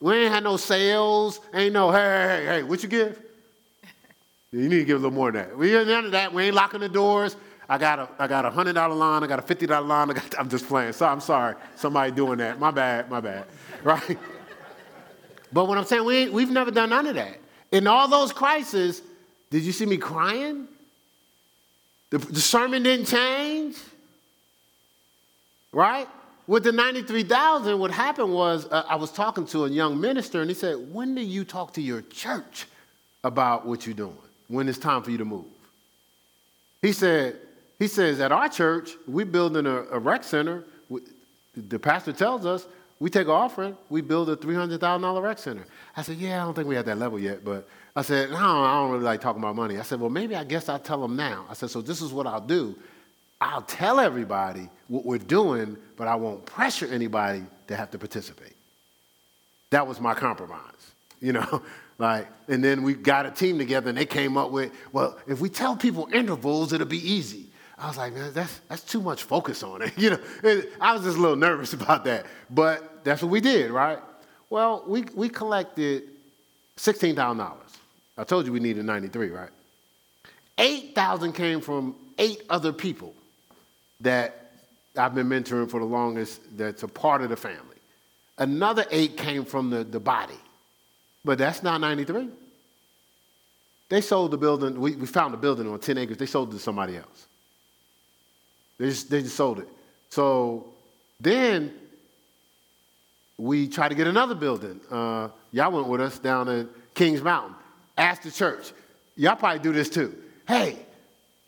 [0.00, 3.18] We ain't had no sales, ain't no, hey, hey, hey, hey, what you give?
[4.52, 5.58] You need to give a little more than that.
[5.58, 6.32] We ain't none of that.
[6.32, 7.36] We ain't locking the doors.
[7.68, 9.24] I got a, I got a hundred dollar line.
[9.24, 10.10] I got a fifty dollar line.
[10.10, 10.92] I got, I'm just playing.
[10.92, 11.56] So I'm sorry.
[11.74, 12.60] Somebody doing that.
[12.60, 13.10] My bad.
[13.10, 13.46] My bad.
[13.82, 14.18] Right.
[15.52, 17.38] but what I'm saying, we we've never done none of that.
[17.72, 19.02] In all those crises,
[19.50, 20.66] did you see me crying?
[22.10, 23.76] The, the sermon didn't change,
[25.72, 26.08] right?
[26.46, 30.48] With the 93,000, what happened was uh, I was talking to a young minister and
[30.48, 32.66] he said, When do you talk to your church
[33.24, 34.16] about what you're doing?
[34.48, 35.46] When it's time for you to move?
[36.82, 37.36] He said,
[37.78, 40.64] he says, at our church, we're building a, a rec center.
[41.56, 42.66] The pastor tells us
[42.98, 45.64] we take an offering, we build a $300,000 rec center.
[45.96, 48.36] I said, yeah, I don't think we're at that level yet, but I said, no,
[48.36, 49.78] I don't really like talking about money.
[49.78, 51.46] I said, well, maybe I guess I'll tell them now.
[51.48, 52.74] I said, so this is what I'll do.
[53.40, 58.54] I'll tell everybody what we're doing, but I won't pressure anybody to have to participate.
[59.70, 61.62] That was my compromise, you know?
[61.98, 65.40] like, and then we got a team together and they came up with, well, if
[65.40, 67.45] we tell people intervals, it'll be easy.
[67.78, 69.92] I was like, man, that's, that's too much focus on it.
[69.98, 72.26] You know, I was just a little nervous about that.
[72.50, 73.98] But that's what we did, right?
[74.48, 76.04] Well, we, we collected
[76.76, 77.52] $16,000.
[78.18, 79.50] I told you we needed 93, right?
[80.58, 83.14] 8,000 came from eight other people
[84.00, 84.52] that
[84.96, 87.60] I've been mentoring for the longest that's a part of the family.
[88.38, 90.38] Another eight came from the, the body,
[91.24, 92.28] but that's not 93.
[93.88, 96.56] They sold the building, we, we found a building on 10 acres, they sold it
[96.56, 97.26] to somebody else.
[98.78, 99.68] They just, they just sold it.
[100.10, 100.66] So
[101.20, 101.72] then
[103.38, 104.80] we tried to get another building.
[104.90, 107.54] Uh, y'all went with us down in Kings Mountain.
[107.96, 108.72] Asked the church.
[109.16, 110.14] Y'all probably do this too.
[110.46, 110.78] Hey,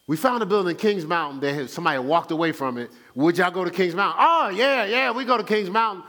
[0.06, 2.90] we found a building in Kings Mountain that had, somebody walked away from it.
[3.14, 4.18] Would y'all go to Kings Mountain?
[4.26, 6.04] Oh, yeah, yeah, we go to Kings Mountain.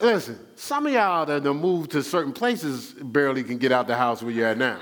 [0.00, 3.96] Listen, some of y'all that have moved to certain places barely can get out the
[3.96, 4.80] house where you're at now.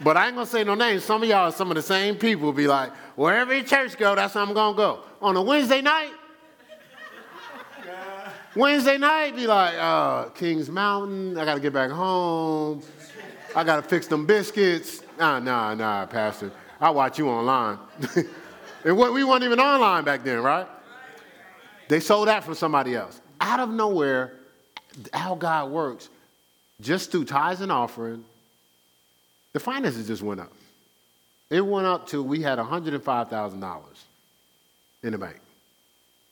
[0.00, 1.04] But I ain't gonna say no names.
[1.04, 4.34] Some of y'all, some of the same people, be like, wherever your church go, that's
[4.34, 5.00] where I'm gonna go.
[5.22, 6.12] On a Wednesday night,
[8.56, 12.82] Wednesday night, be like, uh, Kings Mountain, I gotta get back home.
[13.54, 15.02] I gotta fix them biscuits.
[15.18, 16.50] Nah, nah, nah, Pastor.
[16.80, 17.78] I watch you online.
[18.84, 20.66] and we weren't even online back then, right?
[21.88, 23.20] They sold that from somebody else.
[23.40, 24.32] Out of nowhere,
[25.12, 26.08] how God works,
[26.80, 28.24] just through tithes and offering,
[29.56, 30.52] the finances just went up.
[31.48, 33.82] It went up to we had $105,000
[35.02, 35.36] in the bank.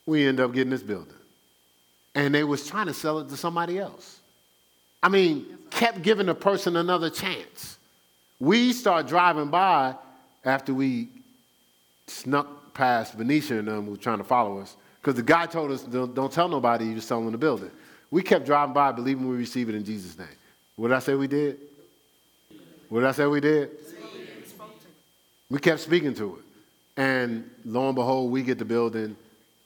[0.05, 1.15] We ended up getting this building.
[2.13, 4.19] And they was trying to sell it to somebody else.
[5.01, 7.79] I mean, kept giving the person another chance.
[8.39, 9.95] We start driving by
[10.43, 11.09] after we
[12.05, 15.71] snuck past Venetia and them who were trying to follow us, because the guy told
[15.71, 17.71] us, don't, don't tell nobody you was selling the building.
[18.11, 20.27] We kept driving by believing we received it in Jesus' name.
[20.75, 21.57] What did I say we did?
[22.89, 23.71] What did I say we did?
[25.49, 26.41] We kept speaking to it.
[26.97, 29.15] And lo and behold, we get the building.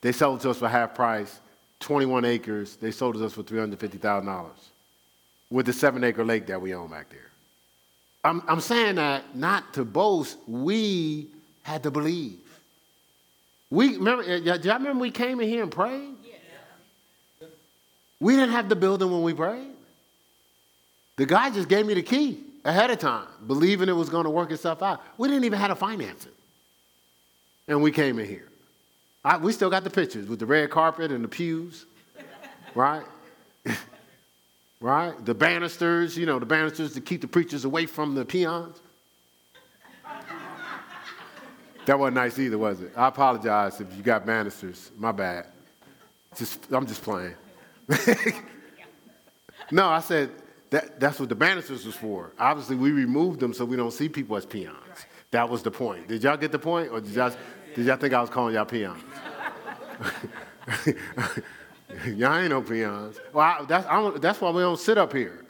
[0.00, 1.40] They sell it to us for half price,
[1.80, 2.76] 21 acres.
[2.76, 4.46] They sold it to us for $350,000
[5.50, 7.18] with the seven acre lake that we own back there.
[8.24, 11.28] I'm, I'm saying that not to boast, we
[11.62, 12.38] had to believe.
[13.70, 16.14] We remember, eh, do y'all remember we came in here and prayed?
[16.24, 17.46] Yeah.
[18.18, 19.70] We didn't have the building when we prayed.
[21.16, 24.30] The guy just gave me the key ahead of time, believing it was going to
[24.30, 25.02] work itself out.
[25.16, 26.34] We didn't even have to finance it.
[27.68, 28.48] And we came in here.
[29.24, 31.86] I, we still got the pictures with the red carpet and the pews,
[32.74, 33.04] right?
[34.80, 35.24] right?
[35.24, 38.80] The banisters, you know, the banisters to keep the preachers away from the peons.
[41.86, 42.92] that wasn't nice either, was it?
[42.96, 44.90] I apologize if you got banisters.
[44.96, 45.46] My bad.
[46.36, 47.34] Just, I'm just playing.
[49.70, 50.30] no, I said
[50.70, 52.32] that, that's what the banisters was for.
[52.38, 54.76] Obviously, we removed them so we don't see people as peons.
[55.32, 56.08] That was the point.
[56.08, 56.90] Did y'all get the point?
[56.90, 57.32] Or did y'all,
[57.74, 59.02] did y'all think I was calling y'all peons?
[62.06, 63.18] Y'all ain't no peons.
[63.32, 65.44] Well, I, that's, that's why we don't sit up here.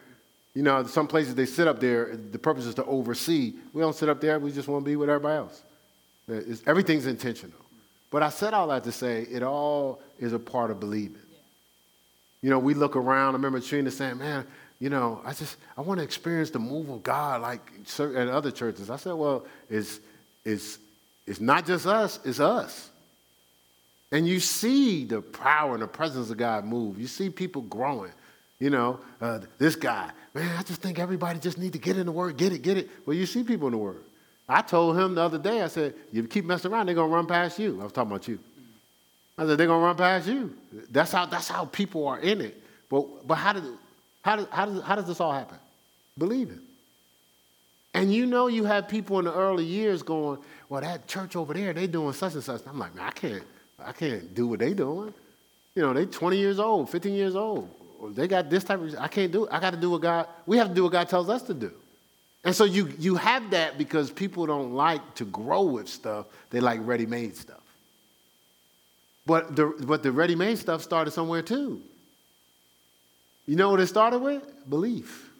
[0.54, 3.54] You know, some places they sit up there, the purpose is to oversee.
[3.72, 5.62] We don't sit up there, we just want to be with everybody else.
[6.28, 7.58] It's, everything's intentional.
[8.10, 11.20] But I said all that to say it all is a part of believing.
[12.42, 13.34] You know, we look around.
[13.34, 14.46] I remember Trina saying, man,
[14.80, 17.60] you know, I just, I want to experience the move of God like
[17.98, 18.88] at other churches.
[18.90, 20.00] I said, well, it's,
[20.44, 20.78] it's,
[21.26, 22.90] it's not just us, it's us.
[24.10, 26.98] And you see the power and the presence of God move.
[26.98, 28.10] You see people growing.
[28.58, 32.06] You know, uh, this guy, man, I just think everybody just need to get in
[32.06, 32.90] the Word, get it, get it.
[33.06, 34.02] Well, you see people in the Word.
[34.48, 37.14] I told him the other day, I said, you keep messing around, they're going to
[37.14, 37.80] run past you.
[37.80, 38.38] I was talking about you.
[39.38, 40.56] I said, they're going to run past you.
[40.90, 42.60] That's how, that's how people are in it.
[42.90, 43.62] But, but how, did,
[44.22, 45.58] how, does, how, does, how does this all happen?
[46.18, 46.58] Believe it.
[47.94, 50.38] And you know you have people in the early years going,
[50.68, 52.62] well, that church over there, they're doing such and such.
[52.66, 53.42] I'm like, man, I can't,
[53.84, 55.12] I can't do what they're doing.
[55.74, 57.68] You know, they're 20 years old, 15 years old.
[58.14, 59.52] they got this type of, I can't do it.
[59.52, 61.54] I got to do what God, we have to do what God tells us to
[61.54, 61.72] do.
[62.44, 66.26] And so you, you have that because people don't like to grow with stuff.
[66.50, 67.60] They like ready-made stuff.
[69.26, 71.82] But the, but the ready-made stuff started somewhere too.
[73.46, 74.42] You know what it started with?
[74.68, 75.30] Belief.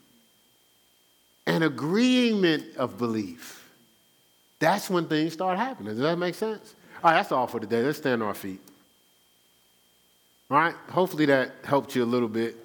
[1.47, 3.69] An agreement of belief.
[4.59, 5.95] That's when things start happening.
[5.95, 6.75] Does that make sense?
[7.03, 7.83] All right, that's all for today.
[7.83, 8.61] Let's stand on our feet.
[10.51, 12.57] All right, hopefully that helped you a little bit.